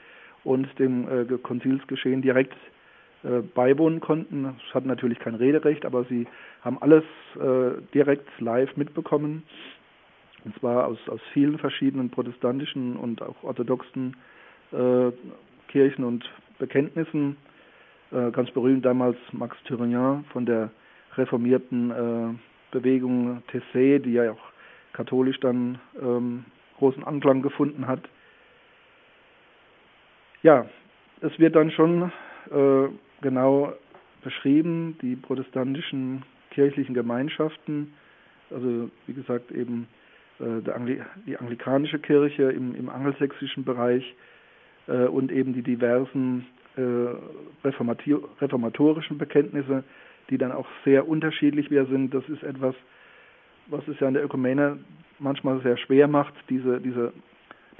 und 0.45 0.67
dem 0.79 1.09
äh, 1.09 1.39
Konzilsgeschehen 1.39 2.23
direkt 2.23 2.57
äh, 3.25 3.41
beiwohnen 3.41 4.01
konnten. 4.01 4.45
Sie 4.45 4.75
hatten 4.75 4.89
natürlich 4.89 5.19
kein 5.19 5.35
Rederecht, 5.35 5.85
aber 5.85 6.05
sie 6.05 6.27
haben 6.63 6.81
alles 6.81 7.05
äh, 7.37 7.81
direkt 7.93 8.29
live 8.41 8.77
mitbekommen. 8.77 9.43
Und 10.45 10.59
zwar 10.59 10.87
aus, 10.87 10.99
aus 11.09 11.21
vielen 11.35 11.59
verschiedenen 11.59 12.09
protestantischen 12.11 12.97
und 12.97 13.21
auch 13.21 13.43
orthodoxen 13.43 14.17
Kirchen 15.69 16.05
und 16.05 16.31
Bekenntnissen. 16.61 17.37
Ganz 18.11 18.51
berühmt 18.51 18.85
damals 18.85 19.17
Max 19.33 19.57
Thurignan 19.65 20.25
von 20.33 20.45
der 20.45 20.71
reformierten 21.17 22.39
Bewegung 22.71 23.43
Tessé, 23.51 23.99
die 23.99 24.13
ja 24.13 24.33
auch 24.33 24.51
katholisch 24.93 25.39
dann 25.41 25.79
ähm, 26.01 26.45
großen 26.79 27.05
Anklang 27.05 27.43
gefunden 27.43 27.87
hat. 27.87 28.01
Ja, 30.43 30.67
es 31.21 31.39
wird 31.39 31.55
dann 31.55 31.71
schon 31.71 32.11
äh, 32.51 32.89
genau 33.21 33.73
beschrieben, 34.23 34.97
die 35.03 35.17
protestantischen 35.17 36.25
kirchlichen 36.51 36.95
Gemeinschaften, 36.95 37.93
also 38.51 38.91
wie 39.07 39.13
gesagt 39.13 39.53
eben 39.53 39.87
äh, 40.41 40.71
Angli 40.71 41.01
die 41.27 41.37
anglikanische 41.37 41.99
Kirche 41.99 42.51
im, 42.51 42.75
im 42.75 42.89
angelsächsischen 42.89 43.65
Bereich 43.65 44.15
äh, 44.89 45.05
und 45.05 45.31
eben 45.31 45.53
die 45.53 45.63
diversen 45.63 46.41
äh, 46.41 46.60
reformatorischen 47.65 49.19
Bekenntnisse, 49.19 49.85
die 50.31 50.39
dann 50.39 50.53
auch 50.53 50.67
sehr 50.85 51.09
unterschiedlich 51.09 51.71
wieder 51.71 51.87
sind. 51.87 52.15
Das 52.15 52.29
ist 52.29 52.43
etwas, 52.43 52.75
was 53.67 53.87
es 53.89 53.99
ja 54.01 54.09
in 54.09 54.15
der 54.15 54.25
Ökumene 54.25 54.79
manchmal 55.19 55.61
sehr 55.63 55.77
schwer 55.77 56.09
macht, 56.09 56.35
diese, 56.49 56.81
diese, 56.81 57.13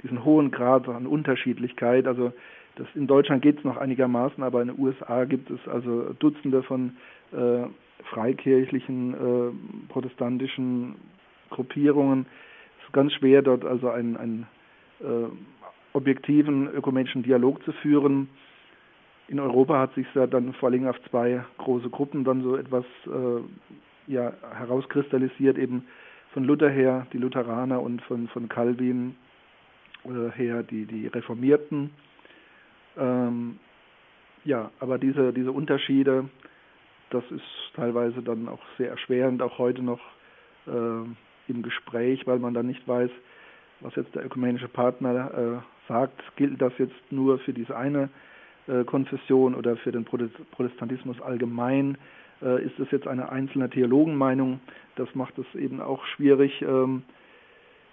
diesen 0.03 0.23
hohen 0.23 0.51
Grad 0.51 0.87
an 0.87 1.07
Unterschiedlichkeit. 1.07 2.07
Also 2.07 2.33
das, 2.75 2.87
in 2.95 3.07
Deutschland 3.07 3.41
geht 3.41 3.59
es 3.59 3.63
noch 3.63 3.77
einigermaßen, 3.77 4.43
aber 4.43 4.61
in 4.61 4.69
den 4.69 4.79
USA 4.79 5.25
gibt 5.25 5.49
es 5.49 5.59
also 5.67 6.13
Dutzende 6.19 6.63
von 6.63 6.97
äh, 7.31 7.63
freikirchlichen, 8.09 9.13
äh, 9.13 9.89
protestantischen 9.91 10.95
Gruppierungen. 11.49 12.25
Es 12.79 12.87
ist 12.87 12.93
ganz 12.93 13.13
schwer, 13.13 13.41
dort 13.41 13.65
also 13.65 13.89
einen, 13.89 14.17
einen 14.17 14.47
äh, 15.01 15.27
objektiven 15.93 16.67
ökumenischen 16.73 17.23
Dialog 17.23 17.63
zu 17.63 17.71
führen 17.73 18.29
in 19.31 19.39
Europa 19.39 19.79
hat 19.79 19.93
sich 19.95 20.05
ja 20.13 20.27
dann 20.27 20.53
vor 20.55 20.69
allem 20.69 20.87
auf 20.87 21.01
zwei 21.09 21.41
große 21.57 21.89
Gruppen 21.89 22.25
dann 22.25 22.43
so 22.43 22.57
etwas 22.57 22.83
äh, 23.07 24.11
ja, 24.11 24.33
herauskristallisiert, 24.57 25.57
eben 25.57 25.87
von 26.33 26.43
Luther 26.43 26.69
her 26.69 27.07
die 27.13 27.17
Lutheraner 27.17 27.81
und 27.81 28.01
von, 28.01 28.27
von 28.27 28.49
Calvin 28.49 29.15
äh, 30.03 30.31
her 30.35 30.63
die, 30.63 30.85
die 30.85 31.07
Reformierten. 31.07 31.91
Ähm, 32.97 33.57
ja, 34.43 34.69
aber 34.81 34.97
diese, 34.97 35.31
diese 35.31 35.53
Unterschiede, 35.53 36.29
das 37.09 37.23
ist 37.31 37.45
teilweise 37.73 38.21
dann 38.21 38.49
auch 38.49 38.61
sehr 38.77 38.89
erschwerend, 38.89 39.41
auch 39.41 39.57
heute 39.57 39.81
noch 39.81 40.01
äh, 40.67 41.05
im 41.47 41.61
Gespräch, 41.63 42.27
weil 42.27 42.39
man 42.39 42.53
dann 42.53 42.67
nicht 42.67 42.85
weiß, 42.85 43.11
was 43.79 43.95
jetzt 43.95 44.13
der 44.13 44.25
ökumenische 44.25 44.67
Partner 44.67 45.63
äh, 45.63 45.87
sagt, 45.87 46.21
gilt 46.35 46.61
das 46.61 46.73
jetzt 46.79 47.11
nur 47.11 47.39
für 47.39 47.53
diese 47.53 47.77
eine 47.77 48.09
Konfession 48.85 49.55
oder 49.55 49.75
für 49.77 49.91
den 49.91 50.05
Protestantismus 50.05 51.21
allgemein 51.21 51.97
äh, 52.41 52.63
ist 52.63 52.79
es 52.79 52.89
jetzt 52.91 53.07
eine 53.07 53.31
einzelne 53.31 53.69
Theologenmeinung. 53.69 54.59
Das 54.95 55.13
macht 55.15 55.37
es 55.37 55.45
eben 55.55 55.81
auch 55.81 56.05
schwierig. 56.05 56.61
Ähm, 56.61 57.03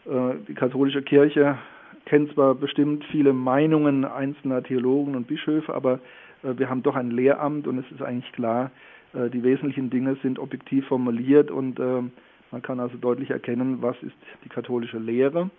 äh, 0.06 0.34
die 0.46 0.54
katholische 0.54 1.02
Kirche 1.02 1.58
kennt 2.06 2.32
zwar 2.32 2.54
bestimmt 2.54 3.04
viele 3.10 3.32
Meinungen 3.32 4.04
einzelner 4.04 4.62
Theologen 4.62 5.14
und 5.14 5.26
Bischöfe, 5.26 5.74
aber 5.74 6.00
äh, 6.42 6.56
wir 6.56 6.68
haben 6.68 6.82
doch 6.82 6.96
ein 6.96 7.10
Lehramt 7.10 7.66
und 7.66 7.78
es 7.78 7.90
ist 7.92 8.02
eigentlich 8.02 8.32
klar, 8.32 8.70
äh, 9.14 9.28
die 9.30 9.42
wesentlichen 9.42 9.90
Dinge 9.90 10.16
sind 10.22 10.38
objektiv 10.38 10.86
formuliert 10.86 11.50
und 11.50 11.78
äh, 11.78 12.02
man 12.50 12.62
kann 12.62 12.80
also 12.80 12.96
deutlich 12.96 13.30
erkennen, 13.30 13.82
was 13.82 13.96
ist 14.02 14.16
die 14.44 14.48
katholische 14.48 14.98
Lehre. 14.98 15.50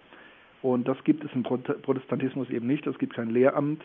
Und 0.61 0.87
das 0.87 1.01
gibt 1.03 1.23
es 1.23 1.29
im 1.33 1.43
Protestantismus 1.43 2.49
eben 2.49 2.67
nicht. 2.67 2.85
Es 2.85 2.97
gibt 2.97 3.13
kein 3.13 3.29
Lehramt. 3.29 3.81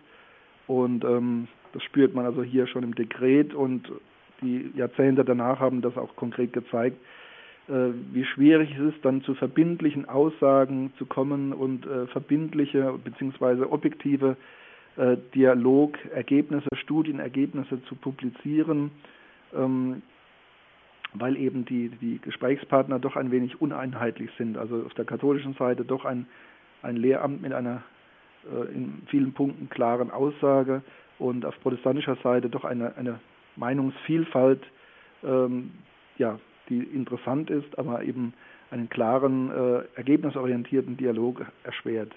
Und 0.66 1.04
ähm, 1.04 1.48
das 1.72 1.82
spürt 1.82 2.14
man 2.14 2.24
also 2.24 2.42
hier 2.42 2.66
schon 2.66 2.82
im 2.82 2.94
Dekret. 2.94 3.54
Und 3.54 3.90
die 4.42 4.70
Jahrzehnte 4.74 5.24
danach 5.24 5.60
haben 5.60 5.82
das 5.82 5.96
auch 5.96 6.16
konkret 6.16 6.52
gezeigt, 6.52 6.96
äh, 7.68 7.90
wie 8.12 8.24
schwierig 8.24 8.70
es 8.76 8.94
ist, 8.94 9.04
dann 9.04 9.22
zu 9.22 9.34
verbindlichen 9.34 10.08
Aussagen 10.08 10.92
zu 10.98 11.06
kommen 11.06 11.52
und 11.52 11.86
äh, 11.86 12.06
verbindliche 12.08 12.98
bzw. 13.04 13.64
objektive 13.64 14.36
äh, 14.96 15.16
Dialogergebnisse, 15.34 16.68
Studienergebnisse 16.74 17.82
zu 17.84 17.94
publizieren. 17.96 18.90
Ähm, 19.54 20.02
weil 21.14 21.36
eben 21.36 21.64
die, 21.64 21.88
die 21.88 22.20
Gesprächspartner 22.20 22.98
doch 22.98 23.16
ein 23.16 23.30
wenig 23.30 23.60
uneinheitlich 23.60 24.30
sind. 24.36 24.58
Also 24.58 24.82
auf 24.84 24.94
der 24.94 25.04
katholischen 25.04 25.54
Seite 25.54 25.84
doch 25.84 26.04
ein, 26.04 26.26
ein 26.82 26.96
Lehramt 26.96 27.40
mit 27.40 27.52
einer 27.52 27.82
in 28.72 29.02
vielen 29.08 29.32
Punkten 29.32 29.68
klaren 29.68 30.10
Aussage 30.10 30.82
und 31.18 31.44
auf 31.44 31.58
protestantischer 31.60 32.16
Seite 32.22 32.48
doch 32.48 32.64
eine, 32.64 32.96
eine 32.96 33.20
Meinungsvielfalt, 33.56 34.62
ähm, 35.22 35.72
ja, 36.18 36.38
die 36.68 36.78
interessant 36.78 37.50
ist, 37.50 37.78
aber 37.78 38.02
eben 38.02 38.34
einen 38.70 38.88
klaren, 38.88 39.50
äh, 39.50 39.82
ergebnisorientierten 39.96 40.96
Dialog 40.96 41.46
erschwert. 41.62 42.12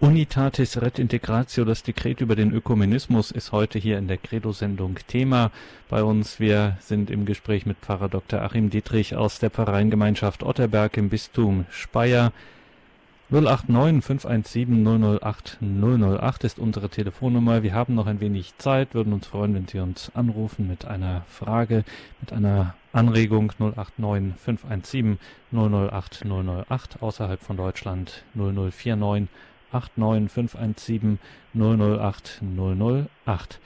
Unitatis 0.00 0.82
Ret 0.82 0.98
Integratio, 0.98 1.64
das 1.64 1.82
Dekret 1.82 2.20
über 2.20 2.36
den 2.36 2.52
Ökumenismus, 2.52 3.30
ist 3.30 3.52
heute 3.52 3.78
hier 3.78 3.96
in 3.96 4.06
der 4.06 4.18
Credo-Sendung 4.18 4.98
Thema 5.06 5.50
bei 5.88 6.02
uns. 6.02 6.40
Wir 6.40 6.76
sind 6.80 7.10
im 7.10 7.24
Gespräch 7.24 7.64
mit 7.64 7.78
Pfarrer 7.78 8.08
Dr. 8.08 8.42
Achim 8.42 8.68
Dietrich 8.68 9.16
aus 9.16 9.38
der 9.38 9.50
Pfarreiengemeinschaft 9.50 10.42
Otterberg 10.42 10.96
im 10.98 11.08
Bistum 11.08 11.64
Speyer. 11.70 12.32
089 13.30 14.04
517 14.04 14.84
008 14.84 15.58
008 15.60 16.44
ist 16.44 16.58
unsere 16.58 16.90
Telefonnummer. 16.90 17.62
Wir 17.62 17.72
haben 17.72 17.94
noch 17.94 18.06
ein 18.06 18.20
wenig 18.20 18.56
Zeit, 18.58 18.94
würden 18.94 19.14
uns 19.14 19.26
freuen, 19.26 19.54
wenn 19.54 19.66
Sie 19.66 19.78
uns 19.78 20.12
anrufen 20.14 20.68
mit 20.68 20.84
einer 20.84 21.22
Frage, 21.28 21.84
mit 22.20 22.34
einer 22.34 22.74
Anregung 22.92 23.50
089 23.58 24.34
517 24.38 25.18
008 25.52 26.24
008 26.26 27.02
außerhalb 27.02 27.40
von 27.42 27.56
Deutschland 27.56 28.24
0049 28.34 29.28
89517 29.72 31.18
008 31.54 32.42
008. 32.42 33.60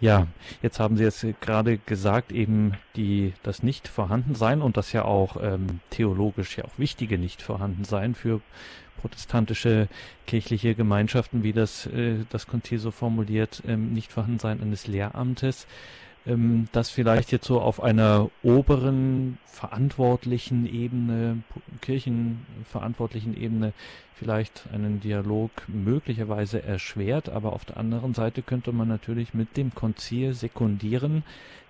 Ja, 0.00 0.26
jetzt 0.60 0.80
haben 0.80 0.96
Sie 0.96 1.04
jetzt 1.04 1.24
gerade 1.40 1.78
gesagt, 1.78 2.32
eben 2.32 2.72
die, 2.96 3.32
das 3.42 3.62
Nicht-Vorhandensein 3.62 4.60
und 4.60 4.76
das 4.76 4.92
ja 4.92 5.04
auch 5.04 5.36
ähm, 5.40 5.80
theologisch 5.90 6.58
ja 6.58 6.64
auch 6.64 6.78
wichtige 6.78 7.16
Nicht-Vorhandensein 7.16 8.14
für 8.14 8.40
protestantische 9.04 9.88
kirchliche 10.26 10.74
Gemeinschaften, 10.74 11.42
wie 11.42 11.52
das 11.52 11.84
äh, 11.84 12.24
das 12.30 12.46
Konzil 12.46 12.78
so 12.78 12.90
formuliert, 12.90 13.62
ähm, 13.68 13.92
Nicht-Vorhandensein 13.92 14.62
eines 14.62 14.86
Lehramtes 14.86 15.66
ähm, 16.26 16.68
das 16.72 16.88
vielleicht 16.88 17.32
jetzt 17.32 17.46
so 17.46 17.60
auf 17.60 17.82
einer 17.82 18.30
oberen 18.42 19.36
verantwortlichen 19.44 20.66
Ebene, 20.66 21.42
kirchenverantwortlichen 21.82 23.36
Ebene 23.36 23.74
vielleicht 24.14 24.64
einen 24.72 25.00
Dialog 25.00 25.50
möglicherweise 25.66 26.62
erschwert, 26.62 27.28
aber 27.28 27.52
auf 27.52 27.64
der 27.64 27.76
anderen 27.76 28.14
Seite 28.14 28.42
könnte 28.42 28.72
man 28.72 28.88
natürlich 28.88 29.34
mit 29.34 29.56
dem 29.56 29.74
Konzil 29.74 30.32
sekundieren. 30.34 31.24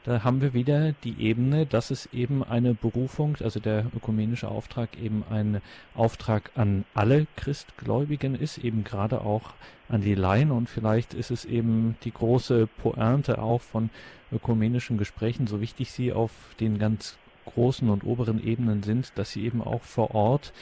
Da 0.04 0.22
haben 0.22 0.42
wir 0.42 0.52
wieder 0.52 0.92
die 1.02 1.18
Ebene, 1.18 1.64
dass 1.64 1.90
es 1.90 2.10
eben 2.12 2.44
eine 2.44 2.74
Berufung, 2.74 3.38
also 3.42 3.58
der 3.58 3.86
ökumenische 3.96 4.48
Auftrag 4.48 4.90
eben 5.02 5.24
ein 5.30 5.62
Auftrag 5.94 6.50
an 6.56 6.84
alle 6.92 7.26
Christgläubigen 7.36 8.34
ist, 8.34 8.58
eben 8.58 8.84
gerade 8.84 9.22
auch 9.22 9.54
an 9.88 10.02
die 10.02 10.14
Laien 10.14 10.50
und 10.50 10.68
vielleicht 10.68 11.14
ist 11.14 11.30
es 11.30 11.46
eben 11.46 11.96
die 12.04 12.12
große 12.12 12.66
Pointe 12.66 13.40
auch 13.40 13.62
von 13.62 13.88
ökumenischen 14.30 14.98
Gesprächen, 14.98 15.46
so 15.46 15.62
wichtig 15.62 15.90
sie 15.90 16.12
auf 16.12 16.32
den 16.60 16.78
ganz 16.78 17.16
großen 17.46 17.88
und 17.88 18.04
oberen 18.04 18.44
Ebenen 18.46 18.82
sind, 18.82 19.12
dass 19.14 19.32
sie 19.32 19.46
eben 19.46 19.62
auch 19.62 19.82
vor 19.82 20.14
Ort 20.14 20.52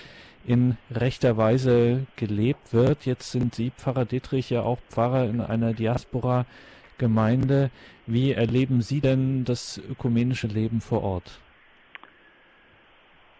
in 0.46 0.76
rechter 0.92 1.36
Weise 1.36 2.06
gelebt 2.14 2.72
wird. 2.72 3.06
Jetzt 3.06 3.32
sind 3.32 3.56
Sie, 3.56 3.70
Pfarrer 3.70 4.04
Dietrich, 4.04 4.50
ja 4.50 4.62
auch 4.62 4.78
Pfarrer 4.88 5.24
in 5.24 5.40
einer 5.40 5.72
Diaspora-Gemeinde. 7.02 7.70
Wie 8.06 8.32
erleben 8.32 8.80
Sie 8.80 9.00
denn 9.00 9.44
das 9.44 9.80
ökumenische 9.90 10.46
Leben 10.46 10.80
vor 10.80 11.02
Ort? 11.02 11.40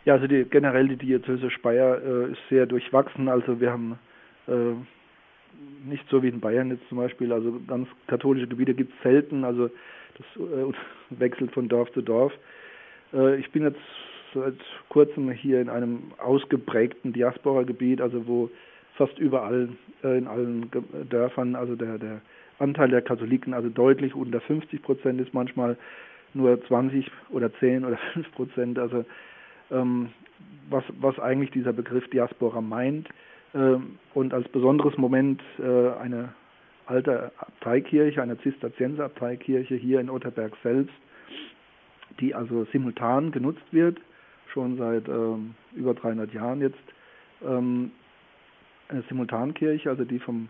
Ja, 0.05 0.15
also 0.15 0.27
die, 0.27 0.45
generell 0.45 0.89
die 0.89 0.97
Diözese 0.97 1.51
Speyer 1.51 2.01
äh, 2.03 2.33
ist 2.33 2.41
sehr 2.51 2.67
durchwachsen. 2.67 3.29
Also 3.29 3.61
wir 3.61 3.71
haben 3.71 3.99
äh, 4.49 4.75
nicht 5.89 6.05
so 6.11 6.23
wie 6.23 6.29
in 6.29 6.41
Bayern 6.41 6.71
jetzt 6.71 6.89
zum 6.89 6.99
Beispiel, 6.99 7.33
also 7.33 7.61
ganz 7.67 7.89
katholische 8.09 8.49
Gebiete 8.49 8.75
gibt 8.75 8.93
es 8.97 9.03
selten. 9.03 9.45
Also 9.45 9.71
das 10.19 10.27
äh, 10.37 10.73
wechselt 11.21 11.53
von 11.53 11.69
Dorf 11.69 11.93
zu 11.93 12.03
Dorf. 12.03 12.33
Äh, 13.13 13.37
ich 13.37 13.51
bin 13.53 13.63
jetzt 13.63 13.81
seit 14.35 14.59
kurzem 14.89 15.31
hier 15.31 15.61
in 15.61 15.69
einem 15.69 16.13
ausgeprägten 16.19 17.13
Diaspora-Gebiet, 17.13 18.01
also 18.01 18.27
wo 18.27 18.51
fast 18.97 19.19
überall 19.19 19.69
äh, 20.03 20.19
in 20.19 20.27
allen 20.27 20.71
Dörfern, 21.11 21.55
also 21.55 21.77
der, 21.77 21.99
der 21.99 22.21
Anteil 22.59 22.89
der 22.89 23.03
Katholiken 23.03 23.55
also 23.55 23.69
deutlich 23.69 24.15
unter 24.15 24.41
50 24.41 24.83
Prozent 24.83 25.21
ist, 25.21 25.35
manchmal 25.35 25.77
nur 26.35 26.63
20 26.67 27.11
oder 27.31 27.53
10 27.55 27.85
oder 27.85 27.97
5 28.13 28.33
Prozent. 28.33 28.79
Also 28.79 29.05
ähm, 29.71 30.11
was, 30.71 30.85
was 31.01 31.19
eigentlich 31.19 31.51
dieser 31.51 31.73
Begriff 31.73 32.09
Diaspora 32.11 32.61
meint. 32.61 33.09
Ähm, 33.55 33.99
und 34.15 34.33
als 34.35 34.49
besonderes 34.49 34.97
Moment 34.97 35.43
äh, 35.59 35.91
eine 36.01 36.31
alte 36.87 37.33
Abteikirche, 37.39 38.23
eine 38.23 38.39
Zisterzienser-Abteikirche 38.39 39.75
hier 39.75 40.01
in 40.01 40.11
Otterberg 40.11 40.53
selbst, 40.63 40.95
die 42.21 42.35
also 42.35 42.65
simultan 42.73 43.31
genutzt 43.31 43.65
wird 43.71 43.99
schon 44.53 44.77
seit 44.77 45.09
ähm, 45.09 45.55
über 45.75 45.95
300 45.95 46.33
Jahren 46.33 46.61
jetzt 46.61 46.79
ähm, 47.45 47.91
eine 48.89 49.03
Simultankirche, 49.09 49.89
also 49.89 50.05
die 50.05 50.19
vom, 50.19 50.49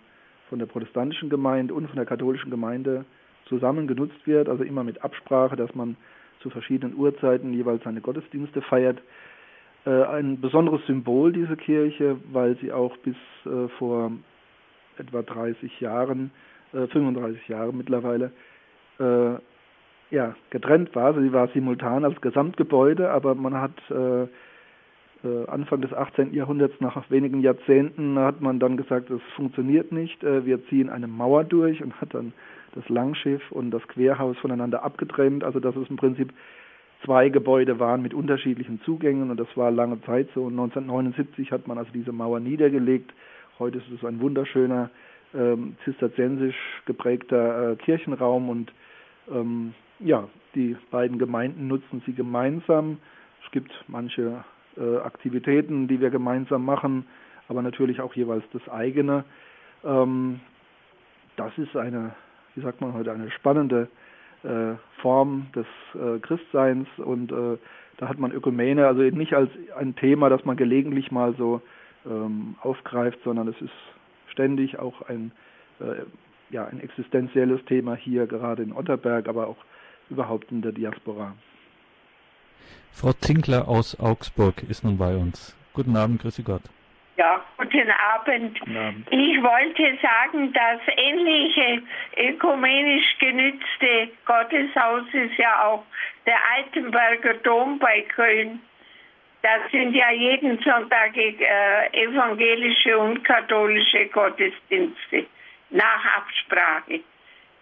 von 0.52 0.58
der 0.58 0.66
protestantischen 0.66 1.30
Gemeinde 1.30 1.72
und 1.72 1.86
von 1.86 1.96
der 1.96 2.04
katholischen 2.04 2.50
Gemeinde 2.50 3.06
zusammen 3.46 3.86
genutzt 3.86 4.26
wird, 4.26 4.50
also 4.50 4.62
immer 4.64 4.84
mit 4.84 5.02
Absprache, 5.02 5.56
dass 5.56 5.74
man 5.74 5.96
zu 6.40 6.50
verschiedenen 6.50 6.94
Uhrzeiten 6.94 7.54
jeweils 7.54 7.82
seine 7.84 8.02
Gottesdienste 8.02 8.60
feiert. 8.60 9.00
Äh, 9.86 10.02
ein 10.02 10.42
besonderes 10.42 10.84
Symbol 10.84 11.32
diese 11.32 11.56
Kirche, 11.56 12.18
weil 12.32 12.58
sie 12.58 12.70
auch 12.70 12.94
bis 12.98 13.16
äh, 13.46 13.68
vor 13.78 14.12
etwa 14.98 15.22
30 15.22 15.80
Jahren, 15.80 16.30
äh, 16.74 16.86
35 16.86 17.48
Jahren 17.48 17.78
mittlerweile, 17.78 18.30
äh, 19.00 19.36
ja, 20.14 20.36
getrennt 20.50 20.94
war. 20.94 21.06
Also 21.06 21.22
sie 21.22 21.32
war 21.32 21.48
simultan 21.48 22.04
als 22.04 22.20
Gesamtgebäude, 22.20 23.10
aber 23.10 23.34
man 23.34 23.54
hat 23.54 23.72
äh, 23.90 24.24
äh, 24.24 24.28
Anfang 25.46 25.80
des 25.80 25.92
18. 25.92 26.34
Jahrhunderts, 26.34 26.74
nach 26.80 27.10
wenigen 27.10 27.40
Jahrzehnten, 27.40 28.18
hat 28.18 28.40
man 28.40 28.58
dann 28.58 28.76
gesagt, 28.76 29.10
es 29.10 29.22
funktioniert 29.36 29.92
nicht, 29.92 30.22
äh, 30.24 30.44
wir 30.44 30.64
ziehen 30.66 30.90
eine 30.90 31.06
Mauer 31.06 31.44
durch 31.44 31.82
und 31.82 32.00
hat 32.00 32.14
dann 32.14 32.32
das 32.74 32.88
Langschiff 32.88 33.52
und 33.52 33.70
das 33.70 33.86
Querhaus 33.88 34.36
voneinander 34.38 34.82
abgetrennt, 34.82 35.44
also 35.44 35.60
dass 35.60 35.76
es 35.76 35.88
im 35.90 35.96
Prinzip 35.96 36.32
zwei 37.04 37.28
Gebäude 37.28 37.78
waren 37.78 38.02
mit 38.02 38.14
unterschiedlichen 38.14 38.80
Zugängen 38.82 39.30
und 39.30 39.38
das 39.38 39.48
war 39.56 39.70
lange 39.70 40.00
Zeit 40.02 40.28
so. 40.34 40.44
Und 40.44 40.52
1979 40.52 41.52
hat 41.52 41.66
man 41.66 41.78
also 41.78 41.90
diese 41.92 42.12
Mauer 42.12 42.40
niedergelegt. 42.40 43.12
Heute 43.58 43.78
ist 43.78 43.90
es 43.96 44.04
ein 44.04 44.20
wunderschöner 44.20 44.90
ähm, 45.34 45.76
zisterziensisch 45.84 46.56
geprägter 46.86 47.72
äh, 47.72 47.76
Kirchenraum 47.76 48.48
und 48.48 48.72
ähm, 49.30 49.74
ja, 50.00 50.28
die 50.54 50.76
beiden 50.90 51.18
Gemeinden 51.18 51.68
nutzen 51.68 52.02
sie 52.06 52.12
gemeinsam. 52.12 52.98
Es 53.44 53.50
gibt 53.50 53.72
manche 53.88 54.44
äh, 54.76 54.98
Aktivitäten, 54.98 55.88
die 55.88 56.00
wir 56.00 56.10
gemeinsam 56.10 56.64
machen, 56.64 57.06
aber 57.48 57.62
natürlich 57.62 58.00
auch 58.00 58.14
jeweils 58.14 58.44
das 58.52 58.68
eigene. 58.68 59.24
Ähm, 59.84 60.40
das 61.36 61.56
ist 61.58 61.76
eine, 61.76 62.14
wie 62.54 62.62
sagt 62.62 62.80
man 62.80 62.94
heute, 62.94 63.12
eine 63.12 63.30
spannende 63.30 63.88
äh, 64.42 64.74
Form 65.00 65.46
des 65.54 65.66
äh, 65.94 66.18
Christseins 66.20 66.88
und 66.98 67.32
äh, 67.32 67.58
da 67.98 68.08
hat 68.08 68.18
man 68.18 68.32
Ökumene, 68.32 68.86
also 68.86 69.02
nicht 69.02 69.34
als 69.34 69.50
ein 69.76 69.94
Thema, 69.94 70.28
das 70.28 70.44
man 70.44 70.56
gelegentlich 70.56 71.12
mal 71.12 71.34
so 71.36 71.62
ähm, 72.06 72.56
aufgreift, 72.60 73.18
sondern 73.24 73.48
es 73.48 73.60
ist 73.60 73.72
ständig 74.28 74.78
auch 74.78 75.02
ein 75.02 75.32
äh, 75.80 76.02
ja 76.50 76.66
ein 76.66 76.80
existenzielles 76.80 77.64
Thema 77.64 77.94
hier 77.94 78.26
gerade 78.26 78.62
in 78.62 78.72
Otterberg, 78.72 79.28
aber 79.28 79.46
auch 79.46 79.64
überhaupt 80.10 80.50
in 80.52 80.62
der 80.62 80.72
Diaspora. 80.72 81.34
Frau 82.92 83.12
Zinkler 83.12 83.68
aus 83.68 83.98
Augsburg 83.98 84.62
ist 84.68 84.84
nun 84.84 84.98
bei 84.98 85.14
uns. 85.16 85.56
Guten 85.72 85.96
Abend, 85.96 86.20
grüße 86.20 86.42
Gott. 86.42 86.62
Ja, 87.16 87.44
guten 87.56 87.90
Abend. 87.90 88.58
guten 88.60 88.76
Abend. 88.76 89.06
Ich 89.10 89.42
wollte 89.42 89.98
sagen, 90.02 90.52
das 90.52 90.80
ähnliche 90.96 91.82
ökumenisch 92.16 93.18
genützte 93.18 94.10
Gotteshaus 94.24 95.04
ist 95.12 95.36
ja 95.36 95.64
auch 95.64 95.84
der 96.26 96.38
Altenberger 96.56 97.34
Dom 97.34 97.78
bei 97.78 98.02
Köln. 98.02 98.60
Das 99.42 99.70
sind 99.72 99.94
ja 99.94 100.10
jeden 100.10 100.58
Sonntag 100.62 101.16
äh, 101.16 102.04
evangelische 102.04 102.96
und 102.96 103.24
katholische 103.24 104.06
Gottesdienste 104.06 105.26
nach 105.70 106.04
Absprache. 106.16 107.00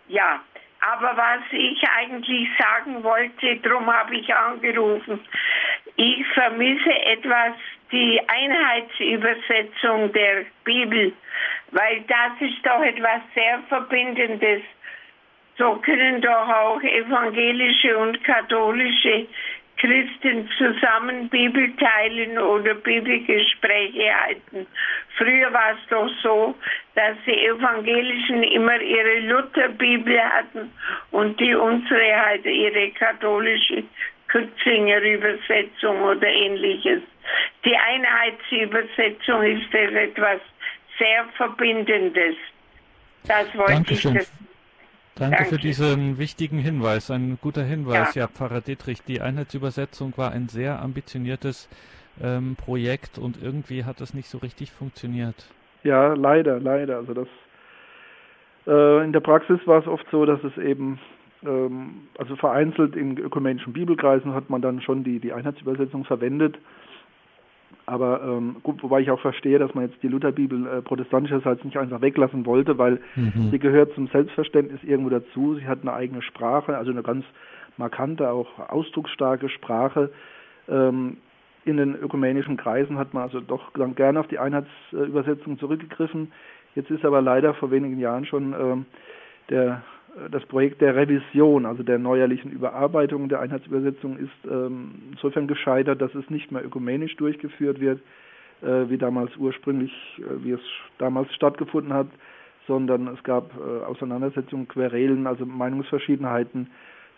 Ja, 0.08 0.40
aber 0.80 1.16
was 1.16 1.40
ich 1.52 1.82
eigentlich 1.88 2.48
sagen 2.58 3.02
wollte, 3.02 3.56
darum 3.56 3.86
habe 3.92 4.16
ich 4.16 4.34
angerufen, 4.34 5.20
ich 5.96 6.26
vermisse 6.28 6.92
etwas 7.04 7.52
die 7.92 8.20
Einheitsübersetzung 8.26 10.12
der 10.12 10.46
Bibel, 10.64 11.12
weil 11.72 12.00
das 12.02 12.32
ist 12.40 12.64
doch 12.64 12.82
etwas 12.82 13.20
sehr 13.34 13.60
Verbindendes. 13.68 14.62
So 15.58 15.76
können 15.76 16.22
doch 16.22 16.48
auch 16.48 16.82
evangelische 16.82 17.98
und 17.98 18.22
katholische 18.24 19.26
Christen 19.80 20.46
zusammen 20.58 21.30
Bibel 21.30 21.72
teilen 21.76 22.36
oder 22.38 22.74
Bibelgespräche 22.74 24.14
halten. 24.14 24.66
Früher 25.16 25.50
war 25.52 25.72
es 25.72 25.88
doch 25.88 26.10
so, 26.22 26.54
dass 26.94 27.16
die 27.26 27.46
Evangelischen 27.46 28.42
immer 28.42 28.78
ihre 28.78 29.20
Lutherbibel 29.20 30.20
hatten 30.22 30.70
und 31.12 31.40
die 31.40 31.54
unsere 31.54 32.16
halt 32.26 32.44
ihre 32.44 32.90
katholische 32.90 33.82
Kürzinger 34.28 35.00
Übersetzung 35.00 36.02
oder 36.02 36.28
ähnliches. 36.28 37.00
Die 37.64 37.76
Einheitsübersetzung 37.76 39.42
ist 39.44 39.74
etwas 39.74 40.40
sehr 40.98 41.24
Verbindendes. 41.36 42.36
Das 43.26 43.46
wollte 43.56 43.72
Dankeschön. 43.72 44.16
ich. 44.16 44.49
Danke, 45.20 45.36
Danke, 45.36 45.50
für 45.50 45.60
diesen 45.60 46.16
wichtigen 46.16 46.56
Hinweis, 46.56 47.10
ein 47.10 47.38
guter 47.42 47.62
Hinweis. 47.62 48.14
Ja, 48.14 48.22
ja 48.22 48.28
Pfarrer 48.28 48.62
Dietrich, 48.62 49.02
die 49.04 49.20
Einheitsübersetzung 49.20 50.14
war 50.16 50.32
ein 50.32 50.48
sehr 50.48 50.80
ambitioniertes 50.80 51.68
ähm, 52.22 52.56
Projekt 52.56 53.18
und 53.18 53.36
irgendwie 53.42 53.84
hat 53.84 54.00
das 54.00 54.14
nicht 54.14 54.30
so 54.30 54.38
richtig 54.38 54.72
funktioniert. 54.72 55.34
Ja, 55.84 56.14
leider, 56.14 56.58
leider. 56.58 56.96
Also 56.96 57.12
das 57.12 57.28
äh, 58.66 59.04
in 59.04 59.12
der 59.12 59.20
Praxis 59.20 59.60
war 59.66 59.80
es 59.80 59.86
oft 59.86 60.06
so, 60.10 60.24
dass 60.24 60.42
es 60.42 60.56
eben 60.56 60.98
ähm, 61.44 62.08
also 62.16 62.34
vereinzelt 62.36 62.96
in 62.96 63.18
ökumenischen 63.18 63.74
Bibelkreisen 63.74 64.32
hat 64.32 64.48
man 64.48 64.62
dann 64.62 64.80
schon 64.80 65.04
die, 65.04 65.20
die 65.20 65.34
Einheitsübersetzung 65.34 66.06
verwendet. 66.06 66.56
Aber 67.90 68.22
ähm, 68.22 68.58
gut, 68.62 68.80
wobei 68.84 69.00
ich 69.00 69.10
auch 69.10 69.18
verstehe, 69.18 69.58
dass 69.58 69.74
man 69.74 69.88
jetzt 69.88 70.00
die 70.00 70.06
Lutherbibel 70.06 70.64
äh, 70.64 70.80
protestantischerseits 70.80 71.64
nicht 71.64 71.76
einfach 71.76 72.00
weglassen 72.00 72.46
wollte, 72.46 72.78
weil 72.78 73.00
mhm. 73.16 73.50
sie 73.50 73.58
gehört 73.58 73.92
zum 73.94 74.06
Selbstverständnis 74.06 74.78
irgendwo 74.84 75.10
dazu. 75.10 75.56
Sie 75.56 75.66
hat 75.66 75.80
eine 75.82 75.92
eigene 75.92 76.22
Sprache, 76.22 76.78
also 76.78 76.92
eine 76.92 77.02
ganz 77.02 77.24
markante, 77.78 78.30
auch 78.30 78.60
ausdrucksstarke 78.68 79.48
Sprache. 79.48 80.12
Ähm, 80.68 81.16
in 81.64 81.78
den 81.78 81.96
ökumenischen 81.96 82.56
Kreisen 82.56 82.96
hat 82.96 83.12
man 83.12 83.24
also 83.24 83.40
doch 83.40 83.72
dann 83.72 83.96
gerne 83.96 84.20
auf 84.20 84.28
die 84.28 84.38
Einheitsübersetzung 84.38 85.58
zurückgegriffen. 85.58 86.30
Jetzt 86.76 86.92
ist 86.92 87.04
aber 87.04 87.20
leider 87.20 87.54
vor 87.54 87.72
wenigen 87.72 87.98
Jahren 87.98 88.24
schon 88.24 88.52
ähm, 88.52 88.86
der 89.48 89.82
das 90.30 90.44
Projekt 90.46 90.80
der 90.80 90.96
Revision, 90.96 91.66
also 91.66 91.82
der 91.82 91.98
neuerlichen 91.98 92.50
Überarbeitung 92.50 93.28
der 93.28 93.40
Einheitsübersetzung, 93.40 94.16
ist 94.16 94.50
ähm, 94.50 94.92
insofern 95.12 95.46
gescheitert, 95.46 96.00
dass 96.00 96.14
es 96.14 96.28
nicht 96.30 96.50
mehr 96.50 96.64
ökumenisch 96.64 97.16
durchgeführt 97.16 97.80
wird, 97.80 98.00
äh, 98.62 98.88
wie 98.88 98.98
damals 98.98 99.36
ursprünglich, 99.36 99.92
äh, 100.18 100.44
wie 100.44 100.52
es 100.52 100.60
damals 100.98 101.32
stattgefunden 101.34 101.92
hat, 101.92 102.08
sondern 102.66 103.08
es 103.08 103.22
gab 103.22 103.52
äh, 103.56 103.84
Auseinandersetzungen, 103.84 104.68
Querelen, 104.68 105.26
also 105.26 105.46
Meinungsverschiedenheiten, 105.46 106.70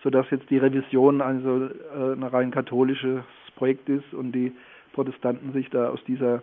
sodass 0.03 0.27
jetzt 0.31 0.51
die 0.51 0.59
Revision 0.59 1.21
also 1.21 1.67
äh, 1.67 2.13
ein 2.13 2.23
rein 2.23 2.51
katholisches 2.51 3.23
Projekt 3.57 3.89
ist 3.89 4.13
und 4.13 4.33
die 4.33 4.53
Protestanten 4.93 5.53
sich 5.53 5.71
da 5.71 5.89
aus 5.89 6.03
dieser 6.05 6.43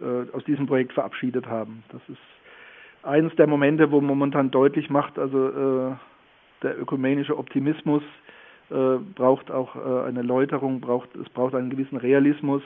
äh, 0.00 0.30
aus 0.32 0.44
diesem 0.44 0.66
Projekt 0.66 0.92
verabschiedet 0.92 1.46
haben. 1.46 1.82
Das 1.90 2.00
ist 2.08 2.18
eines 3.02 3.34
der 3.36 3.46
Momente, 3.46 3.90
wo 3.90 4.00
momentan 4.00 4.50
deutlich 4.50 4.90
macht, 4.90 5.18
also 5.18 5.48
äh, 5.48 5.92
der 6.62 6.80
ökumenische 6.80 7.36
Optimismus 7.38 8.02
äh, 8.70 8.98
braucht 9.14 9.50
auch 9.50 9.74
äh, 9.76 10.08
eine 10.08 10.22
Läuterung, 10.22 10.80
braucht, 10.80 11.14
es 11.16 11.28
braucht 11.30 11.54
einen 11.54 11.70
gewissen 11.70 11.96
Realismus, 11.96 12.62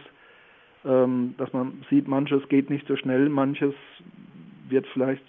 ähm, 0.84 1.34
dass 1.38 1.52
man 1.52 1.84
sieht, 1.90 2.08
manches 2.08 2.48
geht 2.48 2.70
nicht 2.70 2.86
so 2.86 2.96
schnell, 2.96 3.28
manches 3.28 3.74
wird 4.68 4.86
vielleicht 4.88 5.24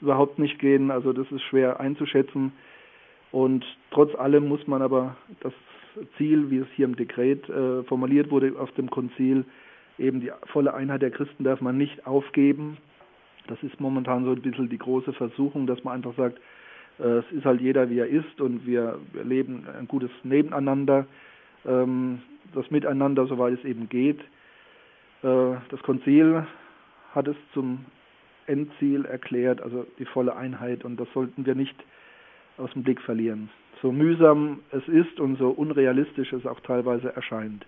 überhaupt 0.00 0.38
nicht 0.38 0.58
gehen, 0.58 0.90
also 0.90 1.12
das 1.12 1.30
ist 1.30 1.42
schwer 1.42 1.80
einzuschätzen. 1.80 2.52
Und 3.30 3.64
trotz 3.90 4.14
allem 4.14 4.48
muss 4.48 4.66
man 4.66 4.82
aber 4.82 5.16
das 5.40 5.54
Ziel, 6.18 6.50
wie 6.50 6.58
es 6.58 6.68
hier 6.74 6.84
im 6.84 6.96
Dekret 6.96 7.48
äh, 7.48 7.82
formuliert 7.84 8.30
wurde 8.30 8.52
auf 8.58 8.70
dem 8.72 8.90
Konzil, 8.90 9.44
eben 9.98 10.20
die 10.20 10.30
volle 10.46 10.74
Einheit 10.74 11.02
der 11.02 11.10
Christen 11.10 11.44
darf 11.44 11.60
man 11.60 11.78
nicht 11.78 12.06
aufgeben. 12.06 12.76
Das 13.48 13.62
ist 13.62 13.80
momentan 13.80 14.24
so 14.24 14.32
ein 14.32 14.42
bisschen 14.42 14.68
die 14.68 14.78
große 14.78 15.12
Versuchung, 15.12 15.66
dass 15.66 15.82
man 15.84 15.94
einfach 15.94 16.14
sagt, 16.16 16.38
äh, 16.98 17.18
es 17.18 17.32
ist 17.32 17.44
halt 17.44 17.60
jeder, 17.60 17.88
wie 17.90 17.98
er 17.98 18.06
ist 18.06 18.40
und 18.40 18.66
wir, 18.66 18.98
wir 19.12 19.24
leben 19.24 19.66
ein 19.78 19.88
gutes 19.88 20.10
Nebeneinander, 20.22 21.06
ähm, 21.66 22.22
das 22.54 22.70
Miteinander, 22.70 23.26
soweit 23.26 23.54
es 23.54 23.64
eben 23.64 23.88
geht. 23.88 24.20
Äh, 25.22 25.54
das 25.70 25.82
Konzil 25.82 26.46
hat 27.14 27.28
es 27.28 27.36
zum 27.52 27.84
Endziel 28.46 29.04
erklärt, 29.04 29.60
also 29.60 29.86
die 29.98 30.04
volle 30.04 30.36
Einheit 30.36 30.84
und 30.84 30.98
das 30.98 31.08
sollten 31.14 31.46
wir 31.46 31.54
nicht 31.54 31.76
aus 32.58 32.72
dem 32.72 32.82
Blick 32.82 33.00
verlieren. 33.00 33.50
So 33.80 33.90
mühsam 33.90 34.60
es 34.70 34.86
ist 34.88 35.18
und 35.18 35.38
so 35.38 35.50
unrealistisch 35.50 36.32
es 36.32 36.46
auch 36.46 36.60
teilweise 36.60 37.14
erscheint. 37.14 37.66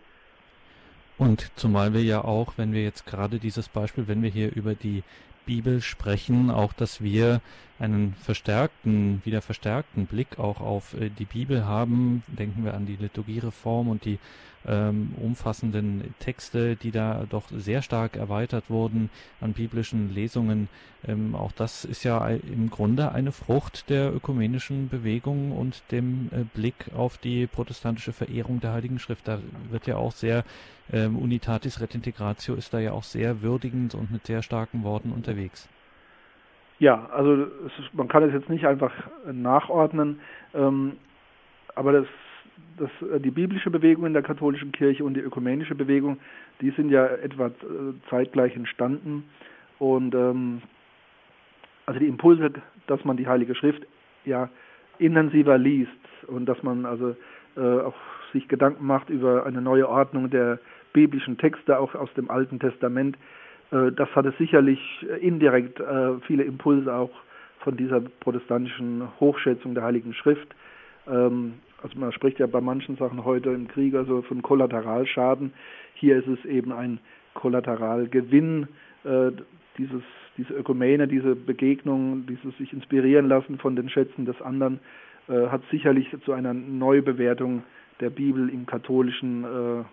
Und 1.16 1.52
zumal 1.56 1.94
wir 1.94 2.02
ja 2.02 2.24
auch, 2.24 2.54
wenn 2.56 2.72
wir 2.72 2.82
jetzt 2.82 3.06
gerade 3.06 3.38
dieses 3.38 3.68
Beispiel, 3.68 4.08
wenn 4.08 4.22
wir 4.22 4.30
hier 4.30 4.54
über 4.54 4.74
die 4.74 5.02
Bibel 5.46 5.80
sprechen, 5.80 6.50
auch 6.50 6.72
dass 6.72 7.02
wir 7.02 7.40
einen 7.78 8.14
verstärkten, 8.14 9.20
wieder 9.24 9.42
verstärkten 9.42 10.06
Blick 10.06 10.38
auch 10.38 10.60
auf 10.60 10.94
äh, 10.94 11.10
die 11.10 11.24
Bibel 11.24 11.66
haben. 11.66 12.22
Denken 12.28 12.64
wir 12.64 12.74
an 12.74 12.86
die 12.86 12.96
Liturgiereform 12.96 13.88
und 13.88 14.04
die 14.04 14.18
ähm, 14.66 15.12
umfassenden 15.20 16.14
Texte, 16.20 16.76
die 16.76 16.90
da 16.90 17.26
doch 17.28 17.44
sehr 17.54 17.82
stark 17.82 18.16
erweitert 18.16 18.70
wurden 18.70 19.10
an 19.40 19.52
biblischen 19.52 20.14
Lesungen. 20.14 20.68
Ähm, 21.06 21.34
auch 21.34 21.52
das 21.52 21.84
ist 21.84 22.04
ja 22.04 22.26
im 22.28 22.70
Grunde 22.70 23.12
eine 23.12 23.32
Frucht 23.32 23.90
der 23.90 24.14
ökumenischen 24.14 24.88
Bewegung 24.88 25.52
und 25.52 25.82
dem 25.90 26.30
äh, 26.32 26.44
Blick 26.54 26.90
auf 26.94 27.18
die 27.18 27.46
protestantische 27.46 28.12
Verehrung 28.12 28.60
der 28.60 28.72
Heiligen 28.72 28.98
Schrift. 28.98 29.28
Da 29.28 29.38
wird 29.70 29.86
ja 29.86 29.96
auch 29.96 30.12
sehr 30.12 30.44
ähm, 30.92 31.16
Unitatis 31.16 31.80
Retintegratio 31.80 32.54
ist 32.54 32.74
da 32.74 32.78
ja 32.78 32.92
auch 32.92 33.04
sehr 33.04 33.40
würdigend 33.40 33.94
und 33.94 34.10
mit 34.10 34.26
sehr 34.26 34.42
starken 34.42 34.82
Worten 34.82 35.12
unterwegs. 35.12 35.33
Ja, 36.78 37.08
also 37.12 37.44
ist, 37.44 37.94
man 37.94 38.08
kann 38.08 38.22
es 38.24 38.32
jetzt 38.32 38.48
nicht 38.48 38.66
einfach 38.66 38.92
nachordnen, 39.30 40.20
ähm, 40.54 40.96
aber 41.74 41.92
das, 41.92 42.06
das, 42.78 42.90
äh, 43.08 43.20
die 43.20 43.30
biblische 43.30 43.70
Bewegung 43.70 44.06
in 44.06 44.12
der 44.12 44.22
katholischen 44.22 44.72
Kirche 44.72 45.04
und 45.04 45.14
die 45.14 45.20
ökumenische 45.20 45.74
Bewegung, 45.74 46.18
die 46.60 46.70
sind 46.70 46.90
ja 46.90 47.06
etwa 47.06 47.46
äh, 47.46 47.52
zeitgleich 48.10 48.56
entstanden. 48.56 49.24
Und 49.78 50.14
ähm, 50.14 50.62
also 51.86 52.00
die 52.00 52.08
Impulse, 52.08 52.52
dass 52.86 53.04
man 53.04 53.16
die 53.16 53.28
Heilige 53.28 53.54
Schrift 53.54 53.86
ja 54.24 54.48
intensiver 54.98 55.58
liest 55.58 55.90
und 56.26 56.46
dass 56.46 56.62
man 56.62 56.86
also 56.86 57.16
äh, 57.56 57.60
auch 57.60 57.94
sich 58.32 58.48
Gedanken 58.48 58.86
macht 58.86 59.10
über 59.10 59.46
eine 59.46 59.60
neue 59.60 59.88
Ordnung 59.88 60.30
der 60.30 60.58
biblischen 60.92 61.38
Texte, 61.38 61.78
auch 61.78 61.94
aus 61.94 62.12
dem 62.14 62.30
Alten 62.30 62.58
Testament, 62.58 63.16
äh, 63.70 63.92
das 63.92 64.08
hatte 64.14 64.32
sicherlich 64.38 64.80
äh, 65.08 65.26
indirekt 65.26 65.80
äh, 65.80 66.18
viele 66.26 66.44
Impulse 66.44 66.94
auch 66.94 67.10
von 67.60 67.76
dieser 67.76 68.00
protestantischen 68.00 69.08
Hochschätzung 69.20 69.74
der 69.74 69.84
Heiligen 69.84 70.14
Schrift. 70.14 70.54
Ähm, 71.06 71.54
also 71.82 71.98
man 71.98 72.12
spricht 72.12 72.38
ja 72.38 72.46
bei 72.46 72.60
manchen 72.60 72.96
Sachen 72.96 73.24
heute 73.24 73.50
im 73.50 73.68
Krieg 73.68 73.94
also 73.94 74.22
von 74.22 74.42
Kollateralschaden. 74.42 75.52
Hier 75.94 76.16
ist 76.16 76.28
es 76.28 76.44
eben 76.46 76.72
ein 76.72 76.98
Kollateralgewinn, 77.34 78.68
dieses, 79.76 80.02
diese 80.38 80.54
Ökumene, 80.54 81.06
diese 81.08 81.34
Begegnung, 81.34 82.24
dieses 82.26 82.56
sich 82.56 82.72
inspirieren 82.72 83.28
lassen 83.28 83.58
von 83.58 83.76
den 83.76 83.90
Schätzen 83.90 84.24
des 84.24 84.40
anderen, 84.40 84.78
hat 85.28 85.60
sicherlich 85.70 86.08
zu 86.24 86.32
einer 86.32 86.54
Neubewertung 86.54 87.64
der 88.00 88.08
Bibel 88.08 88.48
im 88.48 88.64
Katholischen 88.64 89.44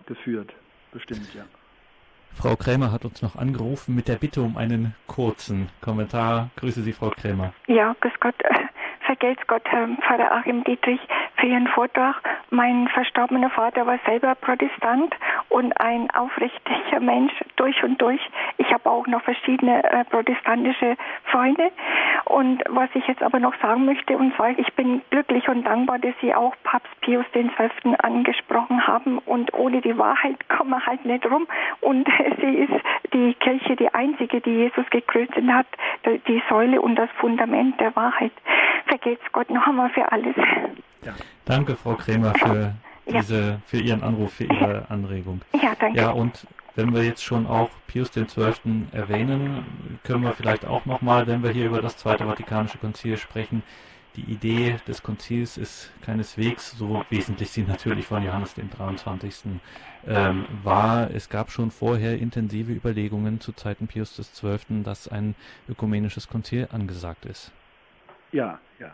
geführt. 0.06 0.54
Bestimmt, 0.94 1.34
ja. 1.36 1.44
Frau 2.34 2.56
Krämer 2.56 2.92
hat 2.92 3.06
uns 3.06 3.22
noch 3.22 3.36
angerufen 3.36 3.96
mit 3.96 4.08
der 4.08 4.16
Bitte 4.16 4.42
um 4.42 4.58
einen 4.58 4.96
kurzen 5.08 5.70
Kommentar. 5.82 6.50
Grüße 6.56 6.82
Sie, 6.82 6.94
Frau 6.94 7.10
Krämer. 7.10 7.54
Ja, 7.68 7.96
grüß 8.00 8.14
Gott. 8.20 8.36
Vergelt's 9.06 9.46
Gott, 9.48 9.64
Herr 9.66 9.88
Pfarrer 10.02 10.32
Achim 10.32 10.64
Dietrich, 10.64 11.02
Ihren 11.48 11.68
Vortrag. 11.68 12.16
Mein 12.50 12.88
verstorbener 12.90 13.50
Vater 13.50 13.86
war 13.86 14.00
selber 14.06 14.36
Protestant 14.36 15.16
und 15.50 15.72
ein 15.80 16.10
aufrichtiger 16.12 17.00
Mensch 17.00 17.34
durch 17.56 17.84
und 17.84 18.02
durch. 18.02 18.22
Ich 18.58 18.72
habe 18.74 18.90
auch 18.90 19.08
noch 19.08 19.22
verschiedene 19.24 19.84
äh, 19.84 20.04
protestantische 20.06 20.98
Freunde. 21.26 21.72
Und 22.26 22.64
was 22.70 22.90
ich 22.94 23.08
jetzt 23.08 23.24
aber 23.24 23.40
noch 23.40 23.54
sagen 23.62 23.86
möchte, 23.86 24.18
und 24.18 24.36
zwar, 24.36 24.50
ich 24.58 24.74
bin 24.74 25.02
glücklich 25.10 25.48
und 25.48 25.64
dankbar, 25.64 26.00
dass 26.00 26.14
Sie 26.22 26.34
auch 26.34 26.54
Papst 26.64 26.90
Pius 27.02 27.26
XII. 27.32 27.96
angesprochen 28.02 28.86
haben. 28.86 29.18
Und 29.20 29.54
ohne 29.54 29.82
die 29.82 29.98
Wahrheit 29.98 30.38
kommen 30.50 30.72
wir 30.72 30.86
halt 30.86 31.06
nicht 31.06 31.26
rum. 31.26 31.48
Und 31.82 32.08
sie 32.42 32.56
ist 32.56 32.74
die 33.14 33.34
Kirche 33.36 33.76
die 33.76 33.94
einzige, 33.94 34.42
die 34.42 34.52
Jesus 34.52 34.90
gekreuzt 34.90 35.36
hat, 35.36 35.68
die 36.28 36.42
Säule 36.50 36.82
und 36.82 36.96
das 36.96 37.10
Fundament 37.20 37.80
der 37.80 37.96
Wahrheit. 37.96 38.32
Vergelt's 38.86 39.32
Gott 39.32 39.50
noch 39.50 39.66
einmal 39.68 39.90
für 39.90 40.12
alles. 40.12 40.36
Ja. 41.04 41.16
Danke, 41.46 41.76
Frau 41.76 41.96
Krämer, 41.96 42.34
für 42.36 42.74
diese, 43.08 43.62
für 43.66 43.80
Ihren 43.80 44.04
Anruf, 44.04 44.34
für 44.34 44.46
Ihre 44.46 44.90
Anregung. 44.90 45.42
Ja, 45.54 45.76
danke. 45.80 46.00
Ja, 46.00 46.12
und 46.12 46.48
wenn 46.76 46.94
wir 46.94 47.04
jetzt 47.04 47.24
schon 47.24 47.48
auch 47.48 47.70
Pius 47.88 48.12
XII. 48.12 48.88
erwähnen, 48.92 50.00
können 50.04 50.24
wir 50.24 50.34
vielleicht 50.34 50.66
auch 50.66 50.86
nochmal, 50.86 51.28
wenn 51.28 51.44
wir 51.44 51.52
hier 51.52 51.66
über 51.66 51.82
das 51.82 51.98
Zweite 51.98 52.26
Vatikanische 52.26 52.78
Konzil 52.78 53.18
sprechen, 53.18 53.64
die 54.16 54.24
Idee 54.24 54.76
des 54.88 55.04
Konzils 55.04 55.58
ist 55.58 55.90
keineswegs 56.02 56.72
so 56.72 57.06
wesentlich 57.10 57.50
sie 57.50 57.64
natürlich 57.64 58.06
von 58.06 58.24
Johannes 58.24 58.54
dem 58.54 58.70
23. 58.70 59.60
Ähm, 60.06 60.46
war. 60.64 61.12
Es 61.12 61.30
gab 61.30 61.50
schon 61.50 61.72
vorher 61.72 62.20
intensive 62.20 62.74
Überlegungen 62.74 63.40
zu 63.40 63.54
Zeiten 63.54 63.88
Pius 63.88 64.18
XII., 64.18 64.84
dass 64.84 65.08
ein 65.08 65.36
ökumenisches 65.70 66.28
Konzil 66.28 66.68
angesagt 66.72 67.26
ist. 67.26 67.54
Ja, 68.34 68.60
ja. 68.80 68.92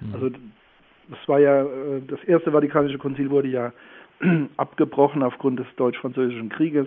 Hm. 0.00 0.14
Also 0.14 0.30
das 1.08 1.18
war 1.26 1.40
ja, 1.40 1.62
äh, 1.62 2.02
das 2.06 2.22
erste 2.24 2.52
Vatikanische 2.52 2.98
Konzil 2.98 3.30
wurde 3.30 3.48
ja 3.48 3.72
abgebrochen 4.56 5.22
aufgrund 5.22 5.58
des 5.58 5.66
deutsch-französischen 5.76 6.48
Krieges. 6.48 6.86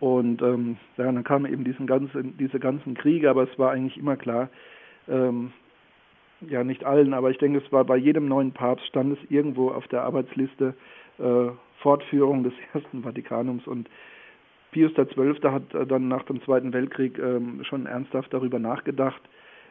Und 0.00 0.42
ähm, 0.42 0.78
dann 0.96 1.22
kamen 1.22 1.52
eben 1.52 1.62
diesen 1.62 1.86
ganzen, 1.86 2.36
diese 2.36 2.58
ganzen 2.58 2.94
Kriege, 2.94 3.30
aber 3.30 3.44
es 3.44 3.58
war 3.58 3.70
eigentlich 3.70 3.96
immer 3.96 4.16
klar, 4.16 4.48
ähm, 5.08 5.52
ja 6.48 6.64
nicht 6.64 6.84
allen, 6.84 7.14
aber 7.14 7.30
ich 7.30 7.38
denke, 7.38 7.60
es 7.64 7.72
war 7.72 7.84
bei 7.84 7.96
jedem 7.96 8.26
neuen 8.26 8.50
Papst 8.50 8.84
stand 8.86 9.16
es 9.16 9.30
irgendwo 9.30 9.70
auf 9.70 9.86
der 9.88 10.02
Arbeitsliste 10.02 10.74
äh, 11.18 11.50
Fortführung 11.78 12.42
des 12.42 12.52
Ersten 12.74 13.02
Vatikanums 13.02 13.66
und 13.66 13.88
Pius 14.72 14.92
XII. 14.94 15.34
hat 15.50 15.74
äh, 15.74 15.86
dann 15.86 16.08
nach 16.08 16.24
dem 16.24 16.42
Zweiten 16.42 16.72
Weltkrieg 16.72 17.18
ähm, 17.18 17.62
schon 17.64 17.86
ernsthaft 17.86 18.32
darüber 18.32 18.58
nachgedacht. 18.58 19.22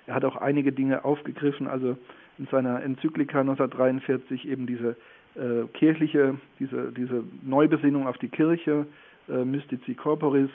Er 0.08 0.16
hat 0.16 0.26
auch 0.26 0.36
einige 0.36 0.72
Dinge 0.72 1.04
aufgegriffen, 1.04 1.68
also 1.68 1.98
in 2.42 2.48
seiner 2.48 2.82
Enzyklika 2.82 3.42
1943 3.42 4.48
eben 4.48 4.66
diese 4.66 4.96
äh, 5.36 5.68
kirchliche, 5.74 6.36
diese, 6.60 6.92
diese 6.92 7.24
Neubesinnung 7.44 8.08
auf 8.08 8.18
die 8.18 8.30
Kirche, 8.30 8.88
äh, 9.30 9.46
Mystici 9.46 9.94
Corporis, 9.94 10.50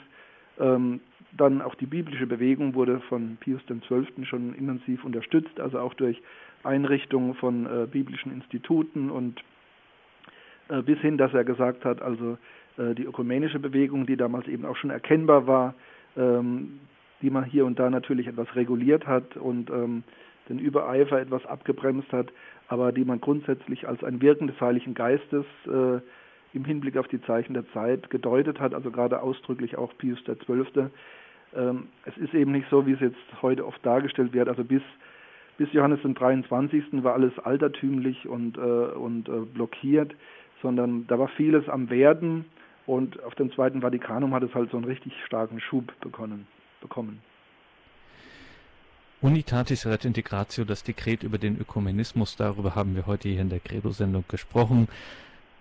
ähm, 0.59 0.99
dann 1.31 1.61
auch 1.61 1.75
die 1.75 1.85
biblische 1.85 2.27
Bewegung 2.27 2.73
wurde 2.73 2.99
von 3.07 3.37
Pius 3.39 3.61
XII. 3.65 4.25
schon 4.25 4.53
intensiv 4.53 5.05
unterstützt, 5.05 5.61
also 5.61 5.79
auch 5.79 5.93
durch 5.93 6.21
Einrichtungen 6.63 7.35
von 7.35 7.65
äh, 7.65 7.87
biblischen 7.89 8.33
Instituten 8.33 9.09
und 9.09 9.41
äh, 10.67 10.81
bis 10.81 10.99
hin, 10.99 11.17
dass 11.17 11.33
er 11.33 11.45
gesagt 11.45 11.85
hat, 11.85 12.01
also 12.01 12.37
äh, 12.77 12.95
die 12.95 13.05
ökumenische 13.05 13.59
Bewegung, 13.59 14.05
die 14.05 14.17
damals 14.17 14.47
eben 14.49 14.65
auch 14.65 14.75
schon 14.75 14.89
erkennbar 14.89 15.47
war, 15.47 15.73
ähm, 16.17 16.81
die 17.21 17.29
man 17.29 17.45
hier 17.45 17.65
und 17.65 17.79
da 17.79 17.89
natürlich 17.89 18.27
etwas 18.27 18.53
reguliert 18.57 19.07
hat 19.07 19.37
und 19.37 19.69
ähm, 19.69 20.03
den 20.49 20.59
Übereifer 20.59 21.19
etwas 21.19 21.45
abgebremst 21.45 22.11
hat, 22.11 22.27
aber 22.67 22.91
die 22.91 23.05
man 23.05 23.21
grundsätzlich 23.21 23.87
als 23.87 24.03
ein 24.03 24.21
Wirken 24.21 24.47
des 24.47 24.59
Heiligen 24.59 24.93
Geistes 24.93 25.45
äh, 25.65 25.99
im 26.53 26.65
Hinblick 26.65 26.97
auf 26.97 27.07
die 27.07 27.21
Zeichen 27.21 27.53
der 27.53 27.69
Zeit 27.71 28.09
gedeutet 28.09 28.59
hat, 28.59 28.73
also 28.73 28.91
gerade 28.91 29.21
ausdrücklich 29.21 29.77
auch 29.77 29.93
Pius 29.97 30.19
XII. 30.23 30.87
Ähm, 31.55 31.87
es 32.05 32.17
ist 32.17 32.33
eben 32.33 32.51
nicht 32.51 32.67
so, 32.69 32.85
wie 32.85 32.93
es 32.93 32.99
jetzt 32.99 33.41
heute 33.41 33.65
oft 33.65 33.85
dargestellt 33.85 34.33
wird, 34.33 34.49
also 34.49 34.63
bis, 34.63 34.81
bis 35.57 35.71
Johannes 35.73 36.01
den 36.01 36.15
23. 36.15 37.03
war 37.03 37.13
alles 37.13 37.37
altertümlich 37.39 38.27
und, 38.27 38.57
äh, 38.57 38.61
und 38.61 39.29
äh, 39.29 39.39
blockiert, 39.53 40.13
sondern 40.61 41.05
da 41.07 41.19
war 41.19 41.27
vieles 41.29 41.67
am 41.69 41.89
Werden 41.89 42.45
und 42.85 43.21
auf 43.23 43.35
dem 43.35 43.51
Zweiten 43.51 43.81
Vatikanum 43.81 44.33
hat 44.33 44.43
es 44.43 44.53
halt 44.55 44.71
so 44.71 44.77
einen 44.77 44.85
richtig 44.85 45.13
starken 45.25 45.59
Schub 45.59 45.93
bekommen. 46.01 46.47
bekommen. 46.81 47.19
Unitatis 49.19 49.87
Ret 49.87 50.05
Integratio, 50.05 50.63
das 50.63 50.83
Dekret 50.83 51.23
über 51.23 51.39
den 51.39 51.59
Ökumenismus, 51.59 52.35
darüber 52.35 52.75
haben 52.75 52.95
wir 52.95 53.07
heute 53.07 53.27
hier 53.27 53.41
in 53.41 53.49
der 53.49 53.59
Credo-Sendung 53.59 54.25
gesprochen. 54.27 54.87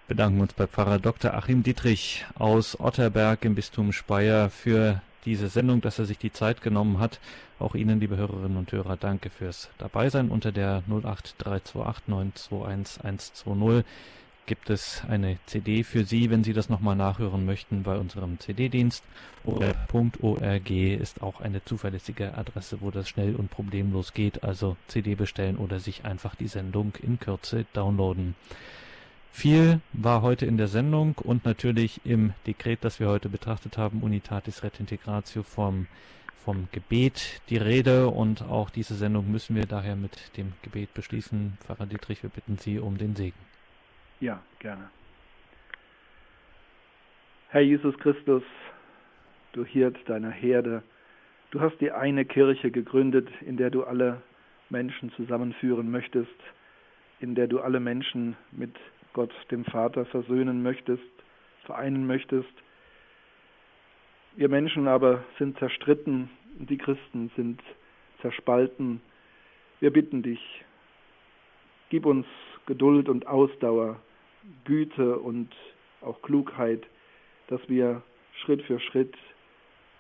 Bedanken 0.09 0.43
uns 0.43 0.53
bei 0.53 0.67
Pfarrer 0.67 0.99
Dr. 0.99 1.33
Achim 1.33 1.63
Dietrich 1.63 2.27
aus 2.39 2.79
Otterberg 2.79 3.47
im 3.47 3.55
Bistum 3.55 3.95
Speyer 3.95 4.51
für 4.51 5.01
diese 5.25 5.49
Sendung, 5.49 5.81
dass 5.81 5.99
er 5.99 6.05
sich 6.05 6.19
die 6.19 6.35
Zeit 6.35 6.61
genommen 6.61 7.01
hat. 7.01 7.19
Auch 7.59 7.75
Ihnen, 7.75 7.99
liebe 7.99 8.19
Hörerinnen 8.19 8.59
und 8.59 8.71
Hörer, 8.73 8.99
danke 8.99 9.31
fürs 9.31 9.71
Dabeisein. 9.79 10.29
Unter 10.29 10.53
der 10.53 10.83
08328 10.91 12.09
921 12.09 13.47
120 13.47 13.85
gibt 14.47 14.71
es 14.71 15.03
eine 15.09 15.39
CD 15.47 15.83
für 15.83 16.05
Sie, 16.05 16.31
wenn 16.31 16.45
Sie 16.45 16.53
das 16.53 16.69
nochmal 16.69 16.97
nachhören 16.97 17.45
möchten 17.45 17.83
bei 17.83 17.99
unserem 17.99 18.39
CD-Dienst. 18.39 19.05
OR.org 19.45 20.71
ist 20.71 21.23
auch 21.23 21.41
eine 21.41 21.65
zuverlässige 21.65 22.37
Adresse, 22.39 22.81
wo 22.81 22.91
das 22.91 23.09
schnell 23.09 23.35
und 23.35 23.51
problemlos 23.51 24.15
geht. 24.15 24.45
Also 24.45 24.77
CD 24.87 25.17
bestellen 25.17 25.57
oder 25.57 25.81
sich 25.81 26.05
einfach 26.05 26.35
die 26.37 26.49
Sendung 26.49 26.95
in 27.03 27.19
Kürze 27.19 27.67
downloaden. 27.73 28.35
Viel 29.33 29.81
war 29.93 30.23
heute 30.23 30.47
in 30.47 30.57
der 30.57 30.69
Sendung 30.69 31.15
und 31.19 31.45
natürlich 31.45 32.01
im 32.05 32.33
Dekret, 32.47 32.79
das 32.83 33.01
wir 33.01 33.09
heute 33.09 33.29
betrachtet 33.29 33.77
haben, 33.77 34.03
Unitatis 34.03 34.63
Retintegratio 34.63 35.43
vom, 35.43 35.89
vom 36.43 36.69
Gebet 36.73 37.43
die 37.51 37.59
Rede 37.59 38.09
und 38.09 38.43
auch 38.43 38.71
diese 38.71 38.95
Sendung 38.95 39.31
müssen 39.31 39.55
wir 39.55 39.67
daher 39.67 39.95
mit 39.95 40.37
dem 40.39 40.55
Gebet 40.63 40.95
beschließen. 40.95 41.59
Pfarrer 41.61 41.85
Dietrich, 41.85 42.23
wir 42.23 42.31
bitten 42.31 42.57
Sie 42.57 42.79
um 42.79 42.97
den 42.97 43.15
Segen. 43.15 43.56
Ja, 44.21 44.43
gerne. 44.61 44.91
Herr 47.49 47.61
Jesus 47.61 47.97
Christus, 47.99 48.43
du 49.53 49.65
Hirt 49.65 49.97
deiner 50.09 50.31
Herde, 50.31 50.83
du 51.51 51.61
hast 51.61 51.79
die 51.83 51.91
eine 51.91 52.25
Kirche 52.25 52.71
gegründet, 52.71 53.29
in 53.43 53.59
der 53.59 53.69
du 53.69 53.85
alle 53.85 54.23
Menschen 54.71 55.13
zusammenführen 55.13 55.91
möchtest, 55.91 56.35
in 57.21 57.35
der 57.35 57.47
du 57.47 57.61
alle 57.61 57.79
Menschen 57.79 58.37
mit 58.53 58.75
Gott, 59.13 59.33
dem 59.51 59.67
Vater, 59.67 60.07
versöhnen 60.07 60.63
möchtest, 60.63 61.03
vereinen 61.65 62.07
möchtest. 62.07 62.53
Wir 64.35 64.49
Menschen 64.49 64.89
aber 64.89 65.25
sind 65.39 65.59
zerstritten, 65.59 66.31
die 66.59 66.79
Christen 66.79 67.31
sind 67.37 67.63
zerspalten. 68.23 69.03
Wir 69.81 69.93
bitten 69.93 70.23
dich, 70.23 70.65
gib 71.91 72.07
uns 72.07 72.27
Geduld 72.67 73.09
und 73.09 73.27
Ausdauer, 73.27 74.01
Güte 74.65 75.19
und 75.19 75.49
auch 76.01 76.23
Klugheit, 76.23 76.83
dass 77.49 77.61
wir 77.69 78.03
Schritt 78.43 78.63
für 78.63 78.81
Schritt 78.81 79.15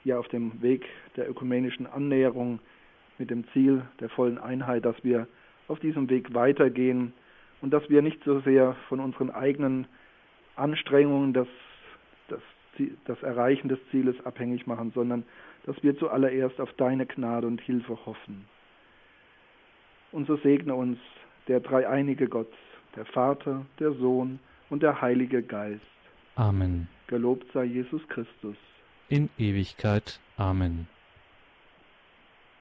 hier 0.03 0.18
auf 0.18 0.28
dem 0.28 0.62
Weg 0.62 0.84
der 1.16 1.28
ökumenischen 1.28 1.86
Annäherung 1.86 2.61
mit 3.18 3.30
dem 3.30 3.44
Ziel 3.53 3.82
der 4.01 4.09
vollen 4.09 4.38
Einheit, 4.38 4.84
dass 4.84 4.97
wir 5.03 5.26
auf 5.68 5.80
diesem 5.80 6.09
Weg 6.11 6.34
weitergehen 6.34 7.12
und 7.61 7.70
dass 7.70 7.88
wir 7.88 8.03
nicht 8.03 8.22
so 8.24 8.40
sehr 8.40 8.76
von 8.88 9.01
unseren 9.01 9.30
eigenen 9.30 9.86
Anstrengungen 10.55 11.32
das, 11.32 11.49
das, 12.28 12.40
das 13.05 13.22
Erreichen 13.22 13.68
des 13.68 13.78
Zieles 13.90 14.14
abhängig 14.24 14.66
machen, 14.66 14.92
sondern 14.94 15.24
dass 15.64 15.82
wir 15.82 15.99
zuallererst 15.99 16.61
auf 16.61 16.72
deine 16.74 17.07
Gnade 17.07 17.47
und 17.47 17.61
Hilfe 17.61 17.99
hoffen. 18.07 18.44
Und 20.12 20.26
so 20.26 20.36
segne 20.36 20.74
uns 20.74 20.99
der 21.49 21.61
dreieinige 21.61 22.28
Gott, 22.28 22.53
der 22.97 23.05
Vater, 23.07 23.64
der 23.78 23.92
Sohn 23.92 24.38
und 24.70 24.82
der 24.82 25.01
Heilige 25.01 25.42
Geist. 25.42 25.80
Amen. 26.34 26.88
Gelobt 27.07 27.47
sei 27.53 27.64
Jesus 27.64 28.03
Christus. 28.09 28.57
In 29.09 29.30
Ewigkeit. 29.38 30.18
Amen. 30.36 30.88